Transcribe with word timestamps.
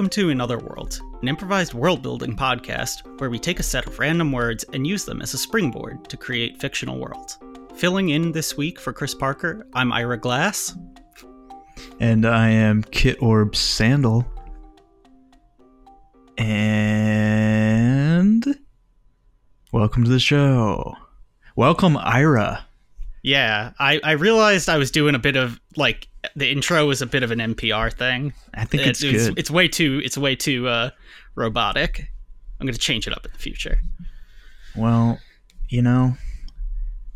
Welcome 0.00 0.10
to 0.12 0.30
Another 0.30 0.58
World, 0.58 0.98
an 1.20 1.28
improvised 1.28 1.74
world 1.74 2.00
building 2.00 2.34
podcast 2.34 3.20
where 3.20 3.28
we 3.28 3.38
take 3.38 3.60
a 3.60 3.62
set 3.62 3.86
of 3.86 3.98
random 3.98 4.32
words 4.32 4.64
and 4.72 4.86
use 4.86 5.04
them 5.04 5.20
as 5.20 5.34
a 5.34 5.38
springboard 5.38 6.08
to 6.08 6.16
create 6.16 6.58
fictional 6.58 6.98
worlds. 6.98 7.36
Filling 7.74 8.08
in 8.08 8.32
this 8.32 8.56
week 8.56 8.80
for 8.80 8.94
Chris 8.94 9.14
Parker, 9.14 9.66
I'm 9.74 9.92
Ira 9.92 10.16
Glass. 10.16 10.74
And 12.00 12.24
I 12.24 12.48
am 12.48 12.82
Kit 12.82 13.20
Orb 13.20 13.54
Sandal. 13.54 14.24
And 16.38 18.58
welcome 19.70 20.04
to 20.04 20.10
the 20.10 20.18
show. 20.18 20.94
Welcome, 21.56 21.98
Ira. 21.98 22.64
Yeah, 23.22 23.72
I, 23.78 24.00
I 24.02 24.12
realized 24.12 24.70
I 24.70 24.78
was 24.78 24.90
doing 24.90 25.14
a 25.14 25.18
bit 25.18 25.36
of 25.36 25.60
like 25.76 26.08
the 26.36 26.50
intro 26.50 26.86
was 26.86 27.00
a 27.02 27.06
bit 27.06 27.22
of 27.22 27.30
an 27.30 27.38
NPR 27.38 27.92
thing. 27.92 28.32
I 28.54 28.64
think 28.64 28.86
it's 28.86 29.02
It- 29.02 29.12
good. 29.12 29.38
It's 29.38 29.50
way 29.50 29.68
too 29.68 30.00
it's 30.04 30.18
way 30.18 30.36
too 30.36 30.68
uh, 30.68 30.90
robotic. 31.34 32.10
I'm 32.60 32.66
gonna 32.66 32.76
change 32.78 33.06
it 33.06 33.12
up 33.14 33.24
in 33.24 33.32
the 33.32 33.38
future. 33.38 33.80
well, 34.76 35.18
you 35.68 35.82
know, 35.82 36.16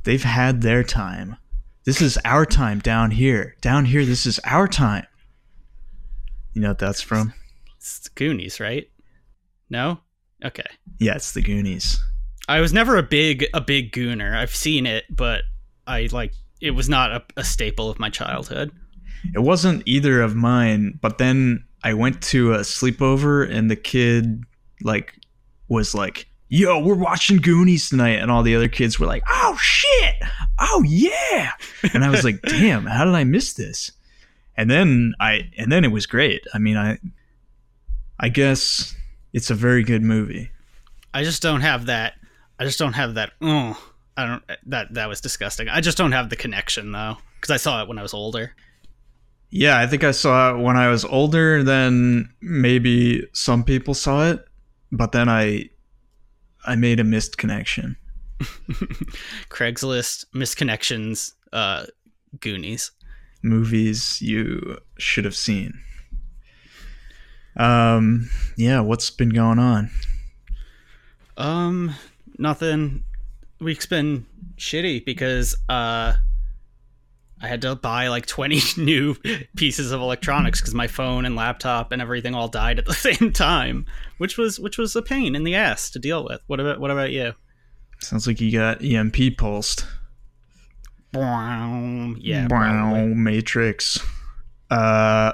they've 0.04 0.22
had 0.22 0.62
their 0.62 0.82
time. 0.82 1.36
This 1.84 2.00
is 2.00 2.18
our 2.24 2.46
time 2.46 2.78
down 2.78 3.10
here. 3.10 3.56
Down 3.60 3.84
here, 3.84 4.04
this 4.06 4.24
is 4.26 4.40
our 4.44 4.66
time. 4.66 5.06
You 6.54 6.62
know 6.62 6.68
what 6.68 6.78
that's 6.78 7.02
from? 7.02 7.34
It's 7.76 7.98
the 8.00 8.10
Goonies, 8.14 8.58
right? 8.60 8.88
No? 9.68 10.00
Okay. 10.44 10.64
Yeah, 10.98 11.14
it's 11.16 11.32
the 11.32 11.42
Goonies. 11.42 12.00
I 12.48 12.60
was 12.60 12.72
never 12.72 12.96
a 12.96 13.02
big 13.02 13.46
a 13.54 13.60
big 13.60 13.92
gooner. 13.92 14.34
I've 14.36 14.54
seen 14.54 14.86
it, 14.86 15.04
but 15.10 15.42
I 15.86 16.08
like 16.12 16.32
it 16.60 16.70
was 16.72 16.88
not 16.88 17.10
a, 17.12 17.22
a 17.36 17.44
staple 17.44 17.90
of 17.90 17.98
my 17.98 18.08
childhood. 18.10 18.70
It 19.34 19.40
wasn't 19.40 19.82
either 19.86 20.20
of 20.20 20.34
mine, 20.34 20.98
but 21.00 21.18
then 21.18 21.64
I 21.82 21.94
went 21.94 22.22
to 22.24 22.54
a 22.54 22.58
sleepover 22.60 23.48
and 23.48 23.70
the 23.70 23.76
kid 23.76 24.42
like 24.82 25.18
was 25.68 25.94
like, 25.94 26.26
"Yo, 26.48 26.78
we're 26.78 26.94
watching 26.94 27.38
Goonies 27.38 27.88
tonight." 27.88 28.20
And 28.20 28.30
all 28.30 28.42
the 28.42 28.56
other 28.56 28.68
kids 28.68 28.98
were 28.98 29.06
like, 29.06 29.22
"Oh 29.28 29.56
shit. 29.60 30.14
Oh 30.58 30.82
yeah." 30.86 31.50
And 31.92 32.04
I 32.04 32.10
was 32.10 32.24
like, 32.24 32.40
"Damn, 32.46 32.86
how 32.86 33.04
did 33.04 33.14
I 33.14 33.24
miss 33.24 33.54
this?" 33.54 33.92
And 34.56 34.70
then 34.70 35.14
I 35.20 35.50
and 35.58 35.70
then 35.70 35.84
it 35.84 35.92
was 35.92 36.06
great. 36.06 36.42
I 36.52 36.58
mean, 36.58 36.76
I 36.76 36.98
I 38.18 38.28
guess 38.28 38.94
it's 39.32 39.50
a 39.50 39.54
very 39.54 39.82
good 39.82 40.02
movie. 40.02 40.50
I 41.12 41.22
just 41.24 41.42
don't 41.42 41.60
have 41.60 41.86
that. 41.86 42.14
I 42.58 42.64
just 42.64 42.78
don't 42.78 42.92
have 42.92 43.14
that. 43.14 43.32
Oh, 43.40 43.80
I 44.16 44.26
don't. 44.26 44.42
That 44.66 44.94
that 44.94 45.08
was 45.08 45.20
disgusting. 45.20 45.68
I 45.68 45.80
just 45.80 45.98
don't 45.98 46.12
have 46.12 46.30
the 46.30 46.36
connection 46.36 46.92
though, 46.92 47.18
because 47.40 47.50
I 47.50 47.56
saw 47.56 47.82
it 47.82 47.88
when 47.88 47.98
I 47.98 48.02
was 48.02 48.14
older. 48.14 48.54
Yeah, 49.50 49.78
I 49.78 49.86
think 49.86 50.02
I 50.04 50.10
saw 50.10 50.54
it 50.54 50.58
when 50.62 50.76
I 50.76 50.88
was 50.88 51.04
older 51.04 51.62
than 51.62 52.32
maybe 52.40 53.26
some 53.32 53.62
people 53.64 53.94
saw 53.94 54.30
it, 54.30 54.44
but 54.90 55.12
then 55.12 55.28
I 55.28 55.68
I 56.66 56.74
made 56.76 56.98
a 57.00 57.04
missed 57.04 57.38
connection. 57.38 57.96
Craigslist 59.50 60.26
misconnections. 60.34 61.32
Uh, 61.52 61.86
Goonies. 62.40 62.90
movies 63.42 64.20
you 64.20 64.76
should 64.98 65.24
have 65.24 65.36
seen. 65.36 65.72
Um, 67.56 68.28
yeah, 68.56 68.80
what's 68.80 69.10
been 69.10 69.28
going 69.28 69.60
on? 69.60 69.90
Um, 71.36 71.94
nothing. 72.38 73.04
Week's 73.60 73.86
been 73.86 74.26
shitty 74.56 75.04
because 75.04 75.54
uh, 75.68 76.14
I 77.44 77.48
had 77.48 77.60
to 77.62 77.76
buy 77.76 78.08
like 78.08 78.24
twenty 78.24 78.60
new 78.78 79.14
pieces 79.54 79.92
of 79.92 80.00
electronics 80.00 80.60
because 80.62 80.74
my 80.74 80.86
phone 80.86 81.26
and 81.26 81.36
laptop 81.36 81.92
and 81.92 82.00
everything 82.00 82.34
all 82.34 82.48
died 82.48 82.78
at 82.78 82.86
the 82.86 82.94
same 82.94 83.32
time, 83.32 83.84
which 84.16 84.38
was 84.38 84.58
which 84.58 84.78
was 84.78 84.96
a 84.96 85.02
pain 85.02 85.36
in 85.36 85.44
the 85.44 85.54
ass 85.54 85.90
to 85.90 85.98
deal 85.98 86.24
with. 86.24 86.40
What 86.46 86.58
about 86.58 86.80
what 86.80 86.90
about 86.90 87.12
you? 87.12 87.34
Sounds 88.00 88.26
like 88.26 88.40
you 88.40 88.50
got 88.50 88.82
EMP 88.82 89.36
pulsed. 89.36 89.84
Yeah, 91.12 92.48
Wow. 92.50 93.06
Matrix. 93.14 94.00
Uh, 94.70 95.32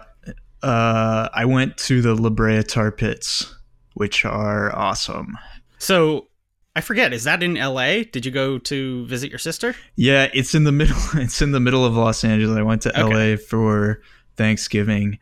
uh, 0.63 1.29
I 1.33 1.45
went 1.45 1.77
to 1.79 2.03
the 2.03 2.15
La 2.15 2.29
Brea 2.31 2.63
Tar 2.65 2.91
Pits, 2.91 3.55
which 3.95 4.25
are 4.25 4.75
awesome. 4.77 5.39
So 5.79 6.27
I 6.77 6.81
forget. 6.81 7.13
Is 7.13 7.25
that 7.25 7.43
in 7.43 7.57
L.A.? 7.57 8.05
Did 8.05 8.25
you 8.25 8.31
go 8.31 8.59
to 8.59 9.05
visit 9.07 9.29
your 9.29 9.39
sister? 9.41 9.75
Yeah, 9.97 10.29
it's 10.33 10.55
in 10.55 10.65
the 10.65 10.73
middle. 10.73 10.97
It's 11.15 11.43
in 11.43 11.53
the 11.53 11.61
middle 11.61 11.85
of 11.85 11.95
Los 11.95 12.23
Angeles. 12.25 12.57
I 12.57 12.63
went 12.63 12.83
to 12.83 13.01
Okay. 13.01 13.33
LA 13.33 13.37
for 13.37 14.01
Thanksgiving. 14.37 15.19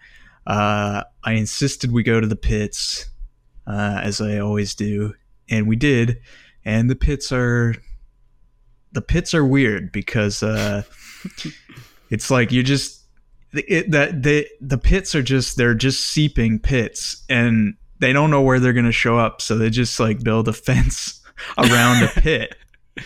Uh, 0.46 1.04
I 1.24 1.32
insisted 1.32 1.90
we 1.92 2.02
go 2.02 2.20
to 2.20 2.26
the 2.26 2.36
pits, 2.36 3.06
uh, 3.66 4.00
as 4.02 4.20
I 4.20 4.38
always 4.38 4.74
do, 4.74 5.14
and 5.48 5.66
we 5.66 5.76
did. 5.76 6.18
And 6.64 6.90
the 6.90 6.96
pits 6.96 7.32
are 7.32 7.74
the 8.92 9.02
pits 9.02 9.34
are 9.34 9.44
weird 9.44 9.90
because 9.92 10.42
uh, 10.42 10.82
it's 12.10 12.30
like 12.30 12.52
you 12.52 12.62
just 12.62 13.04
it, 13.52 13.90
that 13.90 14.22
they 14.22 14.48
the 14.60 14.78
pits 14.78 15.14
are 15.14 15.22
just 15.22 15.56
they're 15.56 15.74
just 15.74 16.06
seeping 16.06 16.58
pits 16.58 17.24
and 17.30 17.74
they 18.00 18.12
don't 18.12 18.30
know 18.30 18.42
where 18.42 18.60
they're 18.60 18.72
gonna 18.74 18.92
show 18.92 19.18
up, 19.18 19.40
so 19.40 19.56
they 19.56 19.70
just 19.70 19.98
like 19.98 20.22
build 20.22 20.48
a 20.48 20.52
fence 20.68 21.17
around 21.58 22.02
a 22.02 22.08
pit 22.08 22.54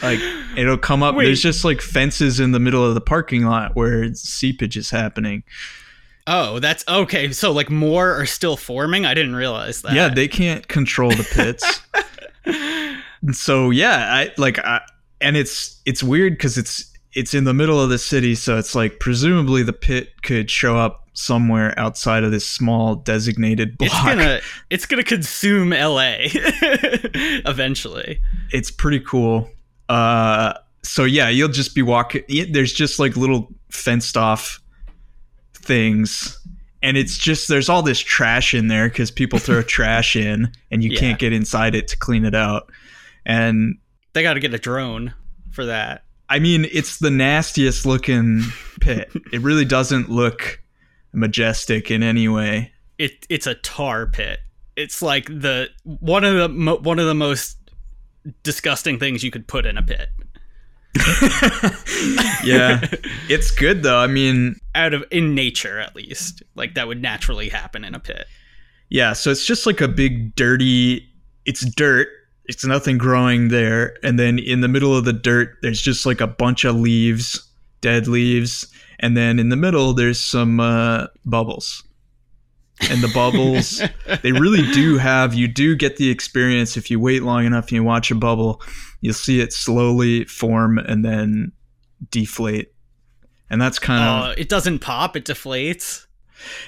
like 0.03 0.21
it'll 0.57 0.79
come 0.79 1.03
up 1.03 1.15
Wait. 1.15 1.27
there's 1.27 1.43
just 1.43 1.65
like 1.65 1.81
fences 1.81 2.41
in 2.41 2.53
the 2.53 2.61
middle 2.61 2.85
of 2.85 2.95
the 2.95 3.01
parking 3.01 3.45
lot 3.45 3.77
where 3.77 4.13
seepage 4.15 4.77
is 4.77 4.91
happening 4.91 5.43
Oh, 6.25 6.61
that's 6.61 6.85
okay. 6.87 7.33
So 7.33 7.51
like 7.51 7.69
more 7.69 8.13
are 8.13 8.27
still 8.27 8.57
forming. 8.57 9.05
I 9.05 9.13
didn't 9.13 9.35
realize 9.35 9.83
that. 9.83 9.93
yeah 9.93 10.09
they 10.09 10.29
can't 10.29 10.69
control 10.69 11.11
the 11.11 11.25
pits 11.35 11.81
so 13.37 13.71
yeah 13.71 14.09
i 14.15 14.31
like 14.37 14.59
I, 14.59 14.81
and 15.21 15.37
it's 15.37 15.81
it's 15.87 16.03
weird 16.03 16.35
because 16.35 16.59
it's 16.59 16.93
it's 17.13 17.35
in 17.35 17.45
the 17.45 17.55
middle 17.55 17.81
of 17.81 17.89
the 17.91 17.99
city 17.99 18.35
so 18.35 18.57
it's 18.59 18.75
like 18.75 18.99
presumably 19.01 19.63
the 19.63 19.73
pit 19.73 20.11
could 20.23 20.51
show 20.51 20.77
up 20.77 21.02
somewhere 21.15 21.79
outside 21.79 22.25
of 22.25 22.31
this 22.31 22.47
small 22.47 22.95
designated 22.97 23.77
block 23.79 23.91
It's 23.93 24.03
gonna 24.05 24.41
it's 24.71 24.87
gonna 24.87 25.03
consume 25.05 25.71
LA 25.71 26.17
eventually. 27.45 28.21
it's 28.51 28.71
pretty 28.71 29.01
cool. 29.01 29.51
Uh, 29.89 30.55
so 30.83 31.05
yeah, 31.05 31.29
you'll 31.29 31.49
just 31.49 31.75
be 31.75 31.83
walking. 31.83 32.23
There's 32.51 32.73
just 32.73 32.99
like 32.99 33.17
little 33.17 33.53
fenced 33.71 34.17
off 34.17 34.61
things, 35.55 36.39
and 36.83 36.97
it's 36.97 37.19
just 37.19 37.49
there's 37.49 37.69
all 37.69 37.83
this 37.83 38.01
trash 38.01 38.55
in 38.55 38.69
there 38.69 38.89
because 38.89 39.11
people 39.11 39.39
throw 39.39 39.63
trash 39.63 40.17
in, 40.17 40.51
and 40.71 40.83
you 40.83 40.91
Yeah. 40.91 41.01
can't 41.01 41.19
get 41.19 41.33
inside 41.33 41.75
it 41.75 41.89
to 41.89 41.97
clean 41.97 42.25
it 42.25 42.35
out. 42.35 42.71
And 43.25 43.77
They 44.15 44.23
got 44.23 44.35
to 44.35 44.41
get 44.41 44.53
a 44.55 44.59
drone 44.59 45.15
for 45.51 45.67
that. 45.67 46.05
I 46.29 46.39
mean, 46.39 46.67
it's 46.73 46.99
the 46.99 47.11
nastiest 47.11 47.85
looking 47.85 48.43
pit. 48.81 49.13
it 49.33 49.43
really 49.43 49.67
doesn't 49.67 50.09
look 50.09 50.62
majestic 51.13 51.91
in 51.91 52.03
any 52.03 52.29
way. 52.29 52.73
It 52.99 53.27
it's 53.29 53.47
a 53.47 53.55
tar 53.55 54.07
pit. 54.07 54.41
It's 54.77 55.03
like 55.03 55.27
the 55.27 55.69
one 55.85 56.25
of 56.25 56.37
the 56.37 56.49
mo- 56.49 56.79
one 56.79 56.99
of 56.99 57.07
the 57.07 57.15
most 57.15 57.57
disgusting 58.43 58.99
things 58.99 59.23
you 59.23 59.31
could 59.31 59.47
put 59.47 59.67
in 59.67 59.77
a 59.77 59.83
pit. 59.83 60.09
yeah, 62.45 62.81
it's 63.29 63.51
good 63.51 63.83
though. 63.83 63.99
I 63.99 64.07
mean, 64.07 64.57
Out 64.75 64.95
of 64.95 65.05
in 65.11 65.35
nature 65.35 65.79
at 65.79 65.97
least. 65.97 66.43
Like 66.55 66.75
that 66.75 66.87
would 66.87 67.01
naturally 67.01 67.49
happen 67.49 67.85
in 67.85 67.95
a 67.95 68.01
pit. 68.01 68.27
Yeah, 68.89 69.15
so 69.15 69.31
it's 69.31 69.47
just 69.47 69.67
like 69.67 69.81
a 69.81 69.89
big 69.89 70.35
dirty 70.37 71.09
it's 71.45 71.65
dirt. 71.75 72.09
It's 72.45 72.65
nothing 72.65 72.99
growing 72.99 73.49
there. 73.49 73.97
And 74.03 74.19
then 74.19 74.39
in 74.39 74.61
the 74.61 74.69
middle 74.69 74.97
of 74.97 75.05
the 75.05 75.13
dirt 75.13 75.57
there's 75.63 75.81
just 75.81 76.05
like 76.05 76.21
a 76.21 76.27
bunch 76.27 76.65
of 76.65 76.77
leaves, 76.77 77.43
dead 77.81 78.07
leaves, 78.07 78.71
and 79.03 79.17
then 79.17 79.39
in 79.39 79.49
the 79.51 79.57
middle 79.57 79.93
there's 79.93 80.19
some 80.21 80.61
uh, 80.61 81.09
bubbles. 81.25 81.83
And 82.91 83.01
the 83.03 83.11
bubbles 83.15 83.81
they 84.23 84.33
really 84.33 84.63
do 84.73 84.99
have 84.99 85.35
you 85.35 85.47
do 85.47 85.77
get 85.77 85.99
the 85.99 86.11
experience 86.11 86.77
if 86.77 86.91
you 86.91 86.99
wait 86.99 87.23
long 87.23 87.45
enough 87.45 87.65
and 87.65 87.73
you 87.73 87.85
watch 87.85 88.11
a 88.11 88.15
bubble, 88.15 88.61
you'll 89.03 89.15
see 89.15 89.41
it 89.41 89.53
slowly 89.53 90.25
form 90.25 90.79
and 90.79 91.05
then 91.05 91.53
deflate. 92.11 92.73
And 93.51 93.61
that's 93.61 93.79
kind 93.79 94.03
of 94.03 94.31
Uh, 94.31 94.35
it 94.39 94.49
doesn't 94.49 94.79
pop, 94.81 95.15
it 95.17 95.25
deflates. 95.27 96.07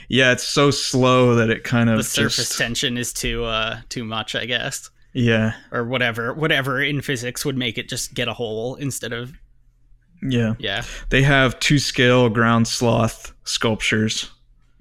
yeah, 0.08 0.30
it's 0.32 0.44
so 0.44 0.70
slow 0.70 1.34
that 1.34 1.50
it 1.50 1.64
kind 1.64 1.90
of 1.90 1.96
The 1.96 2.04
surface 2.04 2.36
just, 2.36 2.58
tension 2.58 2.96
is 2.96 3.12
too 3.12 3.44
uh 3.44 3.80
too 3.88 4.04
much, 4.04 4.34
I 4.36 4.44
guess. 4.46 4.90
yeah. 5.14 5.54
Or 5.72 5.84
whatever 5.84 6.32
whatever 6.34 6.80
in 6.82 7.00
physics 7.00 7.44
would 7.44 7.56
make 7.56 7.76
it 7.78 7.88
just 7.88 8.14
get 8.14 8.28
a 8.28 8.34
hole 8.34 8.76
instead 8.76 9.12
of 9.12 9.32
Yeah. 10.24 10.54
yeah. 10.58 10.82
They 11.10 11.22
have 11.22 11.60
two 11.60 11.78
scale 11.78 12.28
ground 12.30 12.66
sloth 12.66 13.32
sculptures. 13.44 14.30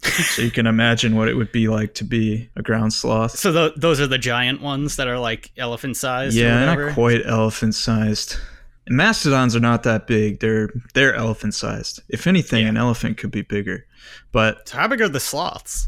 so 0.04 0.42
you 0.42 0.51
can 0.51 0.68
imagine 0.68 1.16
what 1.16 1.30
it 1.30 1.36
would 1.36 1.51
be 1.51 1.68
like 1.69 1.94
to 1.95 2.04
be 2.04 2.50
a 2.56 2.62
ground 2.62 2.94
sloth. 2.94 3.38
So 3.38 3.51
tho- 3.51 3.72
those 3.78 4.00
are 4.01 4.07
the 4.07 4.18
giant 4.18 4.62
ones 4.62 4.95
that 4.98 5.07
are 5.07 5.19
like 5.19 5.51
elephant 5.57 5.95
sized. 5.98 6.36
Yeah, 6.36 6.66
not 6.75 6.94
quite 6.94 7.22
elephant 7.25 7.75
sized. 7.75 8.38
Mastodons 8.90 9.56
are 9.56 9.62
not 9.62 9.84
that 9.84 10.07
big. 10.07 10.42
They're 10.42 10.69
they're 10.94 11.16
elephant 11.16 11.54
sized. 11.56 12.01
If 12.10 12.28
anything, 12.28 12.63
Yeah. 12.63 12.69
an 12.69 12.78
elephant 12.78 13.18
could 13.18 13.31
be 13.31 13.42
bigger. 13.44 13.86
But 14.34 14.68
So 14.68 14.78
how 14.78 14.88
big 14.90 15.00
are 15.01 15.07
the 15.07 15.22
sloths? 15.22 15.88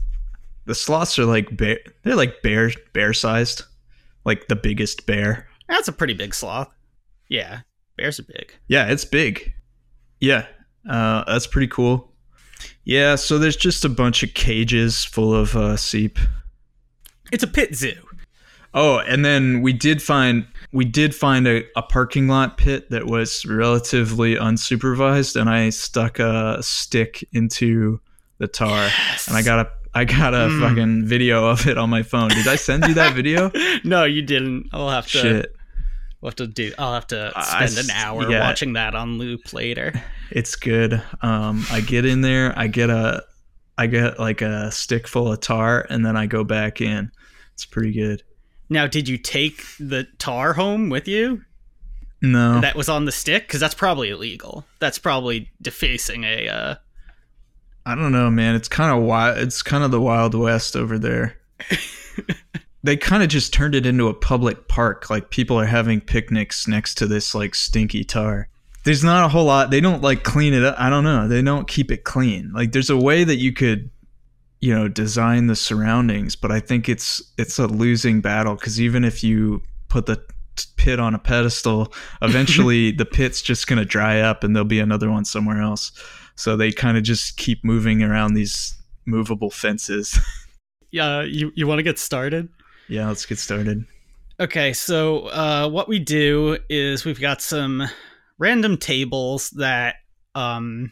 The 0.66 0.75
sloths 0.75 1.19
are 1.19 1.25
like 1.25 1.56
bear. 1.57 1.80
They're 2.04 2.16
like 2.16 2.42
bear 2.42 2.72
bear 2.94 3.13
sized, 3.13 3.63
like 4.24 4.48
the 4.48 4.56
biggest 4.56 5.06
bear. 5.06 5.48
That's 5.68 5.90
a 5.90 5.92
pretty 5.94 6.13
big 6.13 6.34
sloth. 6.34 6.69
Yeah, 7.28 7.62
bears 7.97 8.19
are 8.19 8.24
big. 8.24 8.53
Yeah, 8.68 8.88
it's 8.88 9.06
big. 9.06 9.53
Yeah, 10.19 10.45
uh, 10.89 11.24
that's 11.27 11.47
pretty 11.47 11.68
cool. 11.68 12.12
Yeah, 12.83 13.15
so 13.15 13.38
there's 13.38 13.56
just 13.57 13.83
a 13.86 13.89
bunch 13.89 14.24
of 14.24 14.33
cages 14.33 15.03
full 15.03 15.33
of 15.33 15.56
uh, 15.56 15.75
seep. 15.77 16.18
It's 17.31 17.44
a 17.44 17.47
pit 17.47 17.75
zoo. 17.75 17.95
Oh, 18.74 19.00
and 19.00 19.24
then 19.24 19.62
we 19.62 19.71
did 19.74 20.01
find 20.01 20.45
we 20.71 20.83
did 20.86 21.15
find 21.15 21.47
a, 21.47 21.63
a 21.77 21.81
parking 21.81 22.27
lot 22.27 22.57
pit 22.57 22.89
that 22.89 23.06
was 23.06 23.45
relatively 23.45 24.36
unsupervised, 24.36 25.39
and 25.39 25.50
I 25.50 25.69
stuck 25.69 26.19
a 26.19 26.57
stick 26.62 27.24
into 27.31 28.00
the 28.38 28.47
tar, 28.47 28.69
Yes. 28.88 29.27
and 29.30 29.38
I 29.38 29.42
got 29.42 29.65
a 29.65 29.69
I 29.97 30.03
got 30.03 30.33
a 30.33 30.47
Mm. 30.50 30.59
fucking 30.59 31.06
video 31.06 31.45
of 31.47 31.68
it 31.68 31.77
on 31.77 31.89
my 31.89 32.03
phone. 32.03 32.27
Did 32.30 32.47
I 32.50 32.57
send 32.57 32.83
you 32.86 32.94
that 32.95 33.15
video? 33.15 33.50
no, 33.86 34.03
you 34.03 34.21
didn't. 34.21 34.68
I'll 34.74 34.89
have 34.89 35.06
to. 35.12 35.18
Shit, 35.19 35.55
We'll 36.25 36.31
have 36.31 36.38
to 36.38 36.48
do. 36.48 36.74
I'll 36.80 36.95
have 36.95 37.06
to 37.07 37.31
I 37.36 37.68
spend 37.68 37.86
an 37.88 37.95
hour 37.95 38.27
yeah. 38.27 38.39
watching 38.39 38.74
that 38.74 38.95
on 38.95 39.19
loop 39.19 39.54
later. 39.54 39.94
it's 40.31 40.56
good. 40.56 41.00
Um, 41.22 41.63
I 41.69 41.81
get 41.81 42.04
in 42.04 42.22
there, 42.22 42.51
I 42.57 42.66
get 42.66 42.89
a 42.89 43.24
I 43.77 43.86
get 43.86 44.18
like 44.19 44.42
a 44.42 44.72
stick 44.72 45.07
full 45.07 45.31
of 45.31 45.39
tar, 45.39 45.86
and 45.88 46.04
then 46.04 46.18
I 46.18 46.25
go 46.25 46.44
back 46.44 46.81
in. 46.81 47.12
It's 47.54 47.68
pretty 47.68 47.92
good. 47.92 48.24
Now, 48.69 48.88
did 48.88 49.07
you 49.07 49.19
take 49.19 49.66
the 49.80 50.07
tar 50.18 50.54
home 50.54 50.89
with 50.89 51.07
you? 51.07 51.44
No, 52.24 52.60
That 52.60 52.75
was 52.75 52.89
on 52.89 53.06
the 53.06 53.12
stick 53.12 53.45
because 53.45 53.60
that's 53.60 53.75
probably 53.75 54.10
illegal. 54.10 54.66
That's 54.80 54.98
probably 54.98 55.51
defacing 55.62 56.24
a. 56.24 56.48
Uh, 56.48 56.75
I 57.86 57.94
don't 57.94 58.12
know, 58.12 58.31
man. 58.31 58.56
It's 58.56 58.68
kind 58.68 58.98
of 58.98 59.04
wild. 59.04 59.38
It's 59.38 59.62
kind 59.62 59.83
of 59.83 59.92
the 59.92 60.01
Wild 60.01 60.33
West 60.33 60.75
over 60.75 60.98
there. 60.98 61.38
they 62.85 62.95
kind 62.95 63.23
of 63.23 63.29
just 63.29 63.51
turned 63.51 63.73
it 63.73 63.85
into 63.85 64.07
a 64.07 64.13
public 64.13 64.67
park. 64.67 65.09
Like 65.09 65.31
people 65.31 65.59
are 65.59 65.65
having 65.65 65.99
picnics 65.99 66.67
next 66.67 66.95
to 66.95 67.07
this 67.07 67.33
like 67.33 67.55
stinky 67.55 68.03
tar. 68.03 68.47
There's 68.83 69.03
not 69.03 69.25
a 69.25 69.27
whole 69.27 69.45
lot. 69.45 69.71
They 69.71 69.81
don't 69.81 70.03
like 70.03 70.23
clean 70.23 70.53
it 70.53 70.63
up. 70.63 70.75
I 70.77 70.91
don't 70.91 71.03
know. 71.03 71.27
They 71.27 71.41
don't 71.41 71.67
keep 71.67 71.89
it 71.89 72.03
clean. 72.03 72.51
Like 72.53 72.73
there's 72.73 72.91
a 72.91 72.97
way 72.97 73.23
that 73.23 73.37
you 73.37 73.51
could, 73.53 73.89
you 74.61 74.73
know, 74.73 74.87
design 74.87 75.47
the 75.47 75.55
surroundings, 75.55 76.35
but 76.35 76.51
I 76.51 76.59
think 76.59 76.87
it's 76.87 77.23
it's 77.39 77.57
a 77.57 77.65
losing 77.65 78.21
battle 78.21 78.53
because 78.53 78.79
even 78.79 79.03
if 79.03 79.23
you 79.23 79.63
put 79.87 80.05
the 80.05 80.23
pit 80.77 80.99
on 80.99 81.15
a 81.15 81.19
pedestal, 81.19 81.91
eventually 82.21 82.91
the 82.91 83.05
pit's 83.05 83.41
just 83.41 83.65
gonna 83.65 83.85
dry 83.85 84.19
up 84.19 84.43
and 84.43 84.55
there'll 84.55 84.67
be 84.67 84.79
another 84.79 85.09
one 85.09 85.25
somewhere 85.25 85.59
else. 85.59 85.91
So 86.35 86.55
they 86.55 86.71
kind 86.71 86.97
of 86.97 87.03
just 87.03 87.37
keep 87.37 87.63
moving 87.63 88.03
around 88.03 88.35
these 88.35 88.75
movable 89.07 89.49
fences. 89.49 90.19
yeah, 90.91 91.23
you 91.23 91.51
you 91.55 91.65
want 91.65 91.79
to 91.79 91.83
get 91.83 91.97
started? 91.97 92.47
Yeah, 92.87 93.07
let's 93.07 93.25
get 93.25 93.39
started. 93.39 93.85
Okay, 94.39 94.73
so 94.73 95.27
uh, 95.27 95.69
what 95.69 95.87
we 95.87 95.99
do 95.99 96.57
is 96.69 97.05
we've 97.05 97.21
got 97.21 97.41
some 97.41 97.83
random 98.37 98.77
tables 98.77 99.49
that 99.51 99.95
um, 100.33 100.91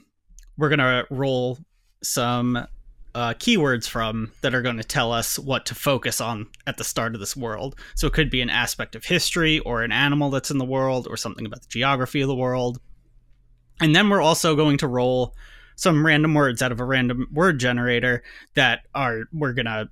we're 0.57 0.69
gonna 0.69 1.05
roll 1.09 1.57
some 2.01 2.67
uh, 3.15 3.33
keywords 3.35 3.87
from 3.87 4.31
that 4.41 4.55
are 4.55 4.61
going 4.61 4.77
to 4.77 4.83
tell 4.83 5.11
us 5.11 5.37
what 5.37 5.65
to 5.67 5.75
focus 5.75 6.19
on 6.19 6.47
at 6.65 6.77
the 6.77 6.83
start 6.83 7.13
of 7.13 7.19
this 7.19 7.35
world. 7.35 7.75
So 7.95 8.07
it 8.07 8.13
could 8.13 8.29
be 8.29 8.41
an 8.41 8.49
aspect 8.49 8.95
of 8.95 9.05
history, 9.05 9.59
or 9.59 9.83
an 9.83 9.91
animal 9.91 10.29
that's 10.29 10.51
in 10.51 10.57
the 10.57 10.65
world, 10.65 11.07
or 11.07 11.17
something 11.17 11.45
about 11.45 11.61
the 11.61 11.67
geography 11.67 12.21
of 12.21 12.27
the 12.27 12.35
world. 12.35 12.79
And 13.79 13.95
then 13.95 14.09
we're 14.09 14.21
also 14.21 14.55
going 14.55 14.77
to 14.79 14.87
roll 14.87 15.35
some 15.75 16.05
random 16.05 16.33
words 16.33 16.61
out 16.61 16.71
of 16.71 16.79
a 16.79 16.85
random 16.85 17.27
word 17.31 17.59
generator 17.59 18.23
that 18.55 18.81
are 18.93 19.23
we're 19.31 19.53
gonna 19.53 19.89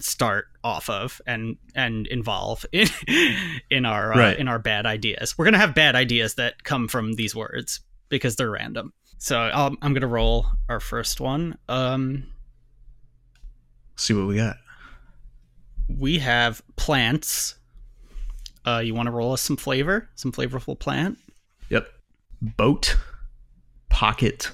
start 0.00 0.46
off 0.62 0.90
of 0.90 1.20
and 1.26 1.56
and 1.74 2.06
involve 2.08 2.64
in 2.72 2.88
in 3.70 3.84
our 3.86 4.12
uh, 4.12 4.18
Right. 4.18 4.38
in 4.38 4.48
our 4.48 4.58
bad 4.58 4.86
ideas. 4.86 5.36
We're 5.38 5.44
gonna 5.46 5.58
have 5.58 5.74
bad 5.74 5.94
ideas 5.94 6.34
that 6.34 6.64
come 6.64 6.88
from 6.88 7.14
these 7.14 7.34
words 7.34 7.80
because 8.08 8.36
they're 8.36 8.50
random. 8.50 8.92
So 9.18 9.38
I'll, 9.38 9.74
I'm 9.82 9.94
gonna 9.94 10.06
roll 10.06 10.46
our 10.68 10.80
first 10.80 11.20
one. 11.20 11.56
Um, 11.68 12.26
See 13.96 14.12
what 14.12 14.26
we 14.26 14.36
got. 14.36 14.56
we 15.88 16.18
have 16.18 16.62
plants. 16.76 17.54
Uh, 18.66 18.78
you 18.84 18.94
want 18.94 19.06
to 19.06 19.12
roll 19.12 19.32
us 19.32 19.40
some 19.42 19.56
flavor, 19.56 20.08
some 20.14 20.32
flavorful 20.32 20.78
plant? 20.78 21.18
Yep. 21.68 21.86
Boat, 22.40 22.96
pocket, 23.90 24.50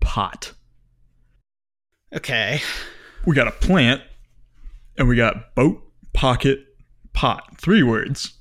pot. 0.00 0.52
Okay. 2.12 2.60
We 3.26 3.34
got 3.36 3.48
a 3.48 3.52
plant, 3.52 4.02
and 4.96 5.08
we 5.08 5.16
got 5.16 5.54
boat, 5.54 5.82
pocket, 6.12 6.60
pot. 7.12 7.60
Three 7.60 7.82
words. 7.82 8.34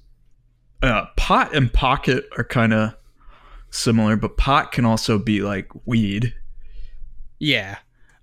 Uh, 0.82 1.06
pot 1.16 1.56
and 1.56 1.72
pocket 1.72 2.26
are 2.38 2.44
kind 2.44 2.74
of 2.74 2.94
similar, 3.70 4.16
but 4.16 4.38
pot 4.38 4.72
can 4.72 4.86
also 4.86 5.18
be 5.18 5.42
like 5.42 5.70
weed. 5.86 6.34
Yeah. 7.40 7.78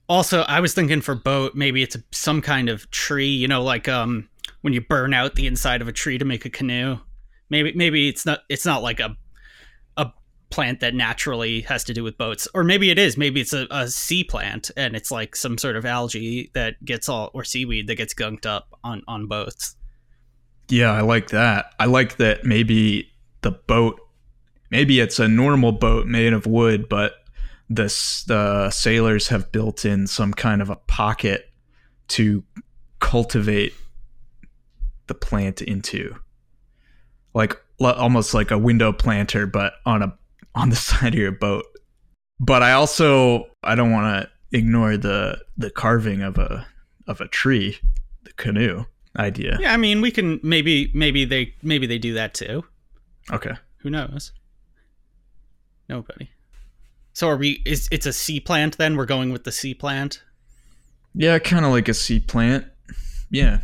Also, 0.08 0.42
I 0.42 0.60
was 0.60 0.74
thinking 0.74 1.00
for 1.00 1.14
boat, 1.14 1.54
maybe 1.54 1.82
it's 1.82 1.96
some 2.10 2.40
kind 2.40 2.68
of 2.68 2.90
tree. 2.90 3.28
You 3.28 3.48
know, 3.48 3.62
like 3.62 3.88
um, 3.88 4.28
when 4.62 4.72
you 4.72 4.80
burn 4.80 5.14
out 5.14 5.34
the 5.34 5.46
inside 5.46 5.82
of 5.82 5.88
a 5.88 5.92
tree 5.92 6.18
to 6.18 6.24
make 6.24 6.44
a 6.44 6.50
canoe. 6.50 6.98
Maybe 7.50 7.72
maybe 7.74 8.08
it's 8.08 8.26
not 8.26 8.40
it's 8.48 8.66
not 8.66 8.82
like 8.82 9.00
a 9.00 9.16
plant 10.50 10.80
that 10.80 10.94
naturally 10.94 11.62
has 11.62 11.84
to 11.84 11.94
do 11.94 12.02
with 12.02 12.16
boats, 12.16 12.48
or 12.54 12.64
maybe 12.64 12.90
it 12.90 12.98
is. 12.98 13.16
Maybe 13.16 13.40
it's 13.40 13.52
a, 13.52 13.66
a 13.70 13.88
sea 13.88 14.24
plant 14.24 14.70
and 14.76 14.96
it's 14.96 15.10
like 15.10 15.36
some 15.36 15.58
sort 15.58 15.76
of 15.76 15.84
algae 15.84 16.50
that 16.54 16.82
gets 16.84 17.08
all 17.08 17.30
or 17.34 17.44
seaweed 17.44 17.86
that 17.86 17.96
gets 17.96 18.14
gunked 18.14 18.46
up 18.46 18.78
on 18.82 19.02
on 19.06 19.26
boats. 19.26 19.76
Yeah, 20.68 20.92
I 20.92 21.00
like 21.00 21.28
that. 21.28 21.74
I 21.78 21.86
like 21.86 22.16
that 22.18 22.44
maybe 22.44 23.10
the 23.42 23.52
boat, 23.52 24.00
maybe 24.70 25.00
it's 25.00 25.18
a 25.18 25.28
normal 25.28 25.72
boat 25.72 26.06
made 26.06 26.32
of 26.32 26.46
wood, 26.46 26.88
but 26.88 27.14
the, 27.70 27.84
the 28.26 28.70
sailors 28.70 29.28
have 29.28 29.52
built 29.52 29.84
in 29.84 30.06
some 30.06 30.32
kind 30.32 30.62
of 30.62 30.70
a 30.70 30.76
pocket 30.76 31.50
to 32.08 32.42
cultivate 32.98 33.74
the 35.06 35.14
plant 35.14 35.62
into. 35.62 36.14
Like 37.34 37.56
almost 37.80 38.34
like 38.34 38.50
a 38.50 38.58
window 38.58 38.92
planter, 38.92 39.46
but 39.46 39.74
on 39.86 40.02
a 40.02 40.18
on 40.58 40.70
the 40.70 40.76
side 40.88 41.14
of 41.14 41.20
your 41.20 41.32
boat. 41.32 41.64
But 42.40 42.62
I 42.62 42.72
also 42.72 43.46
I 43.62 43.74
don't 43.74 43.92
want 43.92 44.24
to 44.24 44.56
ignore 44.56 44.96
the 44.96 45.38
the 45.56 45.70
carving 45.70 46.22
of 46.22 46.38
a 46.38 46.66
of 47.06 47.20
a 47.20 47.28
tree, 47.28 47.78
the 48.24 48.32
canoe 48.34 48.84
idea. 49.16 49.56
Yeah, 49.60 49.72
I 49.72 49.76
mean, 49.76 50.00
we 50.00 50.10
can 50.10 50.40
maybe 50.42 50.90
maybe 50.94 51.24
they 51.24 51.54
maybe 51.62 51.86
they 51.86 51.98
do 51.98 52.14
that 52.14 52.34
too. 52.34 52.64
Okay. 53.32 53.54
Who 53.78 53.90
knows? 53.90 54.32
Nobody. 55.88 56.30
So 57.12 57.28
are 57.28 57.36
we? 57.36 57.62
Is 57.64 57.88
it's 57.90 58.06
a 58.06 58.12
sea 58.12 58.40
plant? 58.40 58.78
Then 58.78 58.96
we're 58.96 59.06
going 59.06 59.32
with 59.32 59.44
the 59.44 59.52
sea 59.52 59.74
plant. 59.74 60.22
Yeah, 61.14 61.38
kind 61.38 61.64
of 61.64 61.72
like 61.72 61.88
a 61.88 61.94
sea 61.94 62.20
plant. 62.20 62.66
Yeah. 63.30 63.60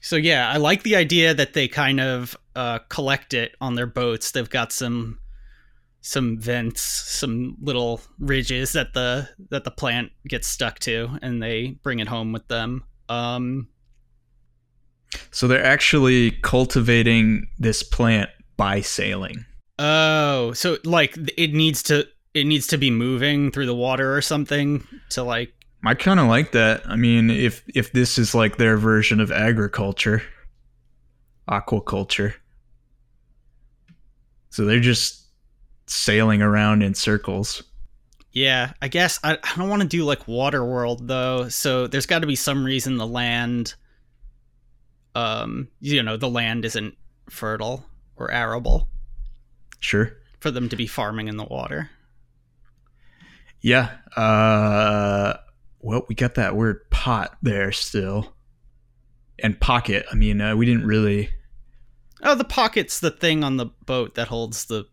So 0.00 0.16
yeah, 0.16 0.50
I 0.50 0.56
like 0.56 0.82
the 0.82 0.96
idea 0.96 1.34
that 1.34 1.52
they 1.52 1.68
kind 1.68 2.00
of 2.00 2.36
uh, 2.56 2.80
collect 2.88 3.34
it 3.34 3.54
on 3.60 3.74
their 3.74 3.86
boats. 3.86 4.32
They've 4.32 4.48
got 4.48 4.72
some 4.72 5.19
some 6.02 6.38
vents, 6.38 6.80
some 6.82 7.56
little 7.60 8.00
ridges 8.18 8.72
that 8.72 8.94
the 8.94 9.28
that 9.50 9.64
the 9.64 9.70
plant 9.70 10.10
gets 10.26 10.48
stuck 10.48 10.78
to, 10.80 11.18
and 11.22 11.42
they 11.42 11.76
bring 11.82 11.98
it 11.98 12.08
home 12.08 12.32
with 12.32 12.46
them. 12.48 12.84
Um, 13.08 13.68
So 15.30 15.48
they're 15.48 15.64
actually 15.64 16.30
cultivating 16.42 17.48
this 17.58 17.82
plant 17.82 18.30
by 18.56 18.80
sailing. 18.80 19.44
oh, 19.78 20.52
so 20.52 20.78
like 20.84 21.16
it 21.36 21.52
needs 21.52 21.82
to 21.84 22.06
it 22.34 22.46
needs 22.46 22.66
to 22.68 22.78
be 22.78 22.90
moving 22.90 23.50
through 23.50 23.66
the 23.66 23.74
water 23.74 24.14
or 24.16 24.22
something 24.22 24.86
to 25.10 25.22
like 25.22 25.52
I 25.84 25.94
kind 25.94 26.20
of 26.20 26.26
like 26.28 26.52
that. 26.52 26.82
I 26.86 26.96
mean, 26.96 27.30
if 27.30 27.64
if 27.74 27.92
this 27.92 28.18
is 28.18 28.34
like 28.34 28.56
their 28.58 28.76
version 28.76 29.18
of 29.20 29.32
agriculture, 29.32 30.22
aquaculture. 31.48 32.34
So 34.50 34.64
they're 34.64 34.80
just 34.80 35.19
sailing 35.90 36.40
around 36.40 36.82
in 36.82 36.94
circles. 36.94 37.62
Yeah, 38.32 38.72
I 38.80 38.86
guess 38.88 39.18
I, 39.24 39.38
I 39.42 39.56
don't 39.56 39.68
want 39.68 39.82
to 39.82 39.88
do 39.88 40.04
like 40.04 40.28
water 40.28 40.64
world 40.64 41.08
though. 41.08 41.48
So 41.48 41.88
there's 41.88 42.06
got 42.06 42.20
to 42.20 42.28
be 42.28 42.36
some 42.36 42.64
reason 42.64 42.96
the 42.96 43.06
land, 43.06 43.74
um, 45.16 45.68
you 45.80 46.02
know, 46.02 46.16
the 46.16 46.28
land 46.30 46.64
isn't 46.64 46.96
fertile 47.28 47.84
or 48.16 48.30
arable 48.30 48.88
Sure. 49.80 50.16
for 50.38 50.50
them 50.52 50.68
to 50.68 50.76
be 50.76 50.86
farming 50.86 51.26
in 51.28 51.36
the 51.36 51.44
water. 51.44 51.90
Yeah. 53.60 53.90
Uh 54.16 55.34
well, 55.80 56.04
we 56.08 56.14
got 56.14 56.34
that 56.34 56.54
word 56.56 56.88
pot 56.90 57.36
there 57.42 57.72
still. 57.72 58.32
And 59.42 59.58
pocket. 59.58 60.04
I 60.12 60.14
mean, 60.14 60.40
uh, 60.40 60.54
we 60.54 60.66
didn't 60.66 60.86
really 60.86 61.30
Oh, 62.22 62.34
the 62.34 62.44
pocket's 62.44 63.00
the 63.00 63.10
thing 63.10 63.42
on 63.42 63.56
the 63.56 63.66
boat 63.86 64.14
that 64.14 64.28
holds 64.28 64.66
the 64.66 64.84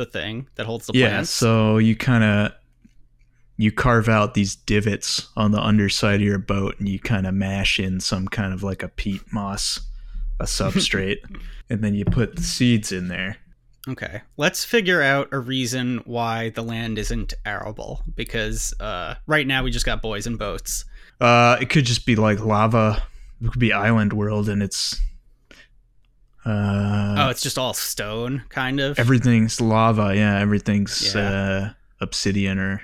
the 0.00 0.06
thing 0.06 0.48
that 0.54 0.64
holds 0.64 0.86
the 0.86 0.98
yeah 0.98 1.10
plants. 1.10 1.30
so 1.30 1.76
you 1.78 1.94
kind 1.94 2.24
of 2.24 2.52
you 3.58 3.70
carve 3.70 4.08
out 4.08 4.32
these 4.32 4.56
divots 4.56 5.28
on 5.36 5.50
the 5.52 5.60
underside 5.60 6.16
of 6.16 6.26
your 6.26 6.38
boat 6.38 6.74
and 6.78 6.88
you 6.88 6.98
kind 6.98 7.26
of 7.26 7.34
mash 7.34 7.78
in 7.78 8.00
some 8.00 8.26
kind 8.26 8.54
of 8.54 8.62
like 8.62 8.82
a 8.82 8.88
peat 8.88 9.20
moss, 9.32 9.80
a 10.40 10.44
substrate, 10.46 11.18
and 11.68 11.84
then 11.84 11.94
you 11.94 12.06
put 12.06 12.36
the 12.36 12.42
seeds 12.42 12.90
in 12.90 13.08
there. 13.08 13.36
Okay, 13.86 14.22
let's 14.38 14.64
figure 14.64 15.02
out 15.02 15.28
a 15.32 15.38
reason 15.38 16.00
why 16.06 16.48
the 16.50 16.62
land 16.62 16.98
isn't 16.98 17.34
arable 17.44 18.02
because 18.16 18.72
uh, 18.80 19.16
right 19.26 19.46
now 19.46 19.62
we 19.62 19.70
just 19.70 19.84
got 19.84 20.00
boys 20.00 20.26
and 20.26 20.38
boats. 20.38 20.86
Uh, 21.20 21.58
it 21.60 21.68
could 21.68 21.84
just 21.84 22.06
be 22.06 22.16
like 22.16 22.40
lava. 22.40 23.02
It 23.42 23.50
could 23.50 23.60
be 23.60 23.74
island 23.74 24.14
world, 24.14 24.48
and 24.48 24.62
it's 24.62 24.98
uh, 26.50 27.14
oh, 27.26 27.28
it's 27.30 27.42
just 27.42 27.58
all 27.58 27.74
stone, 27.74 28.44
kind 28.48 28.80
of. 28.80 28.98
everything's 28.98 29.60
lava. 29.60 30.14
Yeah, 30.14 30.38
everything's 30.38 31.14
Yeah. 31.14 31.20
uh, 31.30 31.72
obsidian 32.00 32.58
or 32.58 32.82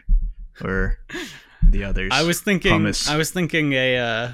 or 0.63 0.99
the 1.69 1.85
others. 1.85 2.11
I 2.13 2.23
was 2.23 2.41
thinking. 2.41 2.73
Pumice. 2.73 3.09
I 3.09 3.17
was 3.17 3.31
thinking 3.31 3.73
a 3.73 3.99
uh, 3.99 4.33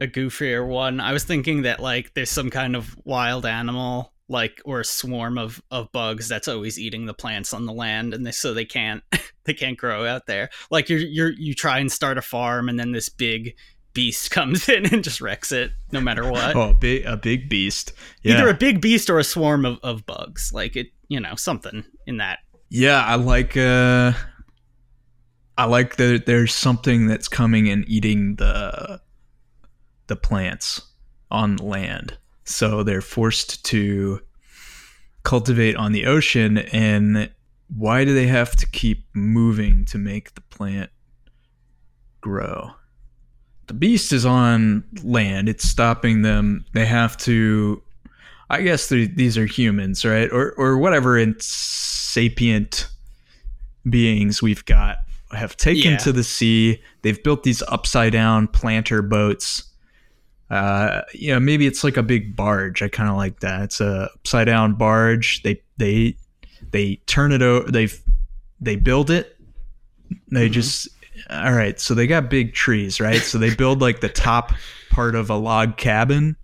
a 0.00 0.06
goofier 0.06 0.66
one. 0.66 1.00
I 1.00 1.12
was 1.12 1.24
thinking 1.24 1.62
that 1.62 1.80
like 1.80 2.14
there's 2.14 2.30
some 2.30 2.50
kind 2.50 2.76
of 2.76 2.96
wild 3.04 3.46
animal, 3.46 4.12
like 4.28 4.60
or 4.64 4.80
a 4.80 4.84
swarm 4.84 5.38
of 5.38 5.62
of 5.70 5.90
bugs 5.92 6.28
that's 6.28 6.48
always 6.48 6.78
eating 6.78 7.06
the 7.06 7.14
plants 7.14 7.52
on 7.52 7.66
the 7.66 7.72
land, 7.72 8.14
and 8.14 8.26
they, 8.26 8.32
so 8.32 8.52
they 8.54 8.64
can't 8.64 9.02
they 9.44 9.54
can't 9.54 9.78
grow 9.78 10.06
out 10.06 10.26
there. 10.26 10.50
Like 10.70 10.88
you're 10.88 10.98
you're 11.00 11.32
you 11.32 11.54
try 11.54 11.78
and 11.78 11.90
start 11.90 12.18
a 12.18 12.22
farm, 12.22 12.68
and 12.68 12.78
then 12.78 12.92
this 12.92 13.08
big 13.08 13.54
beast 13.96 14.30
comes 14.30 14.68
in 14.68 14.86
and 14.86 15.02
just 15.02 15.20
wrecks 15.20 15.50
it, 15.50 15.72
no 15.90 16.00
matter 16.00 16.30
what. 16.30 16.54
oh, 16.54 16.70
a 16.70 16.74
big 16.74 17.04
a 17.04 17.16
big 17.16 17.48
beast. 17.48 17.92
Yeah, 18.22 18.34
Either 18.34 18.48
a 18.48 18.54
big 18.54 18.80
beast 18.80 19.10
or 19.10 19.18
a 19.18 19.24
swarm 19.24 19.64
of, 19.64 19.80
of 19.82 20.06
bugs. 20.06 20.52
Like 20.52 20.76
it, 20.76 20.88
you 21.08 21.18
know, 21.18 21.34
something 21.34 21.84
in 22.06 22.18
that. 22.18 22.38
yeah. 22.68 23.04
I 23.04 23.16
like 23.16 23.56
uh, 23.56 24.12
I 25.58 25.64
like 25.64 25.96
that 25.96 26.26
there's 26.26 26.54
something 26.54 27.08
that's 27.08 27.26
coming 27.26 27.68
and 27.68 27.84
eating 27.88 28.36
the 28.36 29.00
the 30.06 30.16
plants 30.16 30.80
on 31.30 31.56
land. 31.56 32.16
So 32.44 32.84
they're 32.84 33.00
forced 33.00 33.64
to 33.66 34.20
cultivate 35.24 35.74
on 35.74 35.90
the 35.90 36.06
ocean 36.06 36.58
and 36.58 37.28
why 37.76 38.04
do 38.04 38.14
they 38.14 38.28
have 38.28 38.54
to 38.54 38.66
keep 38.68 39.06
moving 39.12 39.84
to 39.86 39.98
make 39.98 40.34
the 40.34 40.40
plant 40.42 40.90
grow? 42.20 42.70
The 43.66 43.74
beast 43.74 44.12
is 44.12 44.24
on 44.24 44.84
land. 45.02 45.48
It's 45.48 45.64
stopping 45.68 46.22
them. 46.22 46.64
They 46.72 46.86
have 46.86 47.16
to 47.18 47.82
I 48.48 48.62
guess 48.62 48.88
these 48.88 49.36
are 49.36 49.46
humans, 49.46 50.04
right? 50.04 50.30
Or 50.30 50.52
or 50.52 50.78
whatever 50.78 51.18
in 51.18 51.34
sapient 51.40 52.88
beings 53.88 54.40
we've 54.42 54.64
got 54.64 54.98
have 55.32 55.56
taken 55.56 55.92
Yeah. 55.92 55.96
to 55.98 56.12
the 56.12 56.22
sea. 56.24 56.80
They've 57.02 57.20
built 57.22 57.42
these 57.42 57.62
upside 57.68 58.12
down 58.12 58.46
planter 58.48 59.02
boats. 59.02 59.64
Uh, 60.48 61.02
you 61.12 61.32
know, 61.32 61.40
maybe 61.40 61.66
it's 61.66 61.82
like 61.82 61.96
a 61.96 62.02
big 62.04 62.36
barge. 62.36 62.80
I 62.82 62.88
kind 62.88 63.10
of 63.10 63.16
like 63.16 63.40
that. 63.40 63.64
It's 63.64 63.80
a 63.80 64.08
upside 64.14 64.46
down 64.46 64.74
barge. 64.74 65.42
They 65.42 65.60
they 65.76 66.16
they 66.70 66.96
turn 67.06 67.32
it 67.32 67.42
over. 67.42 67.68
They 67.70 67.88
they 68.60 68.76
build 68.76 69.10
it. 69.10 69.36
They 70.30 70.48
Mhm. 70.48 70.52
just 70.52 70.88
all 71.30 71.52
right. 71.52 71.78
So 71.80 71.94
they 71.94 72.06
got 72.06 72.30
big 72.30 72.54
trees, 72.54 73.00
right? 73.00 73.20
So 73.22 73.38
they 73.38 73.54
build 73.54 73.80
like 73.80 74.00
the 74.00 74.08
top 74.08 74.52
part 74.90 75.14
of 75.14 75.30
a 75.30 75.36
log 75.36 75.76
cabin. 75.76 76.36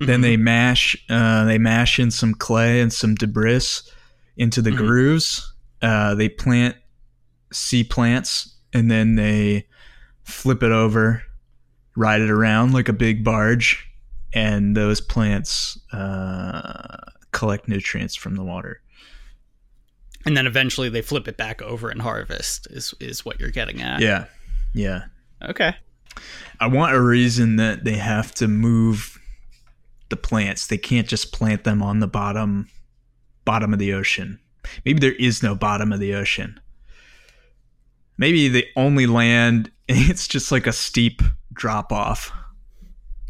Then 0.00 0.20
Mhm. 0.20 0.22
they 0.22 0.36
mash 0.36 0.96
uh, 1.08 1.44
they 1.44 1.58
mash 1.58 1.98
in 1.98 2.10
some 2.10 2.34
clay 2.34 2.80
and 2.80 2.92
some 2.92 3.14
debris 3.14 3.66
into 4.36 4.62
the 4.62 4.70
Mhm. 4.70 4.76
grooves. 4.76 5.52
Uh, 5.82 6.14
they 6.14 6.28
plant 6.28 6.76
sea 7.52 7.82
plants 7.84 8.54
and 8.72 8.90
then 8.90 9.14
they 9.16 9.66
flip 10.24 10.62
it 10.62 10.72
over, 10.72 11.22
ride 11.96 12.20
it 12.20 12.30
around 12.30 12.72
like 12.72 12.88
a 12.88 12.92
big 12.92 13.24
barge, 13.24 13.86
and 14.34 14.76
those 14.76 15.00
plants 15.00 15.78
uh, 15.92 16.96
collect 17.32 17.68
nutrients 17.68 18.14
from 18.14 18.34
the 18.36 18.42
water. 18.44 18.80
And 20.26 20.36
then 20.36 20.46
eventually 20.46 20.88
they 20.88 21.02
flip 21.02 21.28
it 21.28 21.36
back 21.36 21.62
over 21.62 21.88
and 21.88 22.02
harvest. 22.02 22.66
Is 22.70 22.92
is 23.00 23.24
what 23.24 23.40
you're 23.40 23.50
getting 23.50 23.80
at? 23.80 24.00
Yeah, 24.00 24.26
yeah. 24.74 25.04
Okay. 25.42 25.74
I 26.60 26.66
want 26.66 26.94
a 26.94 27.00
reason 27.00 27.56
that 27.56 27.84
they 27.84 27.96
have 27.96 28.34
to 28.34 28.48
move 28.48 29.18
the 30.08 30.16
plants. 30.16 30.66
They 30.66 30.78
can't 30.78 31.06
just 31.06 31.32
plant 31.32 31.64
them 31.64 31.82
on 31.82 32.00
the 32.00 32.06
bottom 32.06 32.68
bottom 33.44 33.72
of 33.72 33.78
the 33.78 33.92
ocean. 33.92 34.40
Maybe 34.84 34.98
there 34.98 35.12
is 35.12 35.42
no 35.42 35.54
bottom 35.54 35.92
of 35.92 36.00
the 36.00 36.14
ocean. 36.14 36.58
Maybe 38.18 38.48
the 38.48 38.66
only 38.76 39.06
land 39.06 39.70
it's 39.88 40.26
just 40.26 40.50
like 40.50 40.66
a 40.66 40.72
steep 40.72 41.22
drop 41.52 41.92
off. 41.92 42.32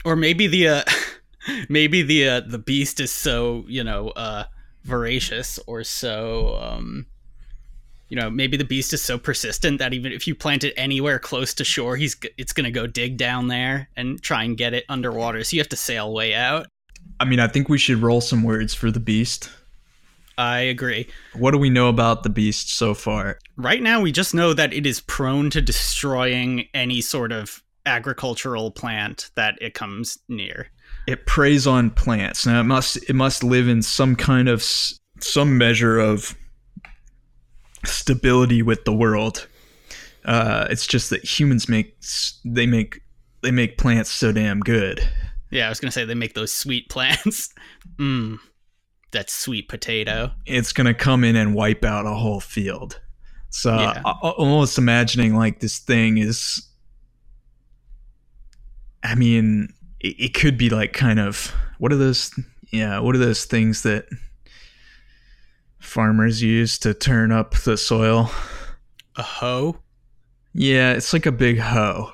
Or 0.05 0.17
maybe 0.17 0.47
the 0.47 0.69
uh, 0.69 0.83
maybe 1.69 2.03
the 2.03 2.29
uh, 2.29 2.41
the 2.41 2.59
beast 2.59 3.01
is 3.01 3.13
so 3.13 3.65
you 3.69 3.85
know 3.85 4.11
uh, 4.11 4.45
voracious 4.87 5.59
or 5.67 5.83
so 5.85 6.59
um, 6.63 7.07
you 8.09 8.17
know 8.17 8.31
maybe 8.31 8.57
the 8.57 8.65
beast 8.65 8.93
is 8.93 9.03
so 9.03 9.19
persistent 9.19 9.79
that 9.79 9.93
even 9.93 10.13
if 10.13 10.27
you 10.27 10.35
plant 10.35 10.65
it 10.65 10.75
anywhere 10.77 11.19
close 11.19 11.53
to 11.55 11.65
shore, 11.65 11.97
he's 11.97 12.17
it's 12.39 12.53
gonna 12.53 12.71
go 12.71 12.87
dig 12.87 13.17
down 13.17 13.49
there 13.49 13.89
and 13.97 14.23
try 14.23 14.45
and 14.45 14.57
get 14.57 14.75
it 14.75 14.85
underwater. 14.89 15.43
So 15.45 15.57
you 15.57 15.61
have 15.61 15.69
to 15.71 15.77
sail 15.77 16.13
way 16.13 16.35
out. 16.35 16.67
I 17.19 17.25
mean, 17.25 17.41
I 17.41 17.49
think 17.49 17.69
we 17.69 17.79
should 17.79 17.99
roll 17.99 18.21
some 18.21 18.43
words 18.43 18.75
for 18.75 18.91
the 18.91 19.01
beast. 19.01 19.51
I 20.39 20.59
agree. 20.61 21.09
What 21.35 21.53
do 21.53 21.59
we 21.59 21.71
know 21.71 21.89
about 21.89 22.23
the 22.23 22.29
beast 22.29 22.77
so 22.77 22.93
far? 22.93 23.39
Right 23.57 23.83
now, 23.83 24.03
we 24.03 24.13
just 24.13 24.35
know 24.35 24.53
that 24.53 24.75
it 24.75 24.85
is 24.85 25.01
prone 25.01 25.49
to 25.51 25.63
destroying 25.63 26.69
any 26.75 27.01
sort 27.01 27.33
of 27.33 27.63
agricultural 27.87 28.71
plant 28.71 29.31
that 29.35 29.57
it 29.63 29.73
comes 29.73 30.19
near. 30.29 30.69
It 31.07 31.27
preys 31.27 31.67
on 31.67 31.91
plants. 31.91 32.47
Now 32.47 32.61
it 32.61 32.65
must 32.65 32.97
it 33.09 33.15
must 33.15 33.45
live 33.45 33.69
in 33.69 33.83
some 33.83 34.17
kind 34.17 34.49
of 34.49 34.63
some 35.21 35.57
measure 35.59 35.99
of 35.99 36.37
stability 37.85 38.63
with 38.63 38.85
the 38.85 38.93
world. 38.93 39.47
Uh, 40.25 40.67
it's 40.71 40.87
just 40.87 41.11
that 41.11 41.25
humans 41.25 41.69
make 41.69 41.97
they 42.45 42.67
make 42.67 43.01
they 43.43 43.51
make 43.51 43.79
plants 43.79 44.11
so 44.11 44.33
damn 44.33 44.61
good. 44.61 45.07
Yeah, 45.51 45.67
I 45.67 45.69
was 45.69 45.79
gonna 45.79 45.93
say 45.93 46.05
they 46.05 46.15
make 46.15 46.35
those 46.35 46.53
sweet 46.53 46.89
plants. 46.91 47.55
Mmm, 47.97 48.39
that 49.13 49.31
sweet 49.31 49.69
potato. 49.69 50.33
It's 50.45 50.73
gonna 50.73 50.95
come 50.95 51.23
in 51.23 51.37
and 51.37 51.55
wipe 51.55 51.85
out 51.85 52.07
a 52.07 52.15
whole 52.15 52.41
field. 52.41 53.01
So 53.51 53.75
Yeah. 53.79 54.03
I, 54.05 54.11
I'm 54.11 54.33
almost 54.37 54.77
imagining 54.79 55.35
like 55.35 55.61
this 55.61 55.79
thing 55.79 56.19
is. 56.19 56.63
I 59.05 59.15
mean, 59.15 59.73
it, 60.07 60.17
it 60.19 60.35
could 60.35 60.57
be 60.57 60.71
like 60.71 60.93
kind 60.93 61.19
of 61.19 61.53
what 61.79 61.93
are 61.93 61.97
those? 61.97 62.39
Yeah, 62.73 62.99
what 63.01 63.15
are 63.15 63.19
those 63.19 63.45
things 63.45 63.83
that 63.83 64.07
farmers 65.79 66.43
use 66.43 66.79
to 66.81 66.95
turn 66.95 67.33
up 67.33 67.55
the 67.55 67.77
soil? 67.77 68.31
A 69.17 69.23
hoe? 69.23 69.79
Yeah, 70.53 70.93
it's 70.93 71.13
like 71.13 71.27
a 71.27 71.33
big 71.33 71.59
hoe. 71.59 72.13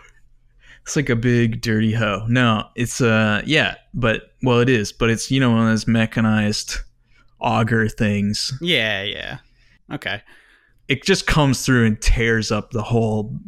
It's 0.82 0.96
like 0.96 1.08
a 1.08 1.16
big 1.16 1.60
dirty 1.60 1.92
hoe. 1.92 2.26
No, 2.28 2.68
it's 2.74 3.00
uh 3.00 3.42
yeah, 3.44 3.76
but 3.94 4.32
well 4.42 4.60
it 4.60 4.68
is, 4.68 4.92
but 4.92 5.10
it's 5.10 5.30
you 5.30 5.40
know 5.40 5.50
one 5.50 5.62
of 5.62 5.68
those 5.68 5.86
mechanized 5.86 6.78
auger 7.40 7.88
things. 7.88 8.52
Yeah, 8.60 9.02
yeah. 9.02 9.38
Okay. 9.92 10.22
It 10.88 11.04
just 11.04 11.26
comes 11.26 11.64
through 11.64 11.86
and 11.86 12.00
tears 12.00 12.50
up 12.50 12.72
the 12.72 12.82
whole 12.82 13.38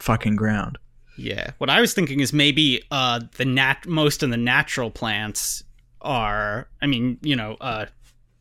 fucking 0.00 0.36
ground. 0.36 0.78
Yeah. 1.22 1.52
What 1.58 1.70
I 1.70 1.80
was 1.80 1.94
thinking 1.94 2.20
is 2.20 2.32
maybe 2.32 2.82
uh 2.90 3.20
the 3.36 3.44
nat 3.44 3.86
most 3.86 4.22
of 4.22 4.30
the 4.30 4.36
natural 4.36 4.90
plants 4.90 5.62
are 6.00 6.68
I 6.80 6.86
mean, 6.86 7.18
you 7.22 7.36
know, 7.36 7.56
uh 7.60 7.86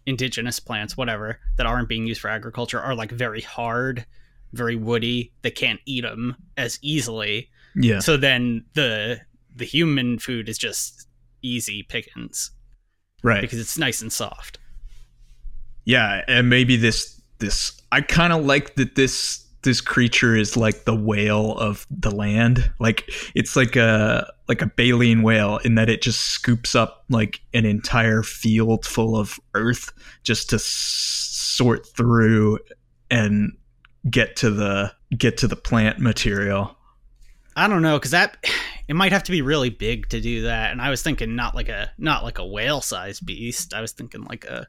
indigenous 0.08 0.60
plants, 0.60 0.98
whatever, 0.98 1.40
that 1.58 1.66
aren't 1.68 1.88
being 1.88 2.08
used 2.08 2.22
for 2.22 2.30
agriculture 2.30 2.80
are 2.80 2.96
like 2.96 3.12
very 3.12 3.42
hard, 3.42 4.06
very 4.54 4.76
woody. 4.76 5.32
They 5.44 5.52
can't 5.52 5.80
eat 5.86 6.02
them 6.02 6.36
as 6.58 6.80
easily. 6.82 7.50
Yeah. 7.76 8.00
So 8.00 8.18
then 8.18 8.66
the 8.74 9.22
the 9.56 9.66
human 9.66 10.18
food 10.18 10.50
is 10.50 10.58
just 10.58 11.08
easy 11.44 11.84
pickings 11.84 12.52
Right. 13.24 13.42
because 13.42 13.60
it's 13.60 13.78
nice 13.78 14.02
and 14.02 14.12
soft. 14.12 14.58
Yeah, 15.86 16.24
and 16.28 16.50
maybe 16.50 16.78
this 16.78 17.22
this 17.40 17.80
I 17.92 18.02
kind 18.02 18.34
of 18.34 18.46
like 18.46 18.76
that 18.76 18.96
this 18.96 19.46
this 19.64 19.82
creature 19.82 20.36
is 20.36 20.58
like 20.58 20.86
the 20.86 20.96
whale 20.96 21.58
of 21.58 21.86
the 21.90 22.12
land. 22.12 22.72
Like 22.80 23.10
it's 23.36 23.56
like 23.56 23.76
a 23.76 24.32
like 24.48 24.62
a 24.62 24.68
baleen 24.68 25.22
whale 25.22 25.58
in 25.58 25.76
that 25.76 25.90
it 25.90 26.02
just 26.02 26.22
scoops 26.22 26.76
up 26.76 27.06
like 27.10 27.42
an 27.54 27.66
entire 27.66 28.24
field 28.24 28.86
full 28.86 29.16
of 29.16 29.40
earth 29.54 29.92
just 30.24 30.50
to 30.50 30.56
s- 30.56 30.64
sort 30.64 31.86
through 31.88 32.60
and 33.10 33.52
get 34.10 34.36
to 34.38 34.50
the 34.50 34.92
get 35.18 35.38
to 35.38 35.48
the 35.48 35.56
plant 35.56 36.00
material. 36.00 36.76
I 37.56 37.68
don't 37.68 37.82
know 37.82 37.98
because 37.98 38.12
that 38.12 38.44
it 38.88 38.96
might 38.96 39.12
have 39.12 39.24
to 39.24 39.32
be 39.32 39.42
really 39.42 39.70
big 39.70 40.10
to 40.10 40.22
do 40.22 40.44
that, 40.44 40.72
and 40.72 40.82
I 40.82 40.90
was 40.90 41.02
thinking 41.02 41.36
not 41.36 41.54
like 41.54 41.70
a 41.70 41.92
not 41.98 42.24
like 42.24 42.40
a 42.40 42.46
whale 42.46 42.82
sized 42.82 43.26
beast. 43.26 43.74
I 43.74 43.82
was 43.82 43.92
thinking 43.92 44.24
like 44.24 44.46
a 44.46 44.68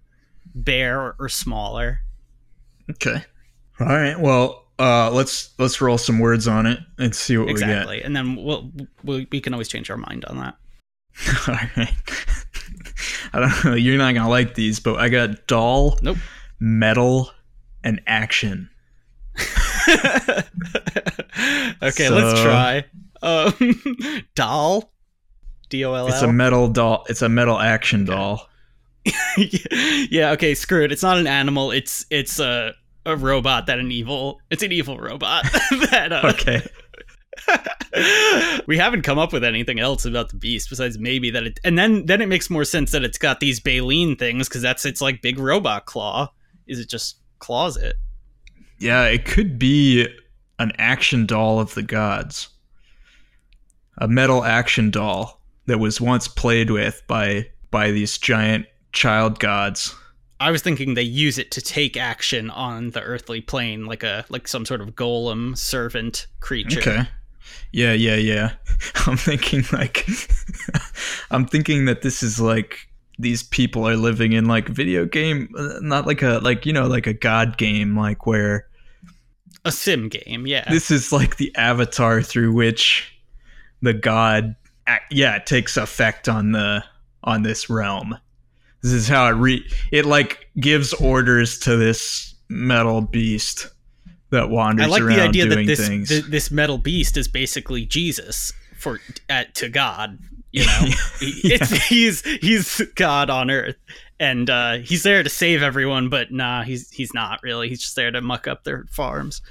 bear 0.54 1.00
or, 1.00 1.16
or 1.18 1.28
smaller. 1.28 2.00
Okay. 2.90 3.25
All 3.80 3.87
right. 3.87 4.18
Well, 4.18 4.62
uh, 4.82 5.10
let's 5.12 5.54
let's 5.58 5.80
roll 5.80 5.96
some 5.96 6.18
words 6.18 6.48
on 6.48 6.66
it 6.66 6.80
and 6.98 7.14
see 7.14 7.38
what 7.38 7.48
exactly, 7.48 7.66
we 7.66 7.72
get. 7.72 7.78
Exactly, 7.78 8.02
and 8.02 8.16
then 8.16 8.44
we'll, 8.44 8.72
we'll 9.04 9.24
we 9.30 9.40
can 9.40 9.54
always 9.54 9.68
change 9.68 9.88
our 9.90 9.96
mind 9.96 10.24
on 10.24 10.38
that. 10.38 10.56
All 11.48 11.54
right. 11.54 11.94
I 13.32 13.40
don't 13.40 13.64
know. 13.64 13.74
You're 13.74 13.96
not 13.96 14.12
gonna 14.14 14.28
like 14.28 14.56
these, 14.56 14.80
but 14.80 14.96
I 14.96 15.08
got 15.08 15.46
doll, 15.46 15.98
Nope. 16.02 16.16
metal, 16.58 17.30
and 17.84 18.00
action. 18.08 18.70
okay, 19.88 20.42
let's 22.08 22.40
try. 22.40 22.84
Um, 23.22 24.24
doll, 24.34 24.92
D 25.68 25.84
O 25.84 25.94
L 25.94 26.08
It's 26.08 26.22
a 26.22 26.32
metal 26.32 26.66
doll. 26.66 27.06
It's 27.08 27.22
a 27.22 27.28
metal 27.28 27.58
action 27.58 28.04
doll. 28.04 28.48
Yeah. 29.36 30.32
Okay. 30.32 30.54
Screw 30.54 30.82
it. 30.82 30.90
It's 30.90 31.04
not 31.04 31.18
an 31.18 31.28
animal. 31.28 31.70
It's 31.70 32.04
it's 32.10 32.40
a 32.40 32.74
a 33.06 33.16
robot 33.16 33.66
that 33.66 33.78
an 33.78 33.90
evil. 33.90 34.40
It's 34.50 34.62
an 34.62 34.73
evil 34.73 34.99
robot 34.99 35.44
that. 35.90 36.12
Uh, 36.12 36.32
Okay. 36.35 36.62
we 38.66 38.76
haven't 38.78 39.02
come 39.02 39.18
up 39.18 39.32
with 39.32 39.42
anything 39.42 39.80
else 39.80 40.04
about 40.04 40.28
the 40.28 40.37
beast 40.37 40.68
besides 40.71 40.99
maybe 40.99 41.30
that 41.30 41.42
it 41.44 41.59
and 41.64 41.76
then 41.78 42.06
then 42.06 42.21
it 42.21 42.26
makes 42.28 42.50
more 42.50 42.64
sense 42.64 42.92
that 42.92 43.02
it's 43.02 43.18
got 43.18 43.40
these 43.40 43.59
baleen 43.59 44.14
things 44.16 44.49
because 44.49 44.62
that's 44.62 44.85
its 44.85 45.00
like 45.00 45.23
big 45.23 45.38
robot 45.38 45.87
claw 45.87 46.30
is 46.66 46.78
it 46.78 46.88
just 46.88 47.16
claws 47.38 47.76
it 47.76 47.97
Yeah, 48.78 49.04
it 49.06 49.25
could 49.25 49.59
be 49.59 50.06
an 50.59 50.73
action 50.78 51.26
doll 51.26 51.59
of 51.59 51.75
the 51.75 51.82
gods. 51.82 52.49
A 53.99 54.06
metal 54.06 54.44
action 54.44 54.90
doll 54.90 55.40
that 55.66 55.78
was 55.78 56.00
once 56.00 56.28
played 56.28 56.71
with 56.71 57.02
by 57.09 57.47
by 57.71 57.90
these 57.90 58.18
giant 58.18 58.66
child 58.92 59.38
gods. 59.40 59.94
I 60.42 60.50
was 60.50 60.62
thinking 60.62 60.94
they 60.94 61.02
use 61.02 61.38
it 61.38 61.50
to 61.50 61.61
take 61.61 61.96
action 61.96 62.50
on 62.50 62.90
the 62.90 63.02
earthly 63.02 63.40
plane 63.40 63.87
like 63.87 64.02
a 64.02 64.25
like 64.28 64.46
some 64.46 64.66
sort 64.66 64.80
of 64.80 64.90
golem 64.90 65.56
servant 65.56 66.26
creature 66.40 66.80
Okay. 66.80 67.08
Yeah, 67.72 67.92
yeah, 67.92 68.16
yeah. 68.16 68.52
I'm 69.06 69.16
thinking 69.16 69.64
like 69.72 70.06
I'm 71.30 71.46
thinking 71.46 71.87
that 71.87 72.02
this 72.02 72.22
is 72.22 72.40
like 72.40 72.88
these 73.18 73.42
people 73.42 73.88
are 73.88 73.96
living 73.96 74.32
in 74.32 74.46
like 74.46 74.68
video 74.68 75.04
game 75.04 75.49
uh, 75.56 75.78
not 75.80 76.06
like 76.06 76.22
a 76.22 76.40
like 76.42 76.66
you 76.66 76.72
know 76.72 76.87
like 76.87 77.06
a 77.06 77.12
god 77.12 77.56
game 77.58 77.96
like 77.96 78.26
where 78.26 78.66
a 79.64 79.70
sim 79.70 80.08
game 80.08 80.46
yeah 80.46 80.68
this 80.70 80.90
is 80.90 81.12
like 81.12 81.37
the 81.37 81.54
avatar 81.56 82.22
through 82.22 82.52
which 82.52 83.16
the 83.80 83.92
god 83.92 84.56
yeah 85.11 85.38
takes 85.38 85.76
effect 85.76 86.28
on 86.28 86.52
the 86.52 86.82
on 87.22 87.42
this 87.42 87.70
realm 87.70 88.16
this 88.82 88.92
is 88.92 89.08
how 89.08 89.26
it 89.26 89.32
re 89.32 89.64
it 89.90 90.06
like 90.06 90.48
gives 90.58 90.92
orders 90.94 91.58
to 91.60 91.76
this 91.76 92.34
metal 92.48 93.00
beast 93.00 93.68
that 94.30 94.50
wanders 94.50 94.86
i 94.86 94.88
like 94.88 95.02
around 95.02 95.16
the 95.16 95.22
idea 95.22 95.46
that 95.46 95.66
this 95.66 96.08
th- 96.08 96.24
this 96.24 96.50
metal 96.50 96.78
beast 96.78 97.16
is 97.16 97.28
basically 97.28 97.84
jesus 97.84 98.52
for 98.76 99.00
at 99.28 99.54
to 99.54 99.68
god 99.68 100.18
you 100.52 100.66
know? 100.66 100.80
It's, 101.20 101.70
he's 101.86 102.22
he's 102.40 102.80
god 102.94 103.30
on 103.30 103.50
earth 103.50 103.76
and 104.20 104.48
uh 104.48 104.78
he's 104.78 105.02
there 105.02 105.22
to 105.22 105.28
save 105.28 105.62
everyone 105.62 106.08
but 106.08 106.30
nah 106.30 106.62
he's 106.62 106.90
he's 106.90 107.12
not 107.12 107.42
really. 107.42 107.68
He's 107.68 107.80
just 107.80 107.96
there 107.96 108.10
to 108.10 108.20
muck 108.20 108.46
up 108.46 108.64
their 108.64 108.84
farms. 108.90 109.42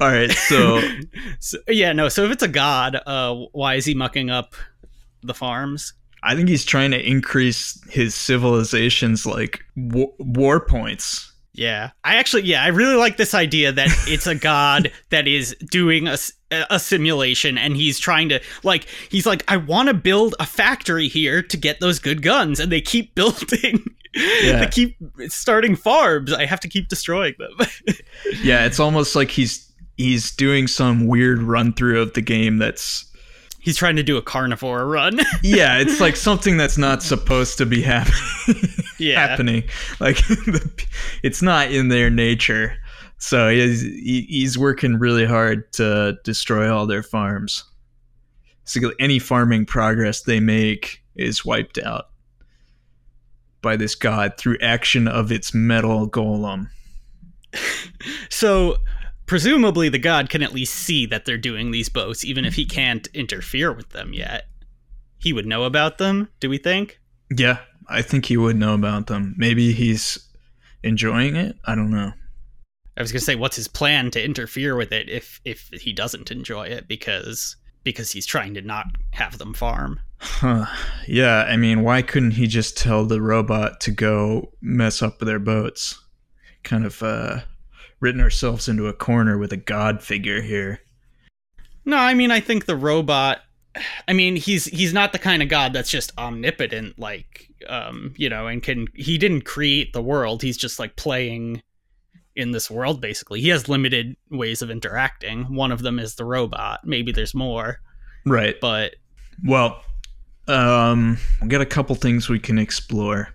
All 0.00 0.08
right 0.08 0.30
so 0.30 0.80
so 1.40 1.58
yeah 1.68 1.92
no 1.92 2.08
so 2.08 2.24
if 2.24 2.32
it's 2.32 2.42
a 2.42 2.48
god 2.48 3.00
uh 3.06 3.34
why 3.52 3.74
is 3.74 3.84
he 3.84 3.94
mucking 3.94 4.30
up 4.30 4.54
the 5.22 5.34
farms 5.34 5.94
i 6.22 6.34
think 6.34 6.48
he's 6.48 6.64
trying 6.64 6.90
to 6.90 7.00
increase 7.08 7.80
his 7.90 8.14
civilization's 8.14 9.26
like 9.26 9.64
war, 9.76 10.12
war 10.18 10.60
points. 10.60 11.28
Yeah. 11.54 11.90
I 12.02 12.16
actually 12.16 12.44
yeah 12.44 12.62
i 12.62 12.68
really 12.68 12.94
like 12.96 13.18
this 13.18 13.34
idea 13.34 13.72
that 13.72 13.88
it's 14.06 14.26
a 14.26 14.34
god 14.34 14.90
that 15.10 15.28
is 15.28 15.54
doing 15.70 16.08
a, 16.08 16.16
a 16.70 16.78
simulation 16.80 17.58
and 17.58 17.76
he's 17.76 17.98
trying 17.98 18.30
to 18.30 18.40
like 18.62 18.86
he's 19.10 19.26
like 19.26 19.44
i 19.48 19.58
want 19.58 19.88
to 19.88 19.94
build 19.94 20.34
a 20.40 20.46
factory 20.46 21.08
here 21.08 21.42
to 21.42 21.56
get 21.58 21.78
those 21.80 21.98
good 21.98 22.22
guns 22.22 22.58
and 22.58 22.72
they 22.72 22.80
keep 22.80 23.14
building. 23.16 23.84
Yeah. 24.14 24.60
they 24.60 24.66
keep 24.66 24.96
starting 25.28 25.74
farms. 25.76 26.32
I 26.32 26.44
have 26.46 26.60
to 26.60 26.68
keep 26.68 26.88
destroying 26.88 27.34
them. 27.38 27.66
Yeah 28.42 28.64
it's 28.64 28.80
almost 28.80 29.14
like 29.14 29.30
he's 29.30 29.70
he's 29.98 30.30
doing 30.34 30.66
some 30.66 31.06
weird 31.06 31.42
run 31.42 31.74
through 31.74 32.00
of 32.00 32.14
the 32.14 32.22
game 32.22 32.56
that's 32.56 33.04
he's 33.62 33.76
trying 33.76 33.96
to 33.96 34.02
do 34.02 34.16
a 34.18 34.22
carnivore 34.22 34.86
run. 34.86 35.18
Yeah 35.42 35.78
it's 35.78 36.00
like 36.00 36.16
something 36.16 36.56
that's 36.56 36.78
not 36.78 37.02
supposed 37.02 37.58
to 37.58 37.66
be 37.66 37.82
happening 37.82 38.64
yeah. 38.98 39.26
happening. 39.26 39.64
Like 39.98 40.18
it's 41.22 41.42
not 41.42 41.72
in 41.72 41.88
their 41.88 42.10
nature. 42.10 42.76
So 43.18 43.48
he's 43.48 43.82
he's 43.82 44.58
working 44.58 44.98
really 44.98 45.24
hard 45.24 45.72
to 45.74 46.18
destroy 46.24 46.72
all 46.72 46.86
their 46.86 47.02
farms. 47.02 47.64
So 48.64 48.92
any 49.00 49.18
farming 49.18 49.66
progress 49.66 50.22
they 50.22 50.40
make 50.40 51.02
is 51.16 51.44
wiped 51.44 51.78
out 51.78 52.08
by 53.60 53.76
this 53.76 53.94
god 53.94 54.36
through 54.38 54.58
action 54.60 55.08
of 55.08 55.30
its 55.30 55.54
metal 55.54 56.08
golem. 56.08 56.68
So 58.28 58.76
presumably 59.32 59.88
the 59.88 59.98
god 59.98 60.28
can 60.28 60.42
at 60.42 60.52
least 60.52 60.74
see 60.74 61.06
that 61.06 61.24
they're 61.24 61.38
doing 61.38 61.70
these 61.70 61.88
boats 61.88 62.22
even 62.22 62.44
if 62.44 62.54
he 62.54 62.66
can't 62.66 63.06
interfere 63.14 63.72
with 63.72 63.88
them 63.88 64.12
yet 64.12 64.44
he 65.18 65.32
would 65.32 65.46
know 65.46 65.64
about 65.64 65.96
them 65.96 66.28
do 66.38 66.50
we 66.50 66.58
think 66.58 67.00
yeah 67.34 67.60
i 67.88 68.02
think 68.02 68.26
he 68.26 68.36
would 68.36 68.56
know 68.56 68.74
about 68.74 69.06
them 69.06 69.34
maybe 69.38 69.72
he's 69.72 70.28
enjoying 70.82 71.34
it 71.34 71.56
i 71.64 71.74
don't 71.74 71.90
know 71.90 72.12
I 72.94 73.00
was 73.00 73.10
gonna 73.10 73.20
say, 73.20 73.36
what's 73.36 73.56
his 73.56 73.68
plan 73.68 74.10
to 74.10 74.22
interfere 74.22 74.76
with 74.76 74.92
it 74.92 75.08
if 75.08 75.40
if 75.46 75.70
he 75.72 75.94
doesn't 75.94 76.30
enjoy 76.30 76.64
it 76.64 76.88
because 76.88 77.56
because 77.84 78.12
he's 78.12 78.26
trying 78.26 78.52
to 78.52 78.60
not 78.60 78.84
have 79.12 79.38
them 79.38 79.54
farm. 79.54 79.98
Huh. 80.18 80.66
Yeah, 81.08 81.46
I 81.48 81.56
mean, 81.56 81.82
why 81.82 82.02
couldn't 82.02 82.32
he 82.32 82.46
just 82.46 82.76
tell 82.76 83.06
the 83.06 83.22
robot 83.22 83.80
to 83.80 83.90
go 83.90 84.52
mess 84.60 85.00
up 85.00 85.18
their 85.20 85.38
boats? 85.38 85.98
Kind 86.62 86.84
of 86.84 87.02
uh, 87.02 87.40
written 88.02 88.20
ourselves 88.20 88.68
into 88.68 88.88
a 88.88 88.92
corner 88.92 89.38
with 89.38 89.52
a 89.52 89.56
god 89.56 90.02
figure 90.02 90.42
here. 90.42 90.80
No, 91.86 91.96
I 91.96 92.12
mean, 92.12 92.30
I 92.30 92.40
think 92.40 92.66
the 92.66 92.76
robot. 92.76 93.38
I 94.06 94.12
mean, 94.12 94.36
he's 94.36 94.66
he's 94.66 94.92
not 94.92 95.12
the 95.14 95.18
kind 95.18 95.42
of 95.42 95.48
god 95.48 95.72
that's 95.72 95.90
just 95.90 96.12
omnipotent, 96.18 96.98
like 96.98 97.48
um, 97.68 98.12
you 98.18 98.28
know, 98.28 98.46
and 98.46 98.62
can 98.62 98.88
he 98.94 99.16
didn't 99.16 99.46
create 99.46 99.94
the 99.94 100.02
world. 100.02 100.42
He's 100.42 100.58
just 100.58 100.78
like 100.78 100.96
playing 100.96 101.62
in 102.36 102.50
this 102.50 102.70
world 102.70 103.00
basically. 103.00 103.40
He 103.40 103.48
has 103.48 103.68
limited 103.68 104.16
ways 104.30 104.62
of 104.62 104.70
interacting. 104.70 105.54
One 105.54 105.70
of 105.72 105.82
them 105.82 105.98
is 105.98 106.14
the 106.16 106.24
robot. 106.24 106.80
Maybe 106.84 107.12
there's 107.12 107.34
more, 107.34 107.80
Right. 108.26 108.56
but 108.60 108.94
Well, 109.44 109.82
um, 110.48 111.18
we 111.40 111.48
got 111.48 111.60
a 111.60 111.66
couple 111.66 111.94
things 111.94 112.28
we 112.28 112.38
can 112.38 112.58
explore. 112.58 113.28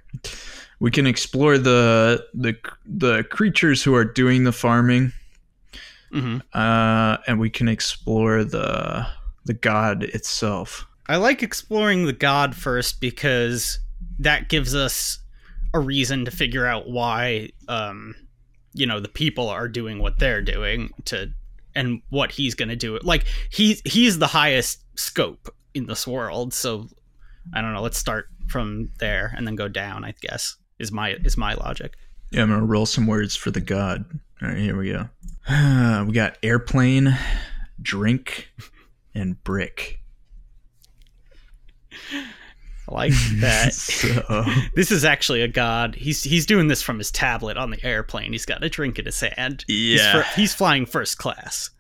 We 0.80 0.92
can 0.92 1.08
explore 1.08 1.58
the 1.58 2.26
the 2.34 2.56
the 2.86 3.24
creatures 3.24 3.84
who 3.84 3.96
are 3.96 4.06
doing 4.06 4.44
the 4.44 4.52
farming, 4.52 5.12
mhm. 6.14 6.42
uh, 6.54 7.18
and 7.28 7.40
we 7.40 7.50
can 7.50 7.68
explore 7.68 8.44
the 8.44 9.08
the 9.46 9.54
god 9.54 10.04
itself. 10.04 10.86
I 11.08 11.18
like 11.18 11.42
exploring 11.42 12.06
the 12.06 12.14
god 12.14 12.56
first 12.56 13.02
because 13.02 13.80
that 14.20 14.50
gives 14.50 14.76
us 14.76 15.20
a 15.74 15.80
reason 15.80 16.26
to 16.26 16.32
figure 16.32 16.66
out 16.66 16.90
why 16.90 17.50
um 17.68 18.16
you 18.74 18.86
know 18.86 19.00
the 19.00 19.10
people 19.10 19.50
are 19.50 19.68
doing 19.68 20.00
what 20.00 20.20
they're 20.20 20.42
doing 20.42 20.92
to 21.06 21.30
and 21.78 22.02
what 22.10 22.32
he's 22.32 22.56
going 22.56 22.70
to 22.70 22.76
do. 22.76 23.00
Like 23.04 23.26
he's 23.50 23.82
he's 23.86 24.20
the 24.20 24.28
highest 24.28 24.84
scope 24.96 25.54
in 25.74 25.86
this 25.86 26.06
world, 26.08 26.54
so 26.54 26.88
I 27.54 27.62
don't 27.62 27.74
know, 27.74 27.82
let's 27.82 27.98
start 27.98 28.28
from 28.48 28.90
there 29.00 29.34
and 29.36 29.48
then 29.48 29.56
go 29.56 29.68
down, 29.68 30.04
I 30.04 30.14
guess. 30.20 30.58
Is 30.80 30.92
my 30.92 31.14
is 31.14 31.38
my 31.38 31.54
logic. 31.54 31.96
Yeah, 32.32 32.44
I'm 32.44 32.50
gonna 32.50 32.66
roll 32.66 32.86
some 32.86 33.08
words 33.08 33.36
for 33.36 33.52
the 33.52 33.62
god. 33.62 34.06
All 34.42 34.50
right, 34.50 34.58
here 34.58 34.78
we 34.78 34.92
go. 34.92 35.10
we 36.06 36.14
got 36.14 36.38
airplane, 36.44 37.18
drink, 37.82 38.50
and 39.16 39.42
brick. 39.44 40.00
I 42.90 42.94
like 42.94 43.14
that. 43.40 43.74
so, 43.74 44.46
this 44.76 44.92
is 44.92 45.04
actually 45.04 45.42
a 45.42 45.48
god. 45.48 45.96
He's 45.96 46.24
he's 46.24 46.46
doing 46.46 46.68
this 46.68 46.82
from 46.82 46.98
his 46.98 47.12
tablet 47.12 47.58
on 47.58 47.72
the 47.72 47.84
airplane. 47.84 48.32
He's 48.32 48.46
got 48.46 48.64
a 48.64 48.70
drink 48.70 49.00
in 49.00 49.06
his 49.06 49.20
hand. 49.20 49.66
He's, 49.68 50.00
yeah, 50.00 50.24
he's 50.36 50.54
flying 50.54 50.86
first 50.86 51.18
class 51.18 51.72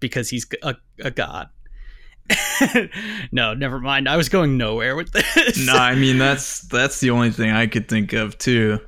because 0.00 0.28
he's 0.28 0.46
a, 0.62 0.76
a 1.00 1.10
god. 1.10 1.48
no, 3.32 3.54
never 3.54 3.78
mind. 3.80 4.08
I 4.08 4.16
was 4.16 4.28
going 4.28 4.56
nowhere 4.56 4.96
with 4.96 5.12
this. 5.12 5.66
no, 5.66 5.74
I 5.74 5.94
mean 5.94 6.18
that's 6.18 6.60
that's 6.62 7.00
the 7.00 7.10
only 7.10 7.30
thing 7.30 7.50
I 7.50 7.66
could 7.66 7.88
think 7.88 8.12
of 8.12 8.36
too. 8.38 8.78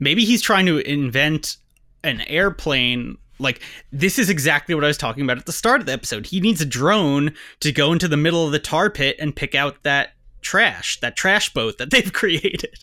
Maybe 0.00 0.24
he's 0.24 0.42
trying 0.42 0.66
to 0.66 0.78
invent 0.78 1.56
an 2.04 2.20
airplane. 2.22 3.18
Like 3.38 3.60
this 3.92 4.18
is 4.18 4.30
exactly 4.30 4.74
what 4.74 4.84
I 4.84 4.88
was 4.88 4.96
talking 4.98 5.24
about 5.24 5.38
at 5.38 5.46
the 5.46 5.52
start 5.52 5.80
of 5.80 5.86
the 5.86 5.92
episode. 5.92 6.26
He 6.26 6.40
needs 6.40 6.60
a 6.60 6.66
drone 6.66 7.34
to 7.60 7.72
go 7.72 7.92
into 7.92 8.08
the 8.08 8.16
middle 8.16 8.44
of 8.46 8.52
the 8.52 8.58
tar 8.58 8.90
pit 8.90 9.16
and 9.18 9.34
pick 9.34 9.54
out 9.54 9.82
that 9.82 10.10
trash, 10.42 11.00
that 11.00 11.16
trash 11.16 11.52
boat 11.52 11.78
that 11.78 11.90
they've 11.92 12.12
created. 12.12 12.74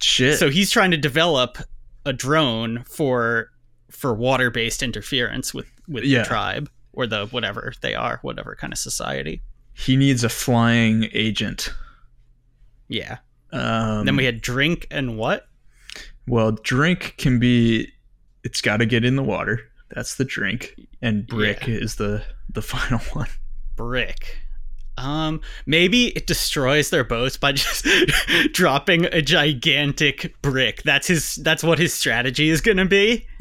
Shit. 0.00 0.38
So 0.38 0.50
he's 0.50 0.70
trying 0.70 0.90
to 0.90 0.96
develop 0.96 1.58
a 2.04 2.12
drone 2.12 2.84
for 2.84 3.50
for 3.90 4.12
water 4.14 4.50
based 4.50 4.82
interference 4.82 5.54
with 5.54 5.66
with 5.88 6.04
Yeah. 6.04 6.20
the 6.22 6.24
tribe 6.28 6.70
or 6.92 7.06
the 7.06 7.26
whatever 7.26 7.72
they 7.82 7.94
are, 7.94 8.18
whatever 8.22 8.54
kind 8.54 8.72
of 8.72 8.78
society. 8.78 9.42
He 9.74 9.96
needs 9.96 10.22
a 10.24 10.28
flying 10.28 11.08
agent. 11.12 11.72
Yeah. 12.88 13.18
Um, 13.52 14.04
then 14.06 14.16
we 14.16 14.24
had 14.24 14.40
drink 14.40 14.86
and 14.90 15.16
what? 15.16 15.46
well, 16.26 16.52
drink 16.52 17.14
can 17.18 17.38
be. 17.38 17.88
It's 18.44 18.60
got 18.60 18.78
to 18.78 18.86
get 18.86 19.04
in 19.04 19.16
the 19.16 19.22
water. 19.22 19.60
That's 19.94 20.14
the 20.16 20.24
drink, 20.24 20.74
and 21.02 21.26
brick 21.26 21.66
Yeah. 21.66 21.74
is 21.76 21.96
the 21.96 22.22
the 22.48 22.62
final 22.74 22.98
one. 23.14 23.28
brick. 23.76 24.38
Um, 24.98 25.40
maybe 25.64 26.08
it 26.08 26.26
destroys 26.26 26.90
their 26.90 27.02
boats 27.04 27.36
by 27.38 27.52
just 27.54 27.86
dropping 28.52 29.06
a 29.06 29.22
gigantic 29.22 30.34
brick. 30.42 30.82
That's 30.82 31.06
his. 31.08 31.36
That's 31.36 31.62
what 31.64 31.78
his 31.78 31.92
strategy 31.94 32.50
is 32.50 32.60
gonna 32.60 32.86
be. 32.86 33.26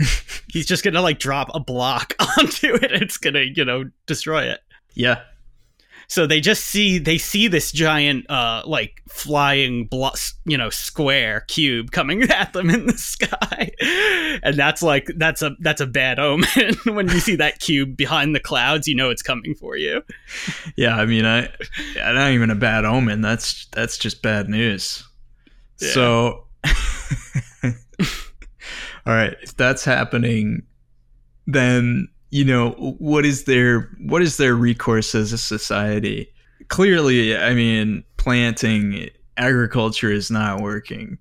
He's 0.51 0.65
just 0.65 0.83
gonna 0.83 1.01
like 1.01 1.17
drop 1.17 1.49
a 1.55 1.59
block 1.59 2.13
onto 2.37 2.75
it. 2.75 2.91
It's 2.91 3.17
gonna, 3.17 3.41
you 3.41 3.63
know, 3.65 3.85
destroy 4.05 4.43
it. 4.43 4.59
Yeah, 4.93 5.21
So 6.07 6.27
they 6.27 6.41
just 6.41 6.65
see 6.65 6.99
they 6.99 7.17
see 7.17 7.47
this 7.47 7.71
giant, 7.71 8.29
uh, 8.29 8.61
like 8.65 9.01
flying, 9.07 9.85
blo- 9.85 10.11
you 10.43 10.57
know, 10.57 10.69
square 10.69 11.45
cube 11.47 11.91
coming 11.91 12.23
at 12.29 12.51
them 12.51 12.69
in 12.69 12.87
the 12.87 12.97
sky, 12.97 13.71
and 14.43 14.57
that's 14.57 14.81
like 14.83 15.07
that's 15.15 15.41
a 15.41 15.55
that's 15.61 15.79
a 15.79 15.87
bad 15.87 16.19
omen. 16.19 16.75
when 16.85 17.07
you 17.07 17.21
see 17.21 17.37
that 17.37 17.59
cube 17.61 17.95
behind 17.95 18.35
the 18.35 18.41
clouds, 18.41 18.85
you 18.85 18.95
know 18.95 19.09
it's 19.09 19.21
coming 19.21 19.55
for 19.55 19.77
you. 19.77 20.03
yeah. 20.75 20.97
I 20.97 21.05
mean, 21.05 21.25
I 21.25 21.49
not 21.95 22.31
even 22.31 22.49
a 22.49 22.55
bad 22.55 22.83
omen. 22.83 23.21
That's 23.21 23.67
that's 23.67 23.97
just 23.97 24.21
bad 24.21 24.49
news. 24.49 25.07
Yeah. 25.79 25.91
So, 25.93 26.45
all 29.05 29.13
right, 29.13 29.35
if 29.41 29.55
that's 29.55 29.83
happening, 29.83 30.63
then 31.47 32.07
you 32.29 32.45
know 32.45 32.71
what 32.99 33.25
is 33.25 33.45
their 33.45 33.89
what 33.99 34.21
is 34.21 34.37
their 34.37 34.55
recourse 34.55 35.15
as 35.15 35.33
a 35.33 35.37
society? 35.37 36.31
Clearly, 36.67 37.35
I 37.35 37.53
mean, 37.53 38.03
planting 38.17 39.09
agriculture 39.37 40.11
is 40.11 40.29
not 40.29 40.61
working, 40.61 41.17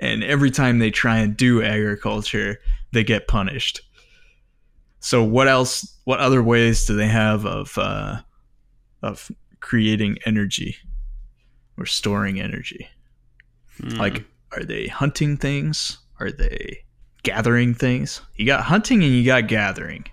and 0.00 0.24
every 0.24 0.50
time 0.50 0.78
they 0.78 0.90
try 0.90 1.18
and 1.18 1.36
do 1.36 1.62
agriculture, 1.62 2.58
they 2.92 3.04
get 3.04 3.28
punished. 3.28 3.82
So, 5.00 5.22
what 5.22 5.48
else? 5.48 5.98
What 6.04 6.20
other 6.20 6.42
ways 6.42 6.86
do 6.86 6.96
they 6.96 7.06
have 7.06 7.44
of 7.44 7.76
uh, 7.76 8.22
of 9.02 9.30
creating 9.60 10.18
energy 10.24 10.76
or 11.76 11.84
storing 11.84 12.40
energy? 12.40 12.88
Hmm. 13.78 13.90
Like, 13.90 14.24
are 14.52 14.64
they 14.64 14.86
hunting 14.86 15.36
things? 15.36 15.98
Are 16.18 16.32
they 16.32 16.84
gathering 17.24 17.74
things? 17.74 18.20
You 18.36 18.46
got 18.46 18.64
hunting 18.64 19.02
and 19.02 19.12
you 19.12 19.24
got 19.24 19.48
gathering. 19.48 20.04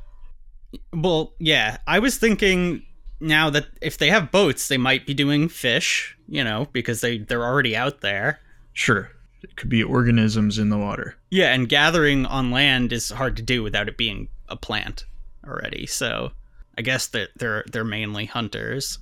Well, 0.93 1.33
yeah, 1.39 1.77
I 1.85 1.99
was 1.99 2.17
thinking 2.17 2.83
now 3.19 3.49
that 3.51 3.67
if 3.81 3.97
they 3.97 4.09
have 4.09 4.31
boats, 4.31 4.67
they 4.67 4.77
might 4.77 5.05
be 5.05 5.13
doing 5.13 5.47
fish, 5.47 6.17
you 6.27 6.43
know, 6.43 6.67
because 6.73 7.01
they 7.01 7.19
they're 7.19 7.45
already 7.45 7.75
out 7.75 8.01
there. 8.01 8.39
Sure, 8.73 9.11
it 9.43 9.55
could 9.55 9.69
be 9.69 9.83
organisms 9.83 10.57
in 10.57 10.69
the 10.69 10.77
water. 10.77 11.15
Yeah, 11.29 11.53
and 11.53 11.69
gathering 11.69 12.25
on 12.25 12.51
land 12.51 12.91
is 12.91 13.09
hard 13.09 13.37
to 13.37 13.43
do 13.43 13.63
without 13.63 13.87
it 13.87 13.97
being 13.97 14.27
a 14.49 14.55
plant 14.55 15.05
already. 15.45 15.85
So, 15.85 16.31
I 16.77 16.81
guess 16.81 17.07
that 17.07 17.29
they're 17.37 17.63
they're 17.71 17.83
mainly 17.83 18.25
hunters. 18.25 18.99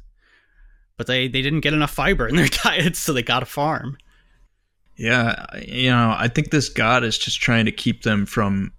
But 0.97 1.07
they 1.07 1.27
they 1.27 1.41
didn't 1.41 1.61
get 1.61 1.73
enough 1.73 1.91
fiber 1.91 2.27
in 2.27 2.35
their 2.35 2.47
diets, 2.63 2.99
so 2.99 3.13
they 3.13 3.23
got 3.23 3.43
a 3.43 3.47
farm. 3.47 3.97
Yeah, 4.99 5.45
you 5.65 5.89
know, 5.89 6.13
I 6.17 6.27
think 6.27 6.51
this 6.51 6.67
god 6.67 7.05
is 7.05 7.17
just 7.17 7.39
trying 7.39 7.63
to 7.65 7.71
keep 7.71 8.03
them 8.03 8.25
from 8.25 8.73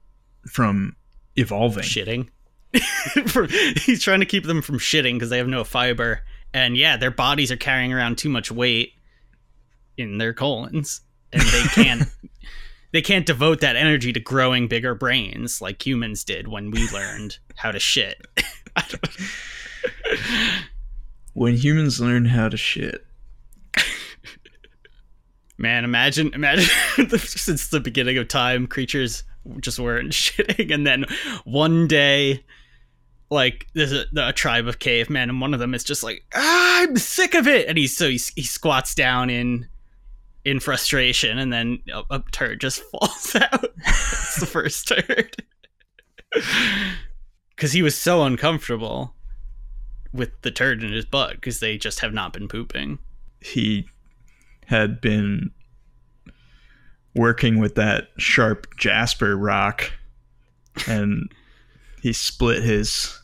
from 0.47 0.95
evolving. 1.37 1.83
Shitting. 1.83 2.29
He's 3.81 4.03
trying 4.03 4.21
to 4.21 4.27
keep 4.27 4.45
them 4.45 4.61
from 4.61 4.79
shitting 4.79 5.15
because 5.15 5.31
they 5.31 5.39
have 5.39 5.49
no 5.49 5.65
fiber. 5.65 6.21
And 6.53 6.77
yeah, 6.77 6.99
their 6.99 7.11
bodies 7.11 7.51
are 7.51 7.57
carrying 7.57 7.91
around 7.93 8.19
too 8.19 8.29
much 8.29 8.53
weight 8.53 8.93
in 9.97 10.19
their 10.19 10.35
colons, 10.35 11.01
and 11.33 11.41
they 11.41 11.63
can't 11.73 12.03
they 12.93 13.01
can't 13.01 13.25
devote 13.25 13.61
that 13.61 13.77
energy 13.77 14.13
to 14.13 14.21
growing 14.21 14.69
bigger 14.69 14.95
brains 14.95 15.63
like 15.63 15.85
humans 15.85 16.23
did 16.23 16.49
when 16.49 16.71
we 16.71 16.87
learned 16.91 17.39
how 17.57 17.73
to 17.73 17.81
shit. 17.81 18.21
When 21.33 21.57
humans 21.57 22.01
learn 22.01 22.25
how 22.25 22.49
to 22.49 22.57
shit. 22.57 23.07
Man, 25.61 25.85
imagine 25.85 26.33
imagine 26.33 26.71
since 27.19 27.69
the 27.69 27.81
beginning 27.81 28.17
of 28.17 28.29
time, 28.29 28.67
creatures 28.67 29.25
just 29.61 29.79
weren't 29.79 30.09
shitting, 30.13 30.73
and 30.73 30.87
then 30.87 31.05
one 31.45 31.87
day. 31.87 32.45
Like 33.33 33.69
there's 33.75 33.93
a, 33.93 34.07
a 34.17 34.33
tribe 34.33 34.67
of 34.67 34.81
cavemen, 34.81 35.31
and 35.31 35.41
one 35.41 35.55
of 35.55 35.61
them 35.61 35.73
is 35.73 35.85
just 35.85 36.03
like, 36.03 36.25
ah, 36.35 36.81
"I'm 36.81 36.97
sick 36.97 37.35
of 37.35 37.47
it," 37.47 37.69
and 37.69 37.79
he's 37.79 37.97
so 37.97 38.09
he, 38.09 38.19
he 38.35 38.43
squats 38.43 38.93
down 38.93 39.31
in 39.31 39.69
in 40.45 40.59
frustration, 40.59 41.39
and 41.39 41.53
then 41.53 41.79
a, 41.93 42.03
a 42.11 42.25
turd 42.33 42.61
just 42.61 42.83
falls 42.91 43.37
out. 43.37 43.67
It's 43.87 44.41
the 44.41 44.47
first 44.47 44.89
turd 44.89 45.37
because 47.55 47.71
he 47.71 47.83
was 47.83 47.97
so 47.97 48.25
uncomfortable 48.25 49.15
with 50.13 50.31
the 50.43 50.51
turd 50.51 50.83
in 50.83 50.91
his 50.91 51.05
butt 51.05 51.37
because 51.37 51.61
they 51.61 51.79
just 51.79 52.01
have 52.01 52.13
not 52.13 52.33
been 52.33 52.49
pooping. 52.49 52.99
He 53.41 53.87
had 54.71 55.01
been 55.01 55.51
working 57.15 57.59
with 57.59 57.75
that 57.75 58.09
sharp 58.19 58.69
jasper 58.79 59.37
rock 59.37 59.93
and 60.87 61.29
he 62.01 62.13
split 62.13 62.63
his 62.63 63.21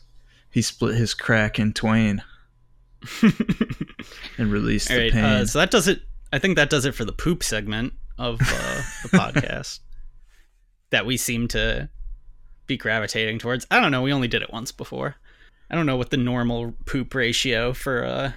he 0.51 0.61
split 0.61 0.95
his 0.95 1.13
crack 1.13 1.57
in 1.57 1.71
twain 1.71 2.21
and 4.37 4.51
released 4.51 4.91
All 4.91 4.97
the 4.97 5.03
right, 5.03 5.11
pain. 5.13 5.23
uh, 5.23 5.45
so 5.45 5.59
that 5.59 5.71
does 5.71 5.87
it. 5.87 6.01
I 6.33 6.39
think 6.39 6.57
that 6.57 6.69
does 6.69 6.83
it 6.83 6.95
for 6.95 7.05
the 7.05 7.13
poop 7.13 7.43
segment 7.43 7.93
of 8.17 8.41
uh, 8.41 8.81
the 9.03 9.09
podcast 9.13 9.79
that 10.89 11.05
we 11.05 11.15
seem 11.15 11.47
to 11.49 11.89
be 12.65 12.75
gravitating 12.75 13.39
towards. 13.39 13.65
I 13.71 13.79
don't 13.79 13.91
know. 13.91 14.01
We 14.01 14.11
only 14.11 14.27
did 14.27 14.41
it 14.41 14.51
once 14.51 14.73
before. 14.73 15.15
I 15.69 15.75
don't 15.75 15.85
know 15.85 15.95
what 15.95 16.09
the 16.09 16.17
normal 16.17 16.73
poop 16.85 17.13
ratio 17.15 17.71
for 17.71 18.03
uh, 18.03 18.31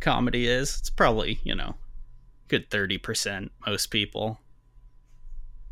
comedy 0.00 0.46
is. 0.46 0.78
It's 0.80 0.88
probably 0.90 1.40
you 1.44 1.54
know, 1.54 1.74
good 2.48 2.70
thirty 2.70 2.98
percent. 2.98 3.52
Most 3.66 3.88
people, 3.88 4.40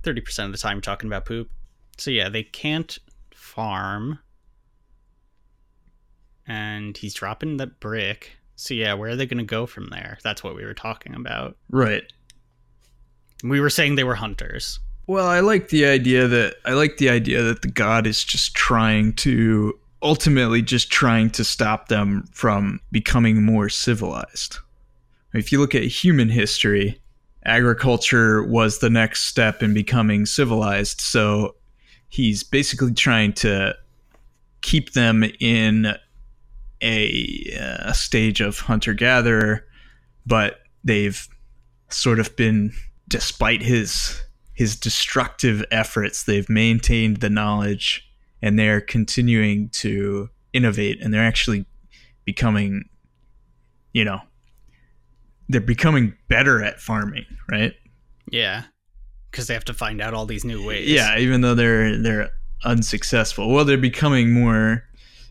thirty 0.03 0.21
percent 0.21 0.47
of 0.47 0.53
the 0.53 0.59
time, 0.59 0.81
talking 0.81 1.09
about 1.09 1.25
poop. 1.27 1.51
So 1.99 2.11
yeah, 2.11 2.29
they 2.29 2.43
can't 2.43 2.99
farm, 3.35 4.19
and 6.47 6.97
he's 6.97 7.15
dropping 7.15 7.57
that 7.59 7.81
brick. 7.81 8.33
So 8.57 8.75
yeah, 8.75 8.95
where 8.95 9.11
are 9.11 9.17
they 9.17 9.27
going 9.27 9.39
to 9.39 9.45
go 9.45 9.67
from 9.67 9.89
there? 9.89 10.19
That's 10.23 10.45
what 10.45 10.55
we 10.55 10.65
were 10.65 10.75
talking 10.75 11.15
about. 11.15 11.57
right. 11.71 12.05
We 13.43 13.61
were 13.61 13.69
saying 13.69 13.97
they 13.97 14.05
were 14.05 14.15
hunters. 14.15 14.79
Well, 15.07 15.27
I 15.27 15.41
like 15.41 15.69
the 15.69 15.85
idea 15.85 16.27
that 16.29 16.55
I 16.65 16.73
like 16.73 16.97
the 16.97 17.11
idea 17.11 17.43
that 17.43 17.61
the 17.61 17.69
god 17.69 18.07
is 18.07 18.25
just 18.25 18.55
trying 18.55 19.13
to 19.17 19.79
ultimately 20.03 20.63
just 20.63 20.91
trying 20.91 21.31
to 21.31 21.45
stop 21.45 21.89
them 21.89 22.25
from 22.33 22.81
becoming 22.91 23.45
more 23.45 23.69
civilized. 23.69 24.59
If 25.35 25.51
you 25.51 25.59
look 25.59 25.75
at 25.75 25.83
human 25.83 26.29
history, 26.29 27.01
agriculture 27.45 28.43
was 28.43 28.79
the 28.79 28.91
next 28.91 29.25
step 29.25 29.63
in 29.63 29.75
becoming 29.75 30.27
civilized, 30.27 31.01
so 31.01 31.57
he's 32.09 32.43
basically 32.43 32.95
trying 32.95 33.33
to 33.35 33.75
keep 34.63 34.93
them 34.93 35.25
in 35.41 35.95
a 36.81 37.59
uh, 37.61 37.93
stage 37.93 38.41
of 38.41 38.61
hunter 38.61 38.95
gatherer, 38.95 39.67
but 40.25 40.61
they've 40.85 41.27
sort 41.89 42.21
of 42.21 42.35
been 42.37 42.73
despite 43.09 43.63
his 43.63 44.21
his 44.55 44.77
destructive 44.77 45.65
efforts, 45.73 46.23
they've 46.23 46.49
maintained 46.49 47.17
the 47.17 47.29
knowledge 47.29 48.09
and 48.41 48.57
they're 48.57 48.81
continuing 48.81 49.69
to 49.71 50.31
innovate 50.53 51.03
and 51.03 51.13
they're 51.13 51.25
actually 51.25 51.67
becoming, 52.25 52.89
you 53.93 54.05
know, 54.05 54.21
they're 55.49 55.61
becoming 55.61 56.15
better 56.29 56.63
at 56.63 56.81
farming, 56.81 57.27
right? 57.51 57.75
Yeah, 58.31 58.65
because 59.31 59.47
they 59.47 59.55
have 59.55 59.65
to 59.67 59.75
find 59.75 60.01
out 60.01 60.15
all 60.15 60.27
these 60.27 60.45
new 60.45 60.67
ways. 60.67 60.89
Yeah, 60.89 61.19
even 61.19 61.41
though 61.41 61.55
they're 61.55 61.99
they're 62.01 62.31
unsuccessful. 62.65 63.53
Well, 63.53 63.65
they're 63.65 63.77
becoming 63.79 64.33
more 64.33 64.85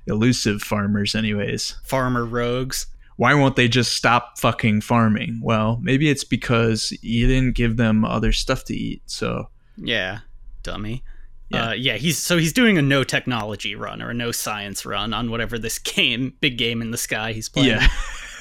elusive 0.08 0.62
farmers 0.62 1.16
anyways. 1.16 1.76
farmer 1.84 2.26
rogues. 2.26 2.88
Why 3.16 3.36
won't 3.36 3.56
they 3.56 3.68
just 3.68 3.94
stop 3.94 4.40
fucking 4.40 4.82
farming? 4.82 5.40
Well, 5.44 5.80
maybe 5.82 6.10
it's 6.10 6.24
because 6.24 6.92
you 7.02 7.28
didn't 7.28 7.54
give 7.54 7.78
them 7.78 8.04
other 8.04 8.32
stuff 8.32 8.64
to 8.66 8.76
eat. 8.76 9.04
So, 9.06 9.50
Yeah, 9.78 10.20
dummy. 10.64 11.04
Yeah. 11.50 11.70
Uh, 11.70 11.72
yeah, 11.74 11.98
he's 11.98 12.18
so 12.18 12.38
he's 12.38 12.54
doing 12.54 12.80
a 12.80 12.82
no 12.82 13.04
technology 13.04 13.76
run 13.76 14.02
or 14.02 14.10
a 14.10 14.14
no 14.14 14.32
science 14.32 14.86
run 14.86 15.14
on 15.14 15.30
whatever 15.30 15.60
this 15.60 15.78
game, 15.80 16.34
big 16.42 16.58
game 16.58 16.82
in 16.82 16.92
the 16.92 16.98
sky 16.98 17.34
he's 17.34 17.50
playing 17.50 17.80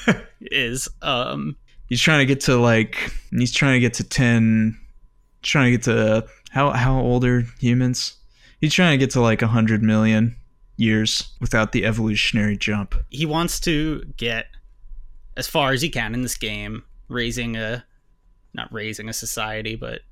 yeah. 0.07 0.21
is. 0.41 0.89
Um, 1.03 1.57
he's 1.93 2.01
trying 2.01 2.21
to 2.21 2.27
get 2.27 2.41
to 2.41 2.57
like 2.57 3.13
he's 3.31 3.53
trying 3.53 3.75
to 3.75 3.81
get 3.81 3.93
to 3.95 4.05
10 4.05 4.79
trying 5.43 5.67
to 5.67 5.71
get 5.73 5.83
to 5.83 6.27
how 6.51 6.71
how 6.71 6.99
old 6.99 7.25
are 7.25 7.43
humans 7.61 8.17
He's 8.63 8.73
trying 8.73 8.93
to 8.93 8.97
get 8.97 9.11
to 9.11 9.21
like 9.21 9.43
a 9.43 9.49
hundred 9.49 9.83
million 9.83 10.37
years 10.77 11.33
without 11.41 11.73
the 11.73 11.85
evolutionary 11.85 12.57
jump. 12.57 12.95
He 13.11 13.27
wants 13.27 13.59
to 13.61 14.05
get 14.17 14.47
as 15.37 15.49
far 15.49 15.73
as 15.73 15.83
he 15.83 15.91
can 15.91 16.15
in 16.15 16.23
this 16.23 16.37
game, 16.37 16.85
raising 17.09 17.57
a 17.57 17.85
not 18.55 18.73
raising 18.73 19.09
a 19.09 19.13
society, 19.13 19.75
but 19.75 20.03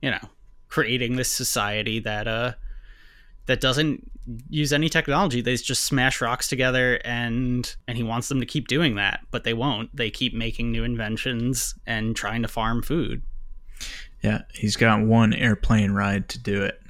you 0.00 0.12
know, 0.12 0.20
creating 0.68 1.16
this 1.16 1.28
society 1.28 1.98
that 1.98 2.28
uh 2.28 2.52
that 3.46 3.60
doesn't 3.60 4.10
use 4.48 4.72
any 4.72 4.88
technology. 4.88 5.40
They 5.40 5.56
just 5.56 5.84
smash 5.84 6.20
rocks 6.20 6.48
together 6.48 7.00
and 7.04 7.74
and 7.88 7.96
he 7.96 8.02
wants 8.02 8.28
them 8.28 8.40
to 8.40 8.46
keep 8.46 8.68
doing 8.68 8.96
that, 8.96 9.20
but 9.30 9.44
they 9.44 9.54
won't. 9.54 9.94
They 9.94 10.10
keep 10.10 10.34
making 10.34 10.70
new 10.70 10.84
inventions 10.84 11.74
and 11.86 12.14
trying 12.14 12.42
to 12.42 12.48
farm 12.48 12.82
food. 12.82 13.22
Yeah, 14.22 14.42
he's 14.52 14.76
got 14.76 15.00
one 15.06 15.32
airplane 15.32 15.92
ride 15.92 16.28
to 16.30 16.38
do 16.38 16.62
it. 16.62 16.80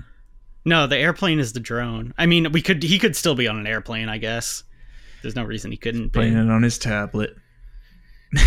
No, 0.65 0.87
the 0.87 0.99
airplane 0.99 1.39
is 1.39 1.53
the 1.53 1.61
drone. 1.61 2.13
I 2.19 2.27
mean, 2.27 2.53
we 2.53 2.61
could 2.61 2.83
he 2.83 2.99
could 2.99 3.17
still 3.17 3.35
be 3.35 3.49
on 3.49 3.59
an 3.59 3.67
airplane, 3.67 4.09
I 4.09 4.19
guess. 4.19 4.65
There's 5.23 5.37
no 5.37 5.45
reason 5.45 5.71
he 5.71 5.77
couldn't 5.77 6.09
be. 6.09 6.19
Playing 6.19 6.37
it 6.37 6.51
on 6.51 6.63
his 6.63 6.79
tablet. 6.79 7.37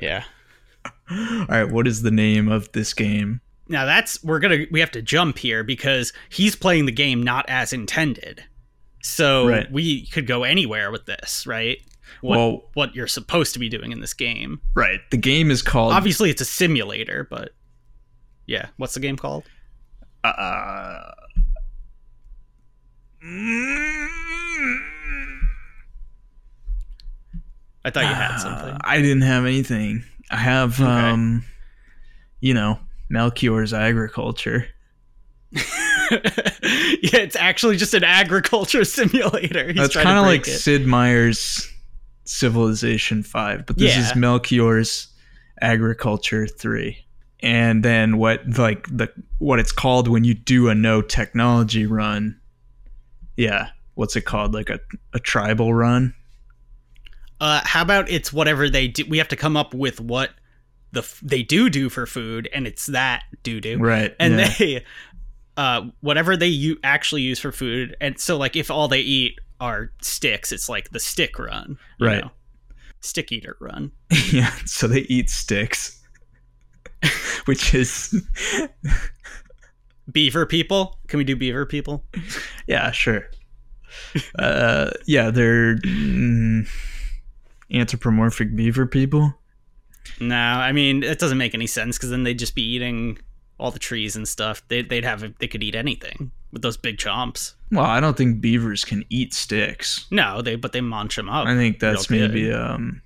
Yeah. 0.00 0.24
All 1.10 1.46
right, 1.48 1.70
what 1.70 1.86
is 1.86 2.02
the 2.02 2.10
name 2.10 2.48
of 2.48 2.70
this 2.72 2.94
game? 2.94 3.40
Now 3.68 3.84
that's 3.84 4.22
we're 4.24 4.38
gonna 4.38 4.64
we 4.70 4.80
have 4.80 4.90
to 4.92 5.02
jump 5.02 5.38
here 5.38 5.62
because 5.62 6.12
he's 6.30 6.56
playing 6.56 6.86
the 6.86 6.92
game 6.92 7.22
not 7.22 7.44
as 7.48 7.72
intended. 7.72 8.42
So 9.02 9.46
Right. 9.48 9.70
we 9.70 10.06
could 10.06 10.26
go 10.26 10.42
anywhere 10.44 10.90
with 10.90 11.06
this, 11.06 11.46
right? 11.46 11.78
What 12.22 12.36
Well- 12.38 12.70
what 12.74 12.94
you're 12.94 13.06
supposed 13.06 13.52
to 13.54 13.58
be 13.58 13.68
doing 13.68 13.92
in 13.92 14.00
this 14.00 14.14
game. 14.14 14.60
Right, 14.74 15.00
the 15.10 15.16
game 15.18 15.50
is 15.50 15.62
called. 15.62 15.92
Obviously 15.92 16.30
it's 16.30 16.40
a 16.40 16.44
simulator, 16.46 17.26
but 17.30 17.50
yeah, 18.46 18.68
what's 18.78 18.94
the 18.94 19.00
game 19.00 19.16
called? 19.16 19.44
Uh, 20.24 21.12
I 27.84 27.90
thought 27.90 28.02
you 28.04 28.14
had 28.14 28.38
something. 28.38 28.76
I 28.82 28.98
didn't 29.00 29.22
have 29.22 29.44
anything. 29.44 30.04
I 30.30 30.36
have, 30.36 30.80
Okay. 30.80 30.84
um, 30.90 31.44
you 32.40 32.52
know, 32.54 32.78
Melchior's 33.08 33.72
agriculture. 33.72 34.66
yeah, 35.52 35.60
it's 36.60 37.36
actually 37.36 37.76
just 37.76 37.94
an 37.94 38.04
agriculture 38.04 38.84
simulator. 38.86 39.68
He's 39.68 39.76
That's 39.76 39.94
kind 39.94 40.18
of 40.18 40.26
like 40.26 40.46
it. 40.46 40.58
Sid 40.58 40.86
Meier's 40.86 41.70
Civilization 42.24 43.22
5, 43.22 43.66
but 43.66 43.76
this 43.78 43.96
Yeah. 43.96 44.02
is 44.10 44.16
Melchior's 44.16 45.08
Agriculture 45.60 46.46
3. 46.46 47.04
And 47.40 47.84
then 47.84 48.18
what 48.18 48.58
like 48.58 48.86
the 48.94 49.08
what 49.38 49.60
it's 49.60 49.70
called 49.72 50.08
when 50.08 50.24
you 50.24 50.34
do 50.34 50.68
a 50.68 50.74
no 50.74 51.00
technology 51.02 51.86
run. 51.86 52.38
Yeah, 53.36 53.68
what's 53.94 54.16
it 54.16 54.22
called? 54.22 54.54
Like 54.54 54.70
a, 54.70 54.80
a 55.14 55.20
tribal 55.20 55.72
run? 55.72 56.14
Uh, 57.40 57.60
how 57.62 57.82
about 57.82 58.10
it's 58.10 58.32
whatever 58.32 58.68
they 58.68 58.88
do? 58.88 59.04
We 59.08 59.18
have 59.18 59.28
to 59.28 59.36
come 59.36 59.56
up 59.56 59.72
with 59.72 60.00
what 60.00 60.30
the 60.92 61.00
f- 61.00 61.20
they 61.22 61.42
do 61.42 61.68
do 61.70 61.88
for 61.88 62.06
food, 62.06 62.48
and 62.52 62.66
it's 62.66 62.86
that 62.86 63.24
do 63.42 63.60
do. 63.60 63.78
Right. 63.78 64.14
and 64.18 64.38
yeah. 64.38 64.54
they 64.58 64.84
uh 65.56 65.82
whatever 66.00 66.36
they 66.36 66.46
u- 66.46 66.78
actually 66.84 67.22
use 67.22 67.40
for 67.40 67.50
food 67.50 67.96
and 68.00 68.18
so 68.20 68.36
like 68.36 68.54
if 68.54 68.70
all 68.70 68.86
they 68.86 69.00
eat 69.00 69.40
are 69.60 69.90
sticks 70.00 70.52
it's 70.52 70.68
like 70.68 70.90
the 70.90 71.00
stick 71.00 71.36
run 71.36 71.76
you 71.98 72.06
Right. 72.06 72.22
know? 72.24 72.30
stick 73.00 73.32
eater 73.32 73.56
run 73.60 73.90
yeah, 74.32 74.52
so 74.66 74.86
they 74.86 75.00
eat 75.08 75.28
sticks. 75.30 76.00
Which 77.46 77.74
is 77.74 78.24
beaver 80.12 80.46
people 80.46 80.98
can 81.08 81.18
we 81.18 81.24
do 81.24 81.34
beaver 81.36 81.66
people 81.66 82.04
yeah, 82.68 82.90
sure. 82.92 83.28
Uh 84.38 84.90
yeah, 85.06 85.30
they're 85.30 85.76
mm, 85.78 86.68
anthropomorphic 87.72 88.54
beaver 88.54 88.86
people. 88.86 89.34
No 90.20 90.36
i 90.36 90.72
mean 90.72 91.02
it 91.02 91.18
doesn't 91.18 91.38
make 91.38 91.54
any 91.54 91.66
sense 91.66 91.96
because 91.96 92.10
then 92.10 92.22
they'd 92.24 92.38
just 92.38 92.54
be 92.54 92.62
eating 92.62 93.18
all 93.58 93.70
the 93.70 93.78
trees 93.78 94.16
and 94.16 94.26
stuff. 94.26 94.62
They, 94.68 94.82
they'd 94.82 95.04
have 95.04 95.24
they 95.38 95.48
could 95.48 95.62
eat 95.62 95.74
anything 95.74 96.30
with 96.52 96.62
those 96.62 96.76
big 96.76 96.96
chomps. 96.96 97.54
Well, 97.70 97.84
I 97.84 98.00
don't 98.00 98.16
think 98.16 98.40
beavers 98.40 98.84
can 98.84 99.04
eat 99.10 99.34
sticks. 99.34 100.06
no 100.10 100.40
they 100.40 100.56
but 100.56 100.72
they 100.72 100.80
munch 100.80 101.16
them 101.16 101.28
up. 101.28 101.46
I 101.46 101.54
think 101.54 101.80
that's 101.80 102.08
maybe 102.08 102.52
um 102.52 103.02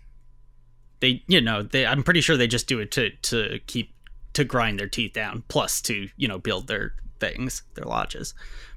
they 1.01 1.23
you 1.27 1.41
know 1.41 1.63
they 1.63 1.85
i'm 1.87 2.03
pretty 2.03 2.21
sure 2.21 2.37
they 2.37 2.47
just 2.47 2.69
do 2.69 2.79
it 2.79 2.93
to 2.93 3.11
to 3.11 3.59
keep 3.67 3.95
to 4.35 4.45
grind 4.45 4.79
their 4.79 4.89
teeth 4.89 5.13
down 5.13 5.43
plus 5.49 5.81
to 5.83 6.09
you 6.17 6.29
know 6.29 6.39
build 6.39 6.69
their 6.69 6.95
things 7.19 7.63
their 7.75 7.85
lodges. 7.85 8.35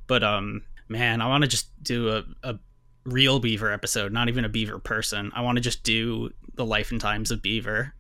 But 0.08 0.24
um 0.24 0.64
man 0.88 1.20
i 1.20 1.28
want 1.28 1.44
to 1.44 1.48
just 1.48 1.68
do 1.84 2.10
a, 2.10 2.24
a 2.44 2.60
real 3.06 3.40
beaver 3.40 3.72
episode 3.72 4.14
not 4.14 4.30
even 4.30 4.46
a 4.46 4.50
beaver 4.50 4.80
person. 4.80 5.32
I 5.36 5.42
want 5.42 5.58
to 5.58 5.62
just 5.62 5.84
do 5.84 6.32
the 6.54 6.66
life 6.66 6.92
and 6.92 7.02
times 7.02 7.32
of 7.32 7.42
beaver 7.42 7.94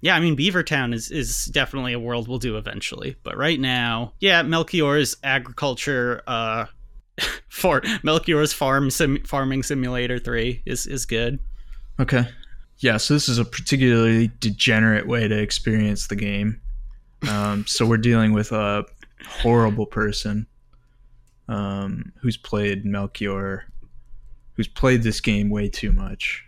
yeah 0.00 0.16
i 0.16 0.20
mean 0.20 0.34
beaver 0.34 0.62
town 0.62 0.92
is 0.92 1.10
is 1.10 1.46
definitely 1.46 1.92
a 1.92 2.00
world 2.00 2.28
we'll 2.28 2.38
do 2.38 2.56
eventually 2.56 3.16
but 3.22 3.36
right 3.36 3.60
now 3.60 4.12
yeah 4.20 4.42
melchior's 4.42 5.16
agriculture 5.22 6.22
uh 6.26 6.64
for 7.48 7.82
melchior's 8.02 8.52
farm 8.52 8.90
sim, 8.90 9.18
farming 9.24 9.62
simulator 9.62 10.18
3 10.18 10.62
is 10.66 10.86
is 10.86 11.04
good 11.04 11.38
okay. 12.00 12.28
Yeah, 12.78 12.96
so 12.96 13.14
this 13.14 13.28
is 13.28 13.38
a 13.38 13.44
particularly 13.44 14.30
degenerate 14.38 15.06
way 15.06 15.26
to 15.26 15.36
experience 15.36 16.06
the 16.06 16.16
game. 16.16 16.60
Um, 17.28 17.66
so 17.66 17.84
we're 17.84 17.96
dealing 17.96 18.32
with 18.32 18.52
a 18.52 18.84
horrible 19.26 19.86
person 19.86 20.46
um, 21.48 22.12
who's 22.20 22.36
played 22.36 22.84
Melchior, 22.84 23.64
who's 24.54 24.68
played 24.68 25.02
this 25.02 25.20
game 25.20 25.50
way 25.50 25.68
too 25.68 25.90
much. 25.90 26.44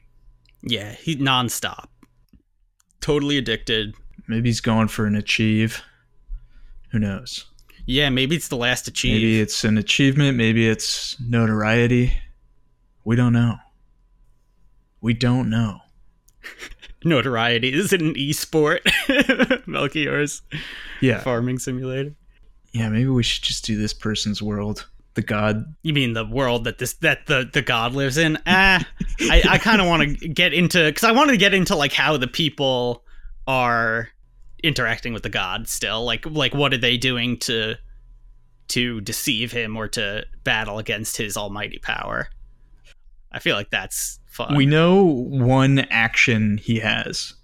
Yeah, 0.63 0.93
he 0.93 1.17
nonstop. 1.17 1.87
Totally 3.01 3.39
addicted. 3.39 3.95
Maybe 4.29 4.49
he's 4.49 4.61
going 4.61 4.89
for 4.89 5.07
an 5.07 5.15
achieve. 5.17 5.83
Who 6.93 6.99
knows? 6.99 7.47
Yeah, 7.87 8.11
maybe 8.11 8.37
it's 8.37 8.49
the 8.49 8.57
last 8.57 8.87
achieve. 8.89 9.15
Maybe 9.15 9.41
it's 9.41 9.65
an 9.65 9.79
achievement. 9.79 10.37
Maybe 10.37 10.69
it's 10.69 11.19
notoriety. 11.21 12.13
We 13.05 13.17
don't 13.17 13.33
know. 13.33 13.57
We 15.01 15.15
don't 15.15 15.49
know. 15.49 15.81
Notoriety. 17.05 17.73
Is 17.73 17.93
it 17.95 18.03
an 18.03 18.15
e-sport? 18.17 18.83
Melchior's 19.67 20.43
Yeah. 21.01 21.21
farming 21.21 21.59
simulator. 21.59 22.15
Yeah, 22.73 22.91
maybe 22.91 23.09
we 23.09 23.23
should 23.23 23.43
just 23.43 23.65
do 23.65 23.77
this 23.79 23.95
person's 23.95 24.43
world. 24.43 24.87
The 25.21 25.27
god. 25.27 25.75
You 25.83 25.93
mean 25.93 26.15
the 26.15 26.25
world 26.25 26.65
that 26.65 26.79
this 26.79 26.95
that 26.95 27.27
the 27.27 27.47
the 27.53 27.61
god 27.61 27.93
lives 27.93 28.17
in? 28.17 28.39
Ah, 28.47 28.83
I, 29.21 29.43
I 29.47 29.59
kind 29.59 29.83
of 29.83 29.87
want 29.87 30.19
to 30.19 30.29
get 30.29 30.55
into 30.55 30.83
because 30.83 31.05
I 31.05 31.13
want 31.13 31.29
to 31.29 31.37
get 31.37 31.53
into 31.53 31.77
like 31.77 31.93
how 31.93 32.17
the 32.17 32.27
people 32.27 33.05
are 33.47 34.09
interacting 34.65 35.13
with 35.13 35.23
the 35.23 35.29
god 35.29 35.69
still. 35.69 36.07
Like 36.07 36.25
like 36.25 36.55
what 36.55 36.73
are 36.73 36.79
they 36.79 36.97
doing 36.97 37.37
to 37.41 37.75
to 38.69 39.03
deceive 39.03 39.53
him 39.53 39.77
or 39.77 39.89
to 39.89 40.25
battle 40.43 40.79
against 40.79 41.19
his 41.19 41.37
almighty 41.37 41.81
power? 41.81 42.31
I 43.31 43.41
feel 43.41 43.57
like 43.57 43.69
that's 43.69 44.21
fun. 44.25 44.57
We 44.57 44.65
know 44.65 45.05
one 45.05 45.81
action 45.91 46.57
he 46.57 46.79
has, 46.79 47.35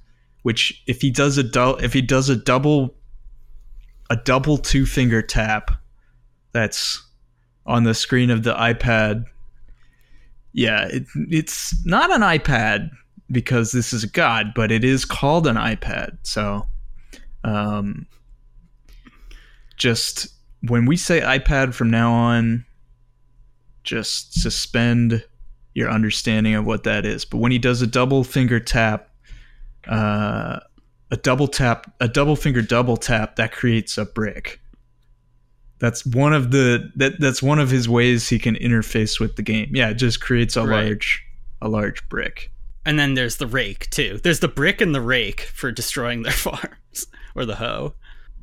which 0.44 0.82
if 0.86 1.02
he 1.02 1.10
does 1.10 1.36
a 1.36 1.42
du- 1.42 1.76
if 1.82 1.92
he 1.92 2.00
does 2.00 2.30
a 2.30 2.36
double 2.36 2.94
a 4.08 4.16
double 4.16 4.56
two 4.56 4.86
finger 4.86 5.20
tap, 5.20 5.72
that's 6.52 7.05
on 7.66 7.84
the 7.84 7.94
screen 7.94 8.30
of 8.30 8.42
the 8.42 8.54
iPad. 8.54 9.24
Yeah, 10.52 10.86
it, 10.88 11.04
it's 11.14 11.74
not 11.84 12.10
an 12.10 12.22
iPad 12.22 12.90
because 13.30 13.72
this 13.72 13.92
is 13.92 14.04
a 14.04 14.08
god, 14.08 14.52
but 14.54 14.70
it 14.70 14.84
is 14.84 15.04
called 15.04 15.46
an 15.46 15.56
iPad. 15.56 16.16
So, 16.22 16.66
um, 17.44 18.06
just 19.76 20.28
when 20.62 20.86
we 20.86 20.96
say 20.96 21.20
iPad 21.20 21.74
from 21.74 21.90
now 21.90 22.12
on, 22.12 22.64
just 23.84 24.40
suspend 24.40 25.24
your 25.74 25.90
understanding 25.90 26.54
of 26.54 26.64
what 26.64 26.84
that 26.84 27.04
is. 27.04 27.24
But 27.24 27.38
when 27.38 27.52
he 27.52 27.58
does 27.58 27.82
a 27.82 27.86
double 27.86 28.24
finger 28.24 28.58
tap, 28.58 29.10
uh, 29.86 30.60
a 31.10 31.16
double 31.16 31.48
tap, 31.48 31.92
a 32.00 32.08
double 32.08 32.34
finger 32.34 32.62
double 32.62 32.96
tap, 32.96 33.36
that 33.36 33.52
creates 33.52 33.98
a 33.98 34.04
brick. 34.04 34.60
That's 35.78 36.06
one 36.06 36.32
of 36.32 36.50
the 36.50 36.90
that 36.96 37.20
that's 37.20 37.42
one 37.42 37.58
of 37.58 37.70
his 37.70 37.88
ways 37.88 38.28
he 38.28 38.38
can 38.38 38.54
interface 38.56 39.20
with 39.20 39.36
the 39.36 39.42
game. 39.42 39.70
Yeah, 39.74 39.90
it 39.90 39.94
just 39.94 40.20
creates 40.20 40.56
a 40.56 40.66
Right. 40.66 40.84
large 40.86 41.22
a 41.60 41.68
large 41.68 42.06
brick. 42.08 42.50
And 42.84 42.98
then 42.98 43.14
there's 43.14 43.36
the 43.36 43.46
rake 43.46 43.90
too. 43.90 44.20
There's 44.22 44.40
the 44.40 44.48
brick 44.48 44.80
and 44.80 44.94
the 44.94 45.00
rake 45.00 45.40
for 45.42 45.72
destroying 45.72 46.22
their 46.22 46.32
farms 46.46 47.06
or 47.34 47.44
the 47.44 47.56
hoe. 47.56 47.94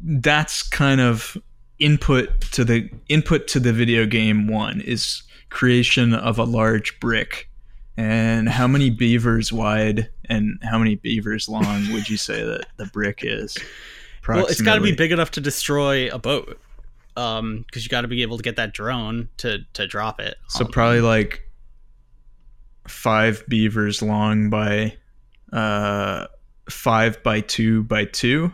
That's 0.03 0.61
kind 0.63 0.99
of 1.01 1.37
input 1.79 2.41
to 2.51 2.63
the 2.63 2.89
input 3.09 3.47
to 3.49 3.59
the 3.59 3.73
video 3.73 4.05
game 4.05 4.47
one 4.47 4.81
is 4.81 5.23
creation 5.49 6.13
of 6.13 6.37
a 6.39 6.43
large 6.43 6.99
brick. 6.99 7.49
And 7.95 8.49
how 8.49 8.67
many 8.67 8.89
beavers 8.89 9.53
wide 9.53 10.09
and 10.25 10.57
how 10.63 10.79
many 10.79 10.95
beavers 10.95 11.47
long 11.47 11.91
would 11.93 12.09
you 12.09 12.17
say 12.17 12.43
that 12.43 12.65
the 12.77 12.85
brick 12.87 13.19
is? 13.23 13.57
Well, 14.25 14.45
it's 14.45 14.61
got 14.61 14.75
to 14.75 14.81
be 14.81 14.93
big 14.93 15.11
enough 15.11 15.31
to 15.31 15.41
destroy 15.41 16.07
a 16.09 16.17
boat. 16.17 16.57
Um 17.17 17.63
because 17.67 17.83
you 17.83 17.89
got 17.89 18.01
to 18.01 18.07
be 18.07 18.21
able 18.21 18.37
to 18.37 18.43
get 18.43 18.55
that 18.55 18.73
drone 18.73 19.27
to 19.37 19.59
to 19.73 19.85
drop 19.87 20.19
it 20.19 20.35
So 20.47 20.65
probably 20.65 21.01
like 21.01 21.41
five 22.87 23.43
beavers 23.47 24.01
long 24.01 24.49
by 24.49 24.97
uh 25.51 26.27
five 26.69 27.21
by 27.23 27.41
two 27.41 27.83
by 27.83 28.05
two. 28.05 28.53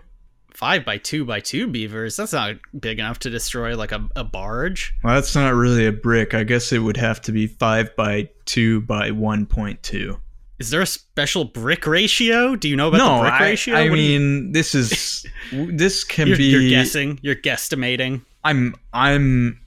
five 0.53 0.83
by 0.85 0.97
two 0.97 1.23
by 1.25 1.39
two 1.39 1.67
beavers 1.67 2.15
that's 2.17 2.33
not 2.33 2.55
big 2.79 2.99
enough 2.99 3.19
to 3.19 3.29
destroy 3.29 3.75
like 3.77 3.91
a, 3.91 4.07
a 4.15 4.23
barge 4.23 4.93
Well, 5.03 5.15
that's 5.15 5.35
not 5.35 5.53
really 5.55 5.85
a 5.87 5.91
brick. 5.91 6.33
I 6.33 6.43
guess 6.43 6.71
it 6.71 6.79
would 6.79 6.97
have 6.97 7.21
to 7.21 7.31
be 7.31 7.47
five 7.47 7.95
by 7.95 8.29
two 8.45 8.81
by 8.81 9.11
one 9.11 9.45
point 9.45 9.81
two. 9.83 10.19
is 10.59 10.69
there 10.69 10.81
a 10.81 10.85
special 10.85 11.45
brick 11.45 11.87
ratio 11.87 12.55
do 12.55 12.67
you 12.69 12.75
know 12.75 12.89
about 12.89 12.97
No, 12.97 13.15
the 13.17 13.21
brick 13.21 13.33
I, 13.33 13.43
ratio 13.45 13.75
I 13.75 13.89
What 13.89 13.95
do 13.95 14.01
you- 14.01 14.19
mean 14.19 14.51
this 14.51 14.75
is 14.75 15.25
this 15.51 16.03
can 16.03 16.27
you're, 16.27 16.37
be. 16.37 16.43
you're 16.45 16.69
guessing 16.69 17.19
you're 17.23 17.35
guesstimating 17.35 18.21
I'm 18.43 18.75
I'm 18.93 19.59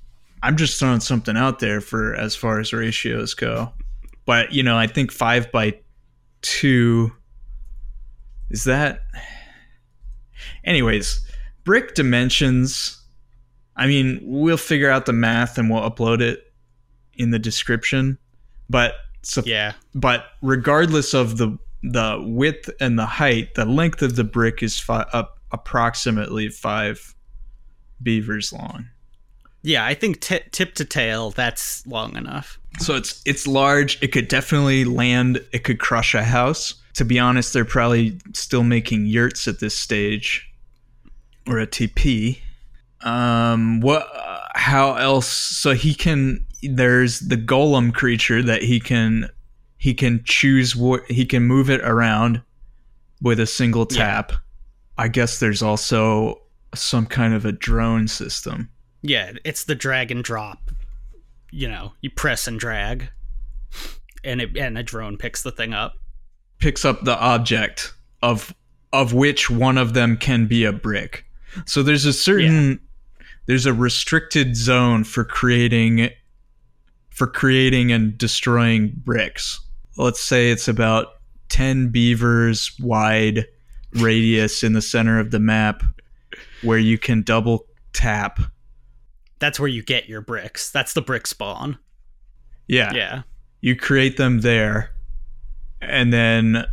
I'm 0.43 0.57
just 0.57 0.79
throwing 0.79 1.01
something 1.01 1.37
out 1.37 1.59
there 1.59 1.81
for 1.81 2.15
as 2.15 2.35
far 2.35 2.59
as 2.59 2.73
ratios 2.73 3.35
go. 3.35 3.73
But 4.25 4.53
you 4.53 4.63
know, 4.63 4.77
I 4.77 4.87
think 4.87 5.13
five 5.13 5.51
by 5.53 5.79
two 6.43 7.13
is 8.51 8.65
that 8.65 9.01
anyways, 10.65 11.25
brick 11.65 11.95
dimensions. 11.95 12.99
I 13.77 13.87
mean, 13.87 14.21
we'll 14.23 14.57
figure 14.57 14.91
out 14.91 15.07
the 15.07 15.13
math 15.13 15.57
and 15.59 15.71
we'll 15.71 15.89
upload 15.89 16.21
it 16.21 16.53
in 17.15 17.31
the 17.31 17.39
description. 17.39 18.19
But 18.69 18.95
so 19.23 19.43
yeah 19.47 19.73
but 19.95 20.25
regardless 20.43 21.15
of 21.15 21.39
the 21.39 21.57
the 21.85 22.23
width 22.25 22.71
and 22.81 22.99
the 22.99 23.07
height, 23.07 23.55
the 23.55 23.65
length 23.65 24.03
of 24.03 24.15
the 24.15 24.23
brick 24.23 24.63
is 24.63 24.79
fi- 24.79 25.07
up 25.13 25.41
approximately 25.51 26.49
five 26.49 27.15
beavers 28.03 28.53
long. 28.53 28.87
yeah 29.63 29.85
i 29.85 29.95
think 29.95 30.21
t- 30.21 30.41
tip 30.51 30.75
to 30.75 30.85
tail 30.85 31.31
that's 31.31 31.87
long 31.87 32.17
enough 32.17 32.59
So 32.81 32.97
it's 32.97 33.21
it's 33.27 33.47
large. 33.47 33.99
It 34.03 34.13
could 34.13 34.29
definitely 34.29 34.85
land. 34.87 35.45
It 35.53 35.63
could 35.63 35.79
crush 35.79 36.15
a 36.15 36.25
house. 36.25 36.75
To 36.95 37.05
be 37.05 37.19
honest, 37.19 37.53
they're 37.53 37.67
probably 37.67 38.17
still 38.33 38.63
making 38.65 39.05
yurts 39.07 39.47
at 39.47 39.61
this 39.61 39.77
stage, 39.77 40.51
or 41.47 41.59
a 41.59 41.67
TP. 41.67 42.39
Um, 43.03 43.81
what? 43.81 44.09
How 44.55 44.95
else? 44.97 45.27
So 45.29 45.75
he 45.75 45.95
can. 45.95 46.47
There's 46.63 47.21
the 47.21 47.37
golem 47.37 47.93
creature 47.93 48.43
that 48.43 48.63
he 48.63 48.81
can. 48.81 49.29
He 49.77 49.93
can 49.95 50.23
choose 50.25 50.75
what 50.75 51.03
he 51.11 51.27
can 51.27 51.43
move 51.43 51.69
it 51.69 51.83
around 51.83 52.41
with 53.21 53.39
a 53.41 53.47
single 53.47 53.87
Yeah. 53.91 53.99
tap. 53.99 54.33
I 54.97 55.09
guess 55.09 55.41
there's 55.41 55.63
also 55.63 56.41
some 56.75 57.07
kind 57.07 57.35
of 57.35 57.45
a 57.45 57.53
drone 57.53 58.09
system. 58.09 58.71
yeah 59.03 59.33
it's 59.45 59.65
the 59.65 59.75
drag 59.75 60.11
and 60.11 60.25
drop 60.25 60.71
you 61.51 61.69
know 61.69 61.93
you 62.01 62.11
press 62.11 62.47
and 62.47 62.59
drag 62.59 63.11
and 64.25 64.41
it 64.41 64.57
and 64.57 64.79
a 64.79 64.83
drone 64.83 65.17
picks 65.17 65.43
the 65.43 65.53
thing 65.53 65.75
up 65.75 65.95
picks 66.59 66.85
up 66.85 67.05
the 67.05 67.19
object 67.19 67.93
of 68.23 68.55
of 68.93 69.13
which 69.13 69.51
one 69.51 69.79
of 69.79 69.95
them 69.95 70.17
can 70.17 70.47
be 70.47 70.65
a 70.65 70.73
brick. 70.73 71.25
So 71.67 71.83
there's 71.83 72.05
a 72.05 72.13
certain 72.13 72.81
there's 73.47 73.67
a 73.67 73.73
restricted 73.73 74.57
zone 74.57 75.05
for 75.05 75.25
creating 75.25 76.11
for 77.11 77.27
creating 77.27 77.93
and 77.93 78.17
destroying 78.17 78.93
bricks. 78.97 79.61
Let's 79.97 80.23
say 80.23 80.51
it's 80.51 80.69
about 80.69 81.09
10 81.51 81.89
beavers 81.89 82.73
wide 82.81 83.47
radius 83.97 84.63
in 84.63 84.73
the 84.73 84.81
center 84.81 85.19
of 85.19 85.31
the 85.31 85.41
map 85.41 85.83
where 86.63 86.79
you 86.79 86.99
can 86.99 87.23
double 87.23 87.67
tap. 87.93 88.39
that's 89.39 89.59
where 89.61 89.69
you 89.69 89.83
get 89.83 90.09
your 90.09 90.21
bricks 90.21 90.71
that's 90.71 90.93
the 90.95 91.03
brick 91.03 91.27
spawn 91.27 91.79
Yeah. 92.69 92.93
yeah 92.95 93.23
you 93.61 93.77
create 93.77 94.17
them 94.17 94.41
there 94.41 94.91
and 95.81 96.13
then 96.13 96.65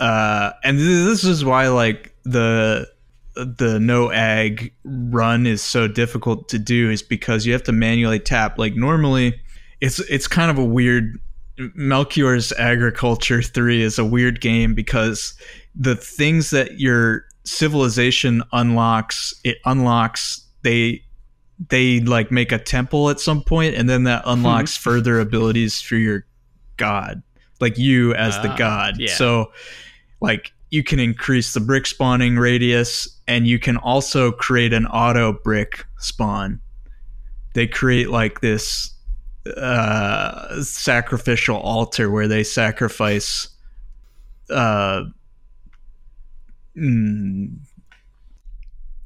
uh 0.00 0.52
and 0.64 0.78
this 0.78 1.24
is 1.24 1.44
why 1.44 1.68
like 1.68 2.14
the 2.24 2.88
the 3.34 3.78
no 3.80 4.10
ag 4.12 4.72
run 4.84 5.46
is 5.46 5.62
so 5.62 5.88
difficult 5.88 6.48
to 6.48 6.58
do 6.58 6.90
is 6.90 7.02
because 7.02 7.44
you 7.46 7.52
have 7.52 7.62
to 7.62 7.72
manually 7.72 8.18
tap 8.20 8.58
like 8.58 8.74
normally 8.76 9.34
it's 9.80 9.98
it's 10.10 10.28
kind 10.28 10.50
of 10.50 10.58
a 10.58 10.64
weird 10.64 11.18
Melchior's 11.74 12.50
Agriculture 12.52 13.42
3 13.42 13.82
is 13.82 13.98
a 13.98 14.04
weird 14.06 14.40
game 14.40 14.74
because 14.74 15.34
the 15.74 15.94
things 15.94 16.48
that 16.50 16.80
your 16.80 17.26
civilization 17.44 18.42
unlocks 18.52 19.34
it 19.44 19.58
unlocks 19.64 20.46
they 20.62 21.02
they 21.68 22.00
like 22.00 22.30
make 22.30 22.52
a 22.52 22.58
temple 22.58 23.10
at 23.10 23.18
some 23.20 23.42
point 23.42 23.74
and 23.74 23.88
then 23.90 24.04
that 24.04 24.22
unlocks 24.26 24.76
further 24.76 25.18
abilities 25.20 25.80
for 25.80 25.96
your 25.96 26.24
god 26.76 27.22
like 27.60 27.76
you 27.78 28.14
as 28.14 28.40
the 28.42 28.48
Ah, 28.50 28.56
god. 28.56 28.94
yeah. 28.98 29.12
so 29.14 29.52
like 30.20 30.52
you 30.70 30.82
can 30.82 30.98
increase 30.98 31.52
the 31.52 31.60
brick 31.60 31.86
spawning 31.86 32.36
radius 32.36 33.08
and 33.28 33.46
you 33.46 33.58
can 33.58 33.76
also 33.76 34.32
create 34.32 34.72
an 34.72 34.86
auto 34.86 35.32
brick 35.44 35.84
spawn. 35.98 36.60
They 37.54 37.66
create 37.66 38.08
like 38.08 38.40
this 38.40 38.94
uh 39.56 40.62
sacrificial 40.62 41.56
altar 41.58 42.10
where 42.10 42.26
they 42.26 42.42
sacrifice 42.42 43.48
uh 44.50 45.02
mm, 46.76 47.56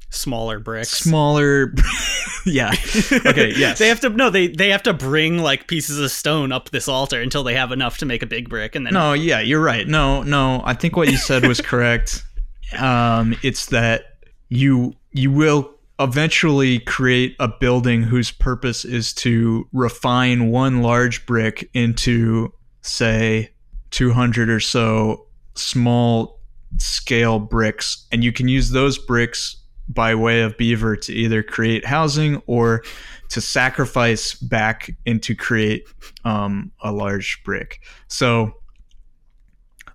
smaller 0.09 0.59
bricks. 0.59 0.89
Smaller 0.89 1.73
yeah. 2.45 2.71
Okay 3.11 3.53
yes. 3.57 3.79
They 3.79 3.87
have 3.87 3.99
to 4.01 4.09
no 4.09 4.29
they 4.29 4.47
they 4.47 4.69
have 4.69 4.83
to 4.83 4.93
bring 4.93 5.39
like 5.39 5.67
pieces 5.67 5.99
of 5.99 6.11
stone 6.11 6.51
up 6.51 6.69
this 6.69 6.87
altar 6.87 7.21
until 7.21 7.43
they 7.43 7.55
have 7.55 7.71
enough 7.71 7.97
to 7.99 8.05
make 8.05 8.23
a 8.23 8.27
big 8.27 8.49
brick 8.49 8.75
and 8.75 8.85
then 8.85 8.93
no 8.93 9.13
yeah 9.13 9.39
you're 9.39 9.61
right. 9.61 9.87
No 9.87 10.23
no 10.23 10.61
i 10.65 10.73
think 10.73 10.95
what 10.95 11.09
you 11.09 11.17
said 11.17 11.45
was 11.45 11.61
correct. 11.61 12.23
Um 12.77 13.33
it's 13.43 13.67
that 13.67 14.17
you 14.49 14.93
you 15.13 15.31
will 15.31 15.73
eventually 15.99 16.79
create 16.79 17.33
a 17.39 17.47
building 17.47 18.03
whose 18.03 18.29
purpose 18.29 18.83
is 18.83 19.13
to 19.13 19.67
refine 19.71 20.51
one 20.51 20.81
large 20.81 21.25
brick 21.25 21.69
into 21.73 22.51
say 22.81 23.49
200 23.91 24.49
or 24.49 24.59
so 24.59 25.27
small 25.55 26.36
scale 26.77 27.39
bricks 27.39 28.05
and 28.11 28.23
you 28.23 28.31
can 28.31 28.47
use 28.47 28.69
those 28.71 28.97
bricks 28.97 29.55
by 29.89 30.13
way 30.15 30.41
of 30.41 30.57
beaver 30.57 30.95
to 30.97 31.13
either 31.13 31.41
create 31.41 31.85
housing 31.85 32.41
or 32.45 32.83
to 33.29 33.39
sacrifice 33.41 34.33
back 34.33 34.89
into 35.05 35.33
create 35.35 35.85
um, 36.25 36.71
a 36.81 36.91
large 36.91 37.41
brick. 37.43 37.81
So 38.07 38.53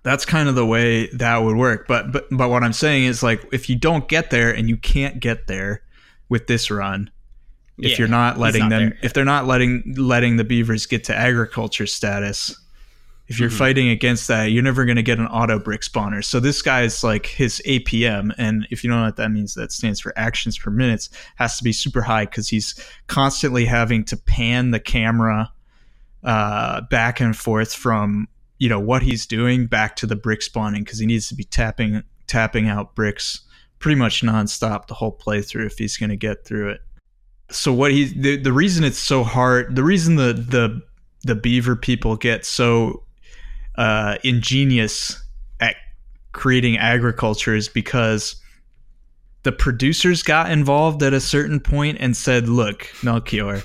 that's 0.03 0.25
kind 0.25 0.49
of 0.49 0.55
the 0.55 0.65
way 0.65 1.07
that 1.13 1.37
would 1.37 1.55
work. 1.55 1.87
But 1.87 2.11
but 2.11 2.25
but 2.31 2.49
what 2.49 2.63
i'm 2.63 2.73
saying 2.73 3.05
is 3.05 3.23
like 3.23 3.45
if 3.53 3.69
you 3.69 3.75
don't 3.75 4.07
get 4.07 4.31
there 4.31 4.51
and 4.53 4.67
you 4.67 4.77
can't 4.77 5.19
get 5.19 5.47
there 5.47 5.81
with 6.29 6.47
this 6.47 6.69
run 6.71 7.09
if 7.77 7.91
Yeah, 7.91 7.97
you're 7.99 8.07
not 8.07 8.37
letting 8.37 8.63
not 8.63 8.69
them 8.69 8.89
there. 8.89 8.97
if 9.01 9.13
they're 9.13 9.23
not 9.25 9.47
letting 9.47 9.95
letting 9.97 10.37
the 10.37 10.43
beavers 10.43 10.85
get 10.85 11.03
to 11.05 11.15
agriculture 11.15 11.87
status 11.87 12.55
if 13.27 13.39
you're 13.39 13.49
Mhm. 13.49 13.57
fighting 13.57 13.89
against 13.89 14.27
that 14.27 14.45
you're 14.51 14.63
never 14.63 14.83
going 14.85 14.97
to 14.97 15.03
get 15.03 15.17
an 15.17 15.27
auto 15.27 15.57
brick 15.57 15.81
spawner 15.81 16.23
so 16.23 16.39
this 16.39 16.61
guy 16.61 16.81
is 16.81 17.03
like 17.03 17.25
his 17.25 17.61
apm 17.65 18.31
and 18.37 18.67
if 18.69 18.83
you 18.83 18.89
don't 18.89 18.99
know 18.99 19.05
what 19.05 19.15
that 19.15 19.31
means 19.31 19.53
that 19.53 19.71
stands 19.71 19.99
for 19.99 20.11
actions 20.17 20.57
per 20.57 20.69
minutes 20.69 21.09
has 21.35 21.57
to 21.57 21.63
be 21.63 21.71
super 21.71 22.01
high 22.01 22.25
because 22.25 22.49
he's 22.49 22.75
constantly 23.07 23.65
having 23.65 24.03
to 24.03 24.17
pan 24.17 24.71
the 24.71 24.79
camera 24.79 25.51
uh, 26.23 26.81
back 26.89 27.19
and 27.19 27.35
forth 27.35 27.73
from 27.73 28.27
you 28.59 28.69
know 28.69 28.79
what 28.79 29.01
he's 29.01 29.25
doing 29.25 29.65
back 29.65 29.95
to 29.95 30.05
the 30.05 30.15
brick 30.15 30.41
spawning 30.41 30.83
because 30.83 30.99
he 30.99 31.05
needs 31.05 31.27
to 31.27 31.35
be 31.35 31.43
tapping 31.43 32.03
tapping 32.27 32.67
out 32.67 32.95
bricks 32.95 33.41
pretty 33.79 33.95
much 33.99 34.21
nonstop 34.21 34.87
the 34.87 34.93
whole 34.93 35.17
playthrough 35.17 35.65
if 35.65 35.77
he's 35.77 35.97
going 35.97 36.09
to 36.09 36.15
get 36.15 36.45
through 36.45 36.69
it 36.69 36.79
so 37.49 37.73
what 37.73 37.91
he 37.91 38.05
the, 38.05 38.37
the 38.37 38.53
reason 38.53 38.83
it's 38.85 38.97
so 38.97 39.23
hard 39.23 39.75
the 39.75 39.83
reason 39.83 40.15
the 40.15 40.33
the 40.33 40.81
the 41.23 41.35
beaver 41.35 41.75
people 41.75 42.15
get 42.15 42.45
so 42.45 43.02
uh, 43.75 44.17
ingenious 44.23 45.21
at 45.59 45.75
creating 46.31 46.77
agriculture 46.77 47.55
is 47.55 47.69
because 47.69 48.35
the 49.43 49.51
producers 49.51 50.23
got 50.23 50.51
involved 50.51 51.03
at 51.03 51.13
a 51.13 51.19
certain 51.19 51.59
point 51.59 51.97
and 51.99 52.15
said 52.15 52.47
look 52.47 52.87
melchior 53.03 53.61